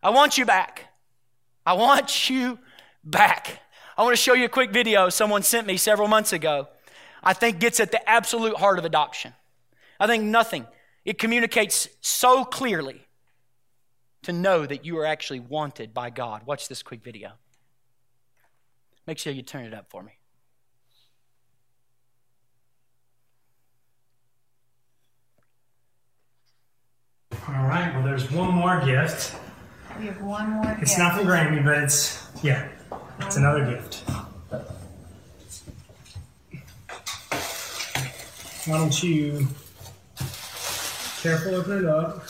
I 0.04 0.12
want 0.12 0.38
you 0.38 0.46
back. 0.46 0.86
I 1.66 1.74
want 1.74 2.30
you 2.30 2.60
back. 3.04 3.62
I 3.98 4.04
want 4.04 4.16
to 4.16 4.22
show 4.22 4.34
you 4.34 4.46
a 4.46 4.50
quick 4.50 4.72
video 4.72 5.10
someone 5.10 5.44
sent 5.44 5.68
me 5.68 5.78
several 5.78 6.08
months 6.08 6.34
ago. 6.34 6.68
I 7.24 7.34
think 7.34 7.60
gets 7.60 7.80
at 7.80 7.92
the 7.92 8.10
absolute 8.10 8.58
heart 8.58 8.80
of 8.80 8.86
adoption. 8.86 9.34
I 10.00 10.08
think 10.08 10.24
nothing. 10.24 10.66
It 11.06 11.20
communicates 11.20 11.88
so 12.02 12.44
clearly 12.44 13.08
to 14.24 14.32
know 14.34 14.66
that 14.66 14.86
you 14.86 14.98
are 15.00 15.06
actually 15.06 15.40
wanted 15.40 15.94
by 15.94 16.10
God. 16.10 16.46
Watch 16.46 16.68
this 16.68 16.84
quick 16.84 17.04
video. 17.04 17.32
Make 19.08 19.18
sure 19.18 19.34
you 19.34 19.42
turn 19.42 19.66
it 19.66 19.74
up 19.74 19.90
for 19.90 20.04
me. 20.04 20.14
All 27.48 27.66
right, 27.66 27.94
well, 27.96 28.04
there's 28.04 28.30
one 28.32 28.54
more 28.54 28.80
gift. 28.86 29.36
We 30.00 30.06
have 30.06 30.22
one 30.22 30.50
more 30.52 30.78
It's 30.80 30.92
gift. 30.92 31.00
not 31.00 31.18
from 31.18 31.28
Grammy, 31.28 31.64
but 31.64 31.78
it's, 31.80 32.28
yeah, 32.44 32.68
it's 33.20 33.38
another 33.38 33.66
gift. 33.66 34.04
Why 38.66 38.78
don't 38.78 39.02
you 39.02 39.48
careful 41.22 41.56
open 41.56 41.80
it 41.80 41.86
up? 41.86 42.24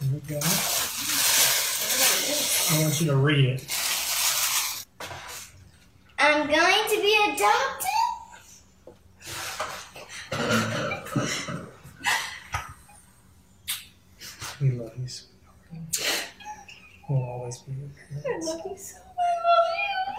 There 0.00 0.10
we 0.12 0.20
go. 0.20 0.38
I 2.70 2.82
want 2.82 3.00
you 3.00 3.06
to 3.08 3.16
read 3.16 3.44
it. 3.46 3.66
I'm 6.20 6.46
going 6.46 6.88
to 6.88 7.00
be 7.00 7.18
adopted. 7.34 7.88
We 14.60 14.70
love 14.70 14.92
you, 14.96 15.08
sweetheart. 15.08 15.56
We'll 17.08 17.22
always 17.24 17.58
be 17.58 17.72
your 17.72 17.88
parents. 18.22 18.46
I 18.48 18.52
love 18.52 18.66
you 18.66 18.76
so 18.76 18.98
much. 18.98 20.09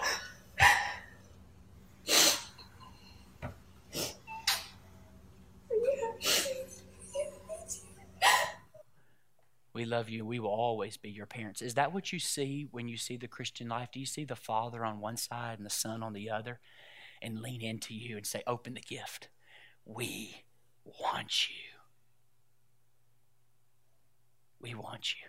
We 9.74 9.84
love 9.86 10.10
you. 10.10 10.26
We 10.26 10.38
will 10.38 10.50
always 10.50 10.96
be 10.96 11.10
your 11.10 11.26
parents. 11.26 11.62
Is 11.62 11.74
that 11.74 11.94
what 11.94 12.12
you 12.12 12.18
see 12.18 12.68
when 12.70 12.88
you 12.88 12.96
see 12.96 13.16
the 13.16 13.28
Christian 13.28 13.68
life? 13.68 13.88
Do 13.90 14.00
you 14.00 14.06
see 14.06 14.24
the 14.24 14.36
Father 14.36 14.84
on 14.84 15.00
one 15.00 15.16
side 15.16 15.58
and 15.58 15.64
the 15.64 15.70
Son 15.70 16.02
on 16.02 16.12
the 16.12 16.28
other 16.28 16.60
and 17.22 17.40
lean 17.40 17.62
into 17.62 17.94
you 17.94 18.16
and 18.16 18.26
say, 18.26 18.42
Open 18.46 18.74
the 18.74 18.80
gift? 18.80 19.28
We 19.86 20.44
want 20.84 21.48
you. 21.48 21.54
We 24.60 24.74
want 24.74 25.14
you. 25.14 25.28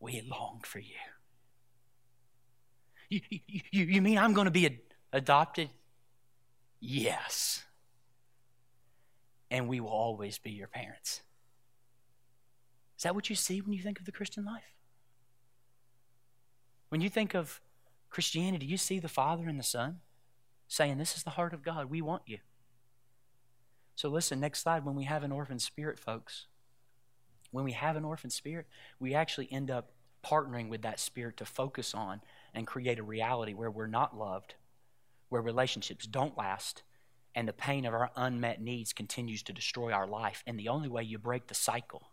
We 0.00 0.22
long 0.28 0.60
for 0.64 0.78
you. 0.78 0.94
You, 3.10 3.20
you, 3.30 3.84
you, 3.84 4.02
mean 4.02 4.18
I'm 4.18 4.34
going 4.34 4.44
to 4.44 4.50
be 4.50 4.66
ad- 4.66 4.80
adopted? 5.14 5.70
Yes. 6.78 7.64
And 9.50 9.66
we 9.66 9.80
will 9.80 9.88
always 9.88 10.38
be 10.38 10.50
your 10.50 10.68
parents. 10.68 11.22
Is 12.98 13.04
that 13.04 13.14
what 13.14 13.30
you 13.30 13.36
see 13.36 13.60
when 13.60 13.72
you 13.72 13.80
think 13.80 14.00
of 14.00 14.06
the 14.06 14.12
Christian 14.12 14.44
life? 14.44 14.74
When 16.88 17.00
you 17.00 17.08
think 17.08 17.32
of 17.32 17.60
Christianity, 18.10 18.66
you 18.66 18.76
see 18.76 18.98
the 18.98 19.08
Father 19.08 19.48
and 19.48 19.58
the 19.58 19.64
Son 19.64 20.00
saying, 20.66 20.98
This 20.98 21.16
is 21.16 21.22
the 21.22 21.30
heart 21.30 21.52
of 21.52 21.62
God. 21.62 21.90
We 21.90 22.02
want 22.02 22.22
you. 22.26 22.38
So, 23.94 24.08
listen, 24.08 24.40
next 24.40 24.60
slide. 24.60 24.84
When 24.84 24.96
we 24.96 25.04
have 25.04 25.22
an 25.22 25.30
orphan 25.30 25.60
spirit, 25.60 25.98
folks, 25.98 26.46
when 27.52 27.64
we 27.64 27.72
have 27.72 27.94
an 27.94 28.04
orphan 28.04 28.30
spirit, 28.30 28.66
we 28.98 29.14
actually 29.14 29.48
end 29.52 29.70
up 29.70 29.92
partnering 30.24 30.68
with 30.68 30.82
that 30.82 30.98
spirit 30.98 31.36
to 31.36 31.44
focus 31.44 31.94
on 31.94 32.20
and 32.52 32.66
create 32.66 32.98
a 32.98 33.04
reality 33.04 33.54
where 33.54 33.70
we're 33.70 33.86
not 33.86 34.18
loved, 34.18 34.54
where 35.28 35.40
relationships 35.40 36.04
don't 36.04 36.36
last, 36.36 36.82
and 37.32 37.46
the 37.46 37.52
pain 37.52 37.86
of 37.86 37.94
our 37.94 38.10
unmet 38.16 38.60
needs 38.60 38.92
continues 38.92 39.44
to 39.44 39.52
destroy 39.52 39.92
our 39.92 40.06
life. 40.06 40.42
And 40.48 40.58
the 40.58 40.68
only 40.68 40.88
way 40.88 41.04
you 41.04 41.18
break 41.18 41.46
the 41.46 41.54
cycle 41.54 42.08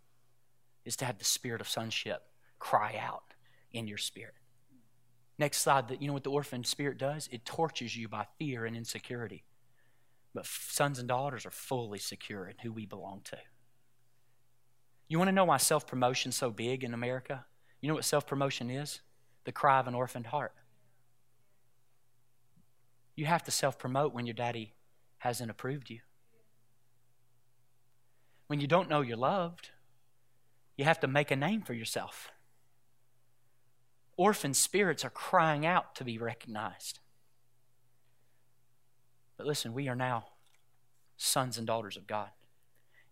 is 0.85 0.95
to 0.97 1.05
have 1.05 1.17
the 1.17 1.25
spirit 1.25 1.61
of 1.61 1.67
sonship 1.67 2.23
cry 2.59 2.99
out 2.99 3.33
in 3.71 3.87
your 3.87 3.97
spirit. 3.97 4.35
Next 5.37 5.57
slide, 5.57 5.89
that 5.89 6.01
you 6.01 6.07
know 6.07 6.13
what 6.13 6.23
the 6.23 6.31
orphan 6.31 6.63
spirit 6.63 6.97
does? 6.97 7.27
It 7.31 7.45
tortures 7.45 7.95
you 7.95 8.07
by 8.07 8.25
fear 8.39 8.65
and 8.65 8.75
insecurity. 8.75 9.43
But 10.33 10.45
sons 10.45 10.99
and 10.99 11.07
daughters 11.07 11.45
are 11.45 11.51
fully 11.51 11.99
secure 11.99 12.47
in 12.47 12.55
who 12.61 12.71
we 12.71 12.85
belong 12.85 13.21
to. 13.25 13.37
You 15.07 15.17
want 15.17 15.27
to 15.29 15.33
know 15.33 15.45
why 15.45 15.57
self 15.57 15.85
promotion 15.85 16.29
is 16.29 16.35
so 16.35 16.51
big 16.51 16.83
in 16.83 16.93
America? 16.93 17.45
You 17.81 17.89
know 17.89 17.95
what 17.95 18.05
self 18.05 18.25
promotion 18.25 18.69
is? 18.69 19.01
The 19.43 19.51
cry 19.51 19.79
of 19.79 19.87
an 19.87 19.95
orphaned 19.95 20.27
heart. 20.27 20.53
You 23.15 23.25
have 23.25 23.43
to 23.43 23.51
self 23.51 23.77
promote 23.77 24.13
when 24.13 24.25
your 24.25 24.33
daddy 24.33 24.73
hasn't 25.19 25.51
approved 25.51 25.89
you. 25.89 25.99
When 28.47 28.59
you 28.59 28.67
don't 28.67 28.89
know 28.89 29.01
you're 29.01 29.17
loved, 29.17 29.71
you 30.77 30.85
have 30.85 30.99
to 31.01 31.07
make 31.07 31.31
a 31.31 31.35
name 31.35 31.61
for 31.61 31.73
yourself. 31.73 32.31
Orphan 34.17 34.53
spirits 34.53 35.03
are 35.03 35.09
crying 35.09 35.65
out 35.65 35.95
to 35.95 36.03
be 36.03 36.17
recognized. 36.17 36.99
But 39.37 39.47
listen, 39.47 39.73
we 39.73 39.87
are 39.87 39.95
now 39.95 40.25
sons 41.17 41.57
and 41.57 41.67
daughters 41.67 41.97
of 41.97 42.07
God. 42.07 42.29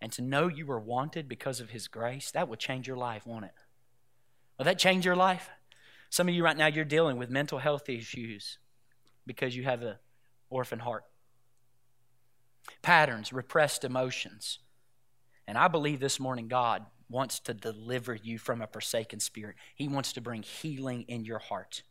And 0.02 0.12
to 0.14 0.22
know 0.22 0.48
you 0.48 0.66
were 0.66 0.80
wanted 0.80 1.30
because 1.30 1.60
of 1.60 1.70
His 1.70 1.88
grace, 1.88 2.32
that 2.32 2.48
would 2.48 2.60
change 2.60 2.88
your 2.88 2.98
life, 2.98 3.26
won't 3.26 3.46
it? 3.46 3.54
Will 4.58 4.66
that 4.66 4.80
change 4.80 5.06
your 5.06 5.16
life? 5.16 5.50
Some 6.10 6.28
of 6.28 6.36
you 6.36 6.44
right 6.44 6.58
now, 6.58 6.68
you're 6.68 6.86
dealing 6.86 7.18
with 7.18 7.30
mental 7.30 7.60
health 7.60 7.90
issues 7.90 8.60
because 9.26 9.56
you 9.56 9.64
have 9.64 9.82
an 9.82 9.96
orphan 10.50 10.80
heart. 10.80 11.06
Patterns, 12.82 13.34
repressed 13.34 13.84
emotions. 13.84 14.60
And 15.48 15.58
I 15.58 15.68
believe 15.68 16.00
this 16.00 16.20
morning 16.20 16.48
God 16.48 16.86
wants 17.14 17.40
to 17.42 17.54
deliver 17.54 18.16
you 18.16 18.38
from 18.38 18.62
a 18.62 18.68
forsaken 18.68 19.20
spirit. 19.20 19.56
He 19.76 19.88
wants 19.88 20.12
to 20.14 20.22
bring 20.22 20.42
healing 20.42 21.06
in 21.08 21.24
your 21.24 21.40
heart. 21.40 21.84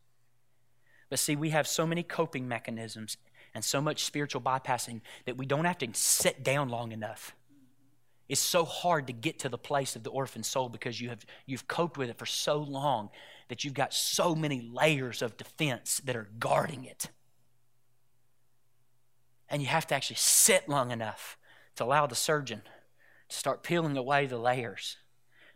But 1.09 1.17
see, 1.17 1.35
we 1.35 1.49
have 1.51 1.67
so 1.67 1.87
many 1.87 2.03
coping 2.03 2.47
mechanisms 2.47 3.17
and 3.55 3.63
so 3.63 3.81
much 3.81 4.03
spiritual 4.03 4.41
bypassing 4.41 5.01
that 5.25 5.37
we 5.37 5.45
don't 5.45 5.65
have 5.65 5.77
to 5.79 5.87
sit 5.93 6.43
down 6.43 6.69
long 6.69 6.91
enough. 6.91 7.35
It's 8.27 8.41
so 8.41 8.65
hard 8.65 9.07
to 9.07 9.13
get 9.13 9.39
to 9.39 9.49
the 9.49 9.57
place 9.57 9.95
of 9.95 10.03
the 10.03 10.09
orphan 10.09 10.43
soul 10.43 10.69
because 10.69 10.99
you 10.99 11.09
have 11.09 11.25
you've 11.45 11.67
coped 11.67 11.97
with 11.97 12.09
it 12.09 12.17
for 12.17 12.25
so 12.25 12.57
long 12.57 13.09
that 13.49 13.63
you've 13.63 13.73
got 13.73 13.93
so 13.93 14.33
many 14.33 14.61
layers 14.61 15.21
of 15.21 15.37
defense 15.37 16.01
that 16.05 16.15
are 16.15 16.29
guarding 16.39 16.85
it. 16.85 17.09
And 19.49 19.61
you 19.61 19.67
have 19.67 19.85
to 19.87 19.95
actually 19.95 20.15
sit 20.15 20.67
long 20.67 20.91
enough 20.91 21.37
to 21.75 21.83
allow 21.83 22.07
the 22.07 22.15
surgeon 22.15 22.61
to 23.29 23.35
start 23.35 23.61
peeling 23.61 23.97
away 23.97 24.25
the 24.25 24.37
layers 24.37 24.97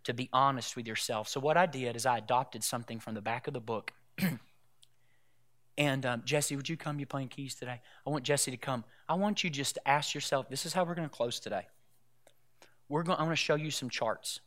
to 0.08 0.14
be 0.14 0.30
honest 0.32 0.78
with 0.78 0.88
yourself. 0.88 1.28
So, 1.28 1.42
what 1.42 1.58
I 1.58 1.66
did 1.66 1.98
is 1.98 2.06
I 2.06 2.18
adopted 2.18 2.64
something 2.64 2.98
from 3.02 3.14
the 3.14 3.22
back 3.22 3.46
of 3.48 3.54
the 3.54 3.60
book. 3.60 3.92
and 5.78 6.06
um, 6.06 6.22
Jesse, 6.24 6.56
would 6.56 6.70
you 6.70 6.78
come? 6.78 6.98
You 6.98 7.06
playing 7.06 7.28
keys 7.28 7.56
today? 7.56 7.82
I 8.06 8.10
want 8.10 8.24
Jesse 8.24 8.50
to 8.50 8.58
come. 8.58 8.86
I 9.10 9.16
want 9.16 9.44
you 9.44 9.50
just 9.50 9.76
to 9.76 9.86
ask 9.86 10.16
yourself 10.16 10.50
this 10.50 10.66
is 10.66 10.72
how 10.72 10.86
we're 10.86 10.96
going 10.96 11.10
to 11.10 11.14
close 11.14 11.42
today. 11.42 11.68
We're 12.88 13.04
going, 13.04 13.20
I'm 13.20 13.26
going 13.26 13.36
to 13.36 13.42
show 13.42 13.56
you 13.56 13.70
some 13.70 13.90
charts. 13.90 14.40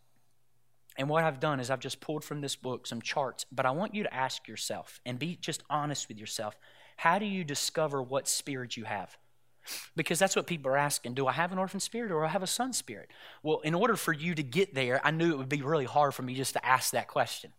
And 0.97 1.11
what 1.11 1.25
I've 1.25 1.41
done 1.41 1.61
is 1.61 1.71
I've 1.71 1.79
just 1.79 2.01
pulled 2.01 2.25
from 2.25 2.41
this 2.41 2.57
book 2.57 2.87
some 2.87 3.03
charts, 3.03 3.45
but 3.53 3.67
I 3.67 3.71
want 3.71 3.95
you 3.95 4.03
to 4.03 4.15
ask 4.15 4.49
yourself 4.49 4.99
and 5.05 5.19
be 5.19 5.37
just 5.43 5.63
honest 5.69 6.09
with 6.09 6.19
yourself. 6.19 6.57
How 6.97 7.19
do 7.19 7.27
you 7.27 7.45
discover 7.45 8.03
what 8.03 8.29
spirit 8.29 8.79
you 8.79 8.85
have? 8.85 9.15
Because 9.97 10.19
that's 10.19 10.37
what 10.37 10.47
people 10.47 10.71
are 10.71 10.77
asking. 10.77 11.15
Do 11.15 11.27
I 11.27 11.33
have 11.33 11.53
an 11.53 11.59
orphan 11.59 11.81
spirit 11.81 12.11
or 12.13 12.21
do 12.21 12.25
I 12.25 12.29
have 12.29 12.43
a 12.43 12.47
son 12.47 12.73
spirit? 12.73 13.11
Well, 13.43 13.61
in 13.61 13.75
order 13.75 13.97
for 13.97 14.13
you 14.13 14.35
to 14.35 14.43
get 14.43 14.75
there, 14.75 15.01
I 15.05 15.11
knew 15.11 15.33
it 15.33 15.39
would 15.39 15.49
be 15.49 15.63
really 15.63 15.85
hard 15.85 16.15
for 16.15 16.23
me 16.23 16.35
just 16.35 16.55
to 16.55 16.67
ask 16.67 16.93
that 16.93 17.09
question. 17.09 17.53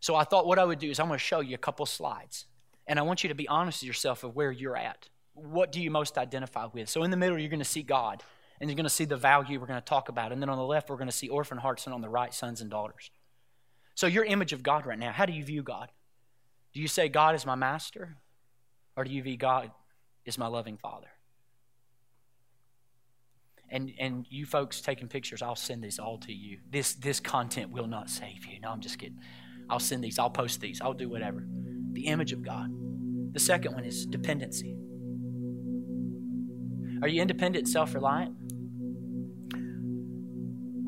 So 0.00 0.14
I 0.14 0.24
thought 0.24 0.46
what 0.46 0.58
I 0.58 0.64
would 0.64 0.78
do 0.78 0.90
is 0.90 0.98
I'm 0.98 1.08
going 1.08 1.18
to 1.18 1.24
show 1.24 1.40
you 1.40 1.54
a 1.54 1.58
couple 1.58 1.86
slides. 1.86 2.46
And 2.86 2.98
I 2.98 3.02
want 3.02 3.22
you 3.22 3.28
to 3.28 3.34
be 3.34 3.46
honest 3.46 3.82
with 3.82 3.86
yourself 3.86 4.24
of 4.24 4.34
where 4.34 4.50
you're 4.50 4.76
at. 4.76 5.08
What 5.34 5.70
do 5.70 5.80
you 5.80 5.90
most 5.90 6.18
identify 6.18 6.66
with? 6.66 6.88
So 6.88 7.02
in 7.02 7.10
the 7.10 7.16
middle, 7.16 7.38
you're 7.38 7.48
going 7.48 7.60
to 7.60 7.64
see 7.64 7.82
God, 7.82 8.22
and 8.60 8.68
you're 8.68 8.76
going 8.76 8.84
to 8.84 8.90
see 8.90 9.04
the 9.04 9.16
value 9.16 9.60
we're 9.60 9.66
going 9.66 9.80
to 9.80 9.84
talk 9.84 10.08
about. 10.08 10.32
And 10.32 10.42
then 10.42 10.48
on 10.48 10.58
the 10.58 10.64
left, 10.64 10.90
we're 10.90 10.96
going 10.96 11.08
to 11.08 11.16
see 11.16 11.28
orphan 11.28 11.58
hearts, 11.58 11.86
and 11.86 11.94
on 11.94 12.00
the 12.00 12.08
right, 12.08 12.34
sons 12.34 12.60
and 12.60 12.70
daughters. 12.70 13.10
So 13.94 14.06
your 14.06 14.24
image 14.24 14.52
of 14.52 14.62
God 14.62 14.86
right 14.86 14.98
now, 14.98 15.12
how 15.12 15.26
do 15.26 15.32
you 15.32 15.44
view 15.44 15.62
God? 15.62 15.90
Do 16.72 16.80
you 16.80 16.88
say 16.88 17.08
God 17.08 17.34
is 17.34 17.46
my 17.46 17.54
master? 17.54 18.16
Or 18.96 19.04
do 19.04 19.10
you 19.10 19.22
view 19.22 19.36
God 19.36 19.70
as 20.26 20.36
my 20.36 20.48
loving 20.48 20.76
father? 20.76 21.08
And 23.70 23.92
and 23.98 24.26
you 24.28 24.44
folks 24.46 24.80
taking 24.80 25.08
pictures 25.08 25.42
i'll 25.42 25.56
send 25.56 25.82
these 25.82 25.98
all 25.98 26.18
to 26.18 26.32
you. 26.32 26.58
This 26.70 26.94
this 26.94 27.20
content 27.20 27.70
will 27.70 27.86
not 27.86 28.10
save 28.10 28.46
you. 28.46 28.60
No 28.60 28.70
i'm 28.70 28.80
just 28.80 28.98
kidding. 28.98 29.18
I'll 29.68 29.78
send 29.78 30.02
these. 30.02 30.18
I'll 30.18 30.30
post 30.30 30.60
these. 30.60 30.80
I'll 30.80 30.94
do 30.94 31.08
whatever. 31.08 31.46
The 31.92 32.06
image 32.06 32.32
of 32.32 32.42
god. 32.42 32.70
The 33.32 33.38
second 33.38 33.74
one 33.74 33.84
is 33.84 34.04
dependency. 34.04 34.76
Are 37.02 37.08
you 37.08 37.22
independent 37.22 37.68
self-reliant? 37.68 38.34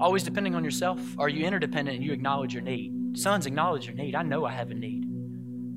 Always 0.00 0.24
depending 0.24 0.56
on 0.56 0.64
yourself. 0.64 1.00
Are 1.18 1.28
you 1.28 1.46
interdependent 1.46 1.96
and 1.96 2.04
you 2.04 2.12
acknowledge 2.12 2.54
your 2.54 2.62
need? 2.62 3.16
Sons 3.16 3.46
acknowledge 3.46 3.86
your 3.86 3.94
need. 3.94 4.16
I 4.16 4.22
know 4.22 4.44
i 4.44 4.50
have 4.50 4.72
a 4.72 4.74
need. 4.74 5.04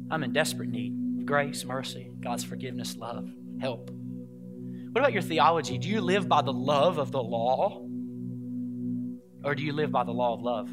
I'm 0.10 0.24
in 0.24 0.34
desperate 0.34 0.70
need. 0.70 0.94
Of 1.20 1.26
grace 1.26 1.64
mercy 1.66 2.12
god's 2.22 2.44
forgiveness 2.44 2.98
love 2.98 3.30
help 3.60 3.90
what 4.96 5.02
about 5.02 5.12
your 5.12 5.24
theology? 5.24 5.78
Do 5.78 5.90
you 5.90 6.00
live 6.00 6.30
by 6.30 6.42
the 6.42 6.54
love 6.54 7.00
of 7.00 7.12
the 7.12 7.22
law? 7.22 7.86
Or 9.44 9.54
do 9.54 9.62
you 9.62 9.74
live 9.74 9.92
by 9.92 10.06
the 10.06 10.14
law 10.14 10.34
of 10.34 10.42
love? 10.42 10.70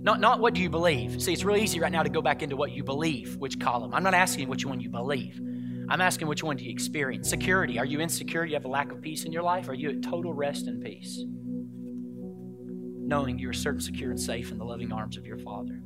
Not, 0.00 0.20
not 0.20 0.38
what 0.38 0.54
do 0.54 0.60
you 0.60 0.70
believe. 0.70 1.20
See, 1.20 1.32
it's 1.32 1.42
really 1.42 1.60
easy 1.60 1.80
right 1.80 1.90
now 1.90 2.04
to 2.04 2.08
go 2.08 2.22
back 2.22 2.44
into 2.44 2.54
what 2.54 2.70
you 2.70 2.84
believe, 2.84 3.36
which 3.38 3.58
column. 3.58 3.92
I'm 3.92 4.04
not 4.04 4.14
asking 4.14 4.48
which 4.48 4.64
one 4.64 4.78
you 4.78 4.90
believe. 4.90 5.40
I'm 5.88 6.00
asking 6.00 6.28
which 6.28 6.44
one 6.44 6.56
do 6.56 6.62
you 6.62 6.70
experience. 6.70 7.28
Security. 7.28 7.80
Are 7.80 7.84
you 7.84 7.98
insecure? 7.98 8.44
You 8.44 8.54
have 8.54 8.64
a 8.64 8.68
lack 8.68 8.92
of 8.92 9.02
peace 9.02 9.24
in 9.24 9.32
your 9.32 9.42
life? 9.42 9.68
Are 9.68 9.74
you 9.74 9.90
at 9.90 10.02
total 10.02 10.32
rest 10.32 10.68
and 10.68 10.84
peace? 10.84 11.24
Knowing 11.26 13.40
you're 13.40 13.52
certain, 13.52 13.80
secure, 13.80 14.12
and 14.12 14.20
safe 14.20 14.52
in 14.52 14.58
the 14.58 14.64
loving 14.64 14.92
arms 14.92 15.16
of 15.16 15.26
your 15.26 15.38
Father. 15.38 15.82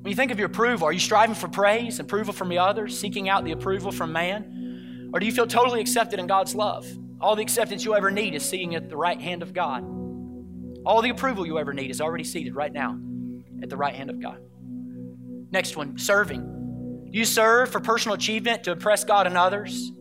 When 0.00 0.10
you 0.10 0.16
think 0.16 0.32
of 0.32 0.38
your 0.38 0.46
approval, 0.46 0.88
are 0.88 0.92
you 0.92 0.98
striving 0.98 1.34
for 1.34 1.48
praise, 1.48 2.00
approval 2.00 2.32
from 2.32 2.48
the 2.48 2.56
others, 2.56 2.98
seeking 2.98 3.28
out 3.28 3.44
the 3.44 3.52
approval 3.52 3.92
from 3.92 4.14
man? 4.14 4.56
Or 5.12 5.20
do 5.20 5.26
you 5.26 5.32
feel 5.32 5.46
totally 5.46 5.80
accepted 5.80 6.18
in 6.18 6.26
God's 6.26 6.54
love? 6.54 6.86
All 7.20 7.36
the 7.36 7.42
acceptance 7.42 7.84
you 7.84 7.94
ever 7.94 8.10
need 8.10 8.34
is 8.34 8.48
sitting 8.48 8.74
at 8.74 8.88
the 8.88 8.96
right 8.96 9.20
hand 9.20 9.42
of 9.42 9.52
God. 9.52 9.84
All 10.86 11.02
the 11.02 11.10
approval 11.10 11.46
you 11.46 11.58
ever 11.58 11.74
need 11.74 11.90
is 11.90 12.00
already 12.00 12.24
seated 12.24 12.54
right 12.54 12.72
now 12.72 12.98
at 13.62 13.68
the 13.68 13.76
right 13.76 13.94
hand 13.94 14.08
of 14.08 14.20
God. 14.20 14.40
Next 15.50 15.76
one, 15.76 15.98
serving. 15.98 17.08
Do 17.10 17.18
you 17.18 17.24
serve 17.24 17.70
for 17.70 17.80
personal 17.80 18.14
achievement 18.14 18.64
to 18.64 18.72
impress 18.72 19.04
God 19.04 19.26
and 19.26 19.36
others? 19.36 19.92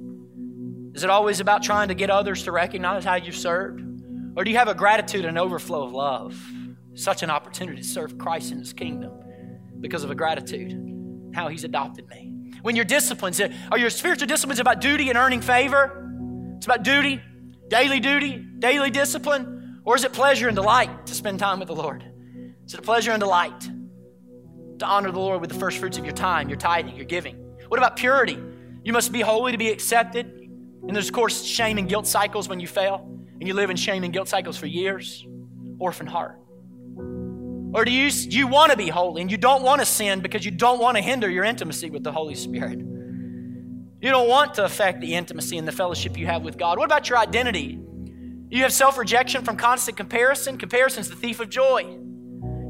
Is 0.93 1.03
it 1.03 1.09
always 1.09 1.39
about 1.39 1.63
trying 1.63 1.89
to 1.89 1.95
get 1.95 2.09
others 2.09 2.43
to 2.43 2.51
recognize 2.51 3.03
how 3.03 3.15
you've 3.15 3.35
served? 3.35 3.81
Or 4.35 4.43
do 4.43 4.51
you 4.51 4.57
have 4.57 4.67
a 4.67 4.75
gratitude 4.75 5.25
and 5.25 5.37
overflow 5.37 5.83
of 5.83 5.91
love? 5.91 6.39
Such 6.93 7.23
an 7.23 7.29
opportunity 7.29 7.81
to 7.81 7.87
serve 7.87 8.17
Christ 8.17 8.51
in 8.51 8.59
His 8.59 8.73
kingdom 8.73 9.11
because 9.81 10.03
of 10.03 10.11
a 10.11 10.15
gratitude, 10.15 11.31
how 11.33 11.47
He's 11.47 11.63
adopted 11.63 12.07
me. 12.07 12.33
When 12.61 12.75
your 12.75 12.85
disciplines, 12.85 13.39
uh, 13.39 13.49
are 13.71 13.77
your 13.77 13.89
spiritual 13.89 14.27
disciplines 14.27 14.59
about 14.59 14.81
duty 14.81 15.09
and 15.09 15.17
earning 15.17 15.41
favor? 15.41 16.05
It's 16.57 16.65
about 16.65 16.83
duty, 16.83 17.21
daily 17.67 17.99
duty, 17.99 18.45
daily 18.59 18.89
discipline, 18.89 19.81
or 19.85 19.95
is 19.95 20.03
it 20.03 20.13
pleasure 20.13 20.47
and 20.47 20.55
delight 20.55 21.07
to 21.07 21.15
spend 21.15 21.39
time 21.39 21.59
with 21.59 21.67
the 21.67 21.75
Lord? 21.75 22.03
Is 22.65 22.73
it 22.73 22.79
a 22.79 22.83
pleasure 22.83 23.11
and 23.11 23.19
delight 23.19 23.61
to 24.79 24.85
honor 24.85 25.11
the 25.11 25.19
Lord 25.19 25.41
with 25.41 25.49
the 25.49 25.57
first 25.57 25.77
fruits 25.77 25.97
of 25.97 26.05
your 26.05 26.13
time, 26.13 26.49
your 26.49 26.57
tithing, 26.57 26.95
your 26.95 27.05
giving? 27.05 27.35
What 27.67 27.77
about 27.77 27.95
purity? 27.95 28.37
You 28.83 28.93
must 28.93 29.11
be 29.11 29.21
holy 29.21 29.51
to 29.51 29.57
be 29.57 29.69
accepted. 29.69 30.25
And 30.25 30.95
there's, 30.95 31.07
of 31.07 31.13
course, 31.13 31.43
shame 31.43 31.77
and 31.77 31.87
guilt 31.87 32.07
cycles 32.07 32.47
when 32.47 32.59
you 32.59 32.67
fail, 32.67 33.05
and 33.39 33.47
you 33.47 33.53
live 33.53 33.69
in 33.69 33.75
shame 33.75 34.03
and 34.03 34.13
guilt 34.13 34.27
cycles 34.27 34.57
for 34.57 34.65
years. 34.65 35.25
Orphan 35.77 36.07
heart. 36.07 36.39
Or 37.73 37.85
do 37.85 37.91
you, 37.91 38.07
you 38.07 38.47
want 38.47 38.71
to 38.71 38.77
be 38.77 38.89
holy 38.89 39.21
and 39.21 39.31
you 39.31 39.37
don't 39.37 39.61
want 39.61 39.79
to 39.79 39.85
sin 39.85 40.21
because 40.21 40.43
you 40.43 40.51
don't 40.51 40.79
want 40.79 40.97
to 40.97 41.03
hinder 41.03 41.29
your 41.29 41.43
intimacy 41.43 41.89
with 41.89 42.03
the 42.03 42.11
Holy 42.11 42.35
Spirit? 42.35 42.79
You 42.79 44.09
don't 44.09 44.27
want 44.27 44.55
to 44.55 44.65
affect 44.65 45.01
the 45.01 45.13
intimacy 45.13 45.57
and 45.57 45.67
the 45.67 45.71
fellowship 45.71 46.17
you 46.17 46.25
have 46.25 46.43
with 46.43 46.57
God. 46.57 46.77
What 46.77 46.85
about 46.85 47.09
your 47.09 47.19
identity? 47.19 47.79
You 48.49 48.63
have 48.63 48.73
self 48.73 48.97
rejection 48.97 49.43
from 49.43 49.57
constant 49.57 49.97
comparison. 49.97 50.57
Comparison 50.57 51.01
is 51.01 51.09
the 51.09 51.15
thief 51.15 51.39
of 51.39 51.49
joy, 51.49 51.99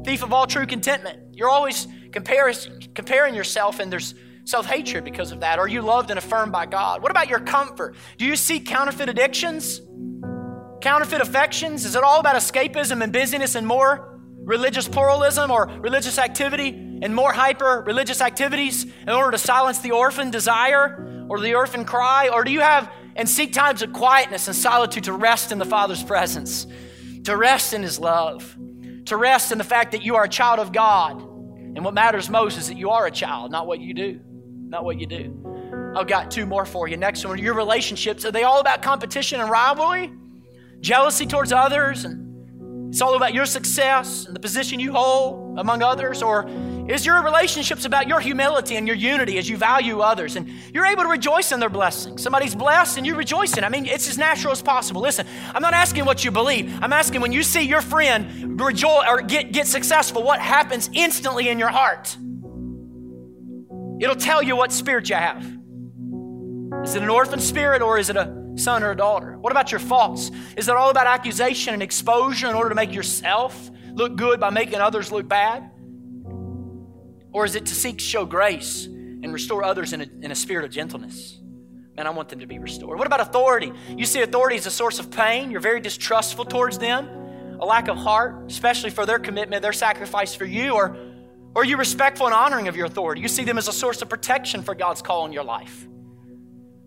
thief 0.04 0.22
of 0.22 0.32
all 0.32 0.46
true 0.46 0.66
contentment. 0.66 1.18
You're 1.32 1.48
always 1.48 1.86
comparing 2.12 3.34
yourself, 3.34 3.78
and 3.78 3.90
there's 3.90 4.14
self 4.44 4.66
hatred 4.66 5.04
because 5.04 5.32
of 5.32 5.40
that. 5.40 5.58
Are 5.58 5.68
you 5.68 5.80
loved 5.80 6.10
and 6.10 6.18
affirmed 6.18 6.52
by 6.52 6.66
God? 6.66 7.00
What 7.00 7.10
about 7.10 7.30
your 7.30 7.40
comfort? 7.40 7.96
Do 8.18 8.26
you 8.26 8.36
seek 8.36 8.66
counterfeit 8.66 9.08
addictions? 9.08 9.80
Counterfeit 10.82 11.22
affections? 11.22 11.84
Is 11.84 11.94
it 11.94 12.02
all 12.02 12.20
about 12.20 12.36
escapism 12.36 13.02
and 13.02 13.12
busyness 13.12 13.54
and 13.54 13.66
more 13.66 14.19
religious 14.44 14.88
pluralism 14.88 15.50
or 15.50 15.66
religious 15.80 16.18
activity 16.18 16.68
and 17.02 17.14
more 17.14 17.32
hyper 17.32 17.82
religious 17.86 18.20
activities 18.20 18.84
in 18.84 19.08
order 19.08 19.30
to 19.32 19.38
silence 19.38 19.78
the 19.78 19.92
orphan 19.92 20.30
desire 20.30 21.26
or 21.28 21.40
the 21.40 21.54
orphan 21.54 21.84
cry? 21.84 22.28
Or 22.28 22.44
do 22.44 22.50
you 22.50 22.60
have 22.60 22.90
and 23.16 23.28
seek 23.28 23.52
times 23.52 23.82
of 23.82 23.92
quietness 23.92 24.46
and 24.46 24.56
solitude 24.56 25.04
to 25.04 25.12
rest 25.12 25.52
in 25.52 25.58
the 25.58 25.64
Father's 25.64 26.02
presence, 26.02 26.66
to 27.24 27.36
rest 27.36 27.74
in 27.74 27.82
His 27.82 27.98
love, 27.98 28.56
to 29.06 29.16
rest 29.16 29.52
in 29.52 29.58
the 29.58 29.64
fact 29.64 29.92
that 29.92 30.02
you 30.02 30.16
are 30.16 30.24
a 30.24 30.28
child 30.28 30.58
of 30.58 30.72
God? 30.72 31.20
And 31.20 31.84
what 31.84 31.94
matters 31.94 32.28
most 32.28 32.58
is 32.58 32.68
that 32.68 32.76
you 32.76 32.90
are 32.90 33.06
a 33.06 33.10
child, 33.10 33.52
not 33.52 33.66
what 33.66 33.80
you 33.80 33.94
do. 33.94 34.20
Not 34.68 34.84
what 34.84 35.00
you 35.00 35.06
do. 35.06 35.92
I've 35.96 36.06
got 36.06 36.30
two 36.30 36.46
more 36.46 36.64
for 36.64 36.86
you. 36.86 36.96
Next 36.96 37.24
one, 37.24 37.38
your 37.38 37.54
relationships, 37.54 38.24
are 38.24 38.30
they 38.30 38.44
all 38.44 38.60
about 38.60 38.82
competition 38.82 39.40
and 39.40 39.50
rivalry? 39.50 40.12
Jealousy 40.80 41.26
towards 41.26 41.52
others 41.52 42.04
and 42.04 42.29
it's 42.90 43.00
all 43.00 43.14
about 43.14 43.32
your 43.32 43.46
success 43.46 44.26
and 44.26 44.34
the 44.34 44.40
position 44.40 44.80
you 44.80 44.92
hold 44.92 45.60
among 45.60 45.80
others? 45.80 46.24
Or 46.24 46.50
is 46.88 47.06
your 47.06 47.22
relationships 47.22 47.84
about 47.84 48.08
your 48.08 48.18
humility 48.18 48.74
and 48.74 48.84
your 48.84 48.96
unity 48.96 49.38
as 49.38 49.48
you 49.48 49.56
value 49.56 50.00
others 50.00 50.34
and 50.34 50.48
you're 50.74 50.86
able 50.86 51.04
to 51.04 51.08
rejoice 51.08 51.52
in 51.52 51.60
their 51.60 51.68
blessings? 51.68 52.20
Somebody's 52.20 52.56
blessed 52.56 52.98
and 52.98 53.06
you 53.06 53.14
rejoice 53.14 53.56
in 53.56 53.62
it. 53.62 53.66
I 53.66 53.70
mean, 53.70 53.86
it's 53.86 54.08
as 54.08 54.18
natural 54.18 54.50
as 54.50 54.60
possible. 54.60 55.00
Listen, 55.00 55.24
I'm 55.54 55.62
not 55.62 55.72
asking 55.72 56.04
what 56.04 56.24
you 56.24 56.32
believe. 56.32 56.76
I'm 56.82 56.92
asking 56.92 57.20
when 57.20 57.30
you 57.30 57.44
see 57.44 57.62
your 57.62 57.80
friend 57.80 58.60
rejoice 58.60 59.06
or 59.08 59.22
get, 59.22 59.52
get 59.52 59.68
successful, 59.68 60.24
what 60.24 60.40
happens 60.40 60.90
instantly 60.92 61.48
in 61.48 61.60
your 61.60 61.68
heart? 61.68 62.16
It'll 64.00 64.16
tell 64.16 64.42
you 64.42 64.56
what 64.56 64.72
spirit 64.72 65.08
you 65.08 65.14
have. 65.14 65.44
Is 66.82 66.96
it 66.96 67.04
an 67.04 67.08
orphan 67.08 67.38
spirit 67.38 67.82
or 67.82 67.98
is 67.98 68.10
it 68.10 68.16
a 68.16 68.39
son 68.60 68.82
or 68.82 68.90
a 68.92 68.96
daughter? 68.96 69.36
What 69.38 69.52
about 69.52 69.72
your 69.72 69.80
faults? 69.80 70.30
Is 70.56 70.68
it 70.68 70.76
all 70.76 70.90
about 70.90 71.06
accusation 71.06 71.74
and 71.74 71.82
exposure 71.82 72.48
in 72.48 72.54
order 72.54 72.68
to 72.68 72.74
make 72.74 72.94
yourself 72.94 73.70
look 73.92 74.16
good 74.16 74.40
by 74.40 74.50
making 74.50 74.76
others 74.76 75.10
look 75.10 75.28
bad? 75.28 75.70
Or 77.32 77.44
is 77.44 77.54
it 77.54 77.66
to 77.66 77.74
seek 77.74 77.98
to 77.98 78.04
show 78.04 78.24
grace 78.24 78.86
and 78.86 79.32
restore 79.32 79.62
others 79.64 79.92
in 79.92 80.00
a, 80.00 80.06
in 80.22 80.30
a 80.30 80.34
spirit 80.34 80.64
of 80.64 80.70
gentleness? 80.70 81.38
Man, 81.96 82.06
I 82.06 82.10
want 82.10 82.28
them 82.28 82.40
to 82.40 82.46
be 82.46 82.58
restored. 82.58 82.98
What 82.98 83.06
about 83.06 83.20
authority? 83.20 83.72
You 83.96 84.06
see 84.06 84.22
authority 84.22 84.56
as 84.56 84.66
a 84.66 84.70
source 84.70 84.98
of 84.98 85.10
pain. 85.10 85.50
You're 85.50 85.60
very 85.60 85.80
distrustful 85.80 86.44
towards 86.44 86.78
them, 86.78 87.08
a 87.60 87.66
lack 87.66 87.88
of 87.88 87.96
heart, 87.96 88.50
especially 88.50 88.90
for 88.90 89.06
their 89.06 89.18
commitment, 89.18 89.62
their 89.62 89.72
sacrifice 89.72 90.34
for 90.34 90.44
you, 90.44 90.72
or, 90.74 90.96
or 91.54 91.62
are 91.62 91.64
you 91.64 91.76
respectful 91.76 92.26
and 92.26 92.34
honoring 92.34 92.68
of 92.68 92.76
your 92.76 92.86
authority? 92.86 93.20
You 93.20 93.28
see 93.28 93.44
them 93.44 93.58
as 93.58 93.68
a 93.68 93.72
source 93.72 94.02
of 94.02 94.08
protection 94.08 94.62
for 94.62 94.74
God's 94.74 95.02
call 95.02 95.26
in 95.26 95.32
your 95.32 95.44
life. 95.44 95.86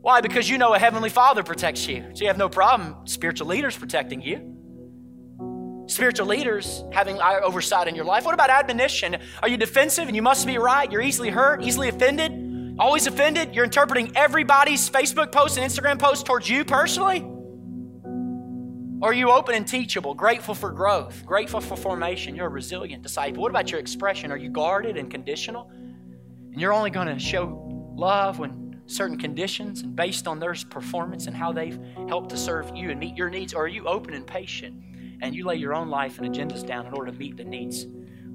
Why? 0.04 0.20
Because 0.20 0.50
you 0.50 0.58
know 0.58 0.74
a 0.74 0.80
heavenly 0.80 1.10
father 1.10 1.44
protects 1.44 1.88
you. 1.88 2.04
So 2.14 2.24
you 2.24 2.28
have 2.28 2.38
no 2.38 2.50
problem 2.50 3.08
spiritual 3.08 3.48
leaders 3.48 3.78
protecting 3.78 4.22
you. 4.22 5.86
Spiritual 5.88 6.28
leaders 6.28 6.84
having 6.92 7.22
oversight 7.22 7.88
in 7.88 7.96
your 7.96 8.04
life. 8.04 8.26
What 8.26 8.34
about 8.34 8.50
admonition? 8.50 9.16
Are 9.42 9.48
you 9.48 9.56
defensive 9.56 10.08
and 10.08 10.14
you 10.14 10.22
must 10.22 10.46
be 10.46 10.58
right? 10.58 10.92
You're 10.92 11.02
easily 11.02 11.30
hurt, 11.30 11.64
easily 11.64 11.88
offended, 11.88 12.76
always 12.78 13.08
offended? 13.08 13.56
You're 13.56 13.64
interpreting 13.64 14.12
everybody's 14.14 14.90
Facebook 14.90 15.32
post 15.32 15.58
and 15.58 15.72
Instagram 15.72 16.00
post 16.00 16.26
towards 16.26 16.50
you 16.50 16.66
personally? 16.66 17.22
Or 19.02 19.12
are 19.12 19.14
you 19.14 19.32
open 19.32 19.56
and 19.56 19.66
teachable, 19.66 20.14
grateful 20.16 20.54
for 20.54 20.72
growth, 20.72 21.26
grateful 21.26 21.62
for 21.62 21.78
formation? 21.78 22.36
You're 22.36 22.48
a 22.48 22.50
resilient 22.50 23.04
disciple. 23.04 23.42
What 23.42 23.52
about 23.52 23.72
your 23.72 23.80
expression? 23.80 24.34
Are 24.34 24.38
you 24.38 24.50
guarded 24.50 24.98
and 24.98 25.10
conditional? 25.10 25.72
And 26.52 26.60
you're 26.60 26.74
only 26.74 26.90
going 26.90 27.08
to 27.08 27.20
show 27.20 27.94
love 27.96 28.40
when 28.40 28.63
certain 28.86 29.18
conditions 29.18 29.82
and 29.82 29.96
based 29.96 30.28
on 30.28 30.40
their 30.40 30.56
performance 30.70 31.28
and 31.28 31.36
how 31.36 31.52
they've 31.52 31.80
helped 32.08 32.30
to 32.30 32.38
serve 32.38 32.76
you 32.76 32.90
and 32.90 33.00
meet 33.00 33.16
your 33.16 33.30
needs? 33.30 33.54
Or 33.54 33.64
are 33.64 33.68
you 33.68 33.88
open 33.88 34.14
and 34.14 34.26
patient 34.26 34.84
and 35.22 35.36
you 35.36 35.46
lay 35.46 35.56
your 35.56 35.74
own 35.74 35.90
life 35.90 36.20
and 36.20 36.34
agendas 36.34 36.66
down 36.66 36.86
in 36.86 36.94
order 36.94 37.12
to 37.12 37.18
meet 37.18 37.38
the 37.38 37.44
needs 37.44 37.88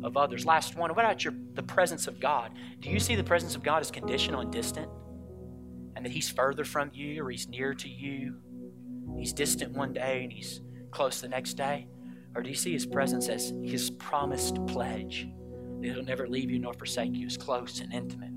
of 0.03 0.17
others? 0.17 0.47
Last 0.47 0.77
one, 0.77 0.91
what 0.95 1.05
about 1.05 1.25
your, 1.25 1.35
the 1.55 1.63
presence 1.63 2.07
of 2.07 2.21
God? 2.21 2.53
Do 2.81 2.91
you 2.91 3.01
see 3.01 3.15
the 3.15 3.25
presence 3.25 3.55
of 3.55 3.63
God 3.63 3.81
as 3.81 3.91
conditional 3.91 4.41
and 4.41 4.53
distant? 4.53 4.89
And 5.97 6.05
that 6.05 6.13
He's 6.13 6.31
further 6.31 6.65
from 6.65 6.91
you 6.95 7.25
or 7.25 7.31
He's 7.31 7.49
near 7.49 7.75
to 7.75 7.89
you? 7.89 8.37
He's 9.17 9.33
distant 9.33 9.73
one 9.73 9.93
day 9.93 10.23
and 10.23 10.33
He's 10.33 10.61
close 10.91 11.21
the 11.21 11.29
next 11.29 11.55
day? 11.55 11.89
Or 12.35 12.43
do 12.43 12.49
you 12.51 12.57
see 12.57 12.73
His 12.73 12.87
presence 12.87 13.29
as 13.29 13.53
His 13.63 13.91
promised 13.91 14.65
pledge 14.67 15.29
that 15.81 15.93
He'll 15.93 16.03
never 16.03 16.29
leave 16.29 16.51
you 16.51 16.59
nor 16.59 16.73
forsake 16.75 17.15
you, 17.15 17.27
as 17.27 17.37
close 17.37 17.81
and 17.81 17.93
intimate? 17.93 18.31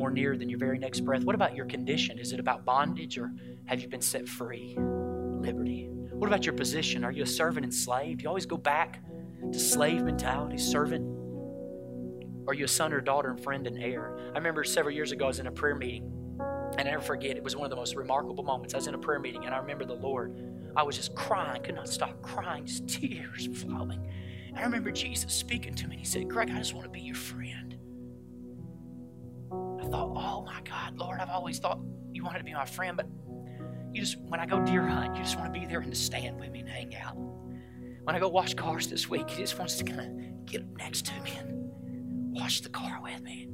More 0.00 0.10
near 0.10 0.34
than 0.34 0.48
your 0.48 0.58
very 0.58 0.78
next 0.78 1.00
breath? 1.00 1.24
What 1.24 1.34
about 1.34 1.54
your 1.54 1.66
condition? 1.66 2.18
Is 2.18 2.32
it 2.32 2.40
about 2.40 2.64
bondage 2.64 3.18
or 3.18 3.30
have 3.66 3.80
you 3.82 3.88
been 3.88 4.00
set 4.00 4.26
free? 4.26 4.74
Liberty. 4.78 5.88
What 5.90 6.26
about 6.26 6.46
your 6.46 6.54
position? 6.54 7.04
Are 7.04 7.12
you 7.12 7.22
a 7.22 7.26
servant 7.26 7.64
and 7.64 7.74
slave? 7.74 8.22
You 8.22 8.28
always 8.28 8.46
go 8.46 8.56
back 8.56 9.02
to 9.52 9.58
slave 9.58 10.02
mentality, 10.02 10.56
servant? 10.56 11.04
Are 12.48 12.54
you 12.54 12.64
a 12.64 12.68
son 12.68 12.94
or 12.94 13.00
daughter 13.02 13.30
and 13.30 13.38
friend 13.38 13.66
and 13.66 13.78
heir? 13.78 14.16
I 14.32 14.38
remember 14.38 14.64
several 14.64 14.94
years 14.94 15.12
ago 15.12 15.26
I 15.26 15.28
was 15.28 15.38
in 15.38 15.46
a 15.46 15.52
prayer 15.52 15.74
meeting, 15.74 16.10
and 16.78 16.80
I 16.80 16.90
never 16.92 17.02
forget, 17.02 17.36
it 17.36 17.44
was 17.44 17.54
one 17.54 17.64
of 17.64 17.70
the 17.70 17.76
most 17.76 17.94
remarkable 17.94 18.42
moments. 18.42 18.72
I 18.72 18.78
was 18.78 18.86
in 18.86 18.94
a 18.94 18.98
prayer 18.98 19.20
meeting, 19.20 19.44
and 19.44 19.54
I 19.54 19.58
remember 19.58 19.84
the 19.84 19.94
Lord. 19.94 20.34
I 20.76 20.82
was 20.82 20.96
just 20.96 21.14
crying, 21.14 21.62
could 21.62 21.74
not 21.74 21.88
stop 21.88 22.22
crying, 22.22 22.64
just 22.64 22.88
tears 22.88 23.48
flowing. 23.54 24.00
And 24.48 24.58
I 24.58 24.62
remember 24.62 24.90
Jesus 24.90 25.34
speaking 25.34 25.74
to 25.74 25.88
me, 25.88 25.96
and 25.96 26.00
He 26.00 26.06
said, 26.06 26.28
Greg, 26.28 26.50
I 26.50 26.56
just 26.56 26.72
want 26.72 26.84
to 26.84 26.90
be 26.90 27.00
your 27.00 27.14
friend 27.14 27.69
thought, 29.90 30.12
oh 30.16 30.42
my 30.44 30.60
God, 30.62 30.96
Lord, 30.96 31.20
I've 31.20 31.30
always 31.30 31.58
thought 31.58 31.80
you 32.12 32.24
wanted 32.24 32.38
to 32.38 32.44
be 32.44 32.54
my 32.54 32.64
friend, 32.64 32.96
but 32.96 33.06
you 33.92 34.00
just, 34.00 34.18
when 34.20 34.40
I 34.40 34.46
go 34.46 34.60
deer 34.60 34.86
hunt, 34.86 35.16
you 35.16 35.22
just 35.22 35.36
want 35.36 35.52
to 35.52 35.58
be 35.60 35.66
there 35.66 35.80
in 35.80 35.90
the 35.90 35.96
stand 35.96 36.38
with 36.38 36.50
me 36.50 36.60
and 36.60 36.68
hang 36.68 36.94
out. 36.96 37.16
When 38.04 38.14
I 38.14 38.18
go 38.18 38.28
wash 38.28 38.54
cars 38.54 38.86
this 38.86 39.08
week, 39.08 39.28
he 39.28 39.42
just 39.42 39.58
wants 39.58 39.76
to 39.76 39.84
kind 39.84 40.00
of 40.00 40.46
get 40.46 40.62
up 40.62 40.68
next 40.78 41.06
to 41.06 41.20
me 41.22 41.32
and 41.38 42.32
wash 42.32 42.60
the 42.60 42.68
car 42.68 43.00
with 43.02 43.20
me. 43.22 43.48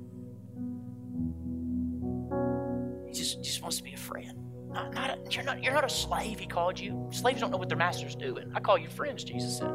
He 3.08 3.14
just, 3.14 3.42
just 3.42 3.62
wants 3.62 3.78
to 3.78 3.82
be 3.82 3.94
a 3.94 3.98
friend. 3.98 4.38
Not, 4.70 4.92
not 4.92 5.10
a, 5.10 5.18
you're, 5.30 5.44
not, 5.44 5.62
you're 5.62 5.72
not 5.72 5.84
a 5.84 5.88
slave, 5.88 6.38
he 6.38 6.46
called 6.46 6.78
you. 6.78 7.08
Slaves 7.10 7.40
don't 7.40 7.50
know 7.50 7.56
what 7.56 7.68
their 7.68 7.78
master's 7.78 8.14
doing. 8.14 8.52
I 8.54 8.60
call 8.60 8.76
you 8.76 8.88
friends, 8.88 9.24
Jesus 9.24 9.58
said. 9.58 9.72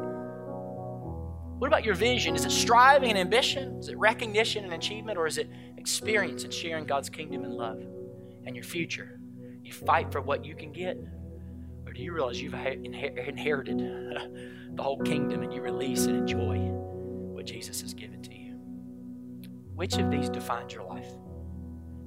What 1.58 1.66
about 1.68 1.84
your 1.84 1.94
vision? 1.94 2.34
Is 2.34 2.44
it 2.44 2.50
striving 2.50 3.10
and 3.10 3.18
ambition? 3.18 3.78
Is 3.78 3.88
it 3.88 3.96
recognition 3.96 4.64
and 4.64 4.72
achievement? 4.72 5.18
Or 5.18 5.26
is 5.26 5.38
it 5.38 5.48
experience 5.82 6.44
and 6.44 6.54
sharing 6.54 6.84
God's 6.84 7.10
kingdom 7.10 7.42
and 7.42 7.54
love? 7.54 7.82
And 8.46 8.54
your 8.54 8.64
future? 8.64 9.18
You 9.64 9.72
fight 9.72 10.12
for 10.12 10.20
what 10.20 10.44
you 10.44 10.54
can 10.54 10.70
get? 10.72 10.96
Or 11.84 11.92
do 11.92 12.00
you 12.00 12.12
realize 12.12 12.40
you've 12.40 12.54
inherited 12.54 13.78
the 14.76 14.82
whole 14.82 15.00
kingdom 15.00 15.42
and 15.42 15.52
you 15.52 15.60
release 15.60 16.06
and 16.06 16.16
enjoy 16.16 16.58
what 17.34 17.46
Jesus 17.46 17.80
has 17.80 17.94
given 17.94 18.22
to 18.22 18.32
you? 18.32 18.54
Which 19.74 19.96
of 19.98 20.08
these 20.08 20.28
defines 20.28 20.72
your 20.72 20.84
life? 20.84 21.10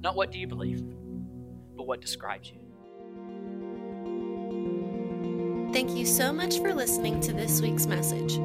Not 0.00 0.16
what 0.16 0.32
do 0.32 0.38
you 0.38 0.46
believe, 0.46 0.82
but 1.76 1.86
what 1.86 2.00
describes 2.00 2.50
you. 2.50 2.60
Thank 5.74 5.90
you 5.90 6.06
so 6.06 6.32
much 6.32 6.60
for 6.60 6.72
listening 6.72 7.20
to 7.20 7.34
this 7.34 7.60
week's 7.60 7.84
message. 7.84 8.38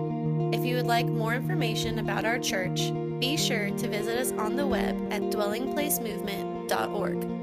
If 0.54 0.66
you 0.66 0.76
would 0.76 0.88
like 0.88 1.06
more 1.06 1.34
information 1.34 2.00
about 2.00 2.26
our 2.26 2.38
church, 2.38 2.92
be 3.22 3.38
sure 3.38 3.70
to 3.70 3.88
visit 3.88 4.18
us 4.18 4.32
on 4.32 4.56
the 4.56 4.66
web 4.66 4.96
at 5.14 5.22
dwellingplacemovement.org. 5.22 7.41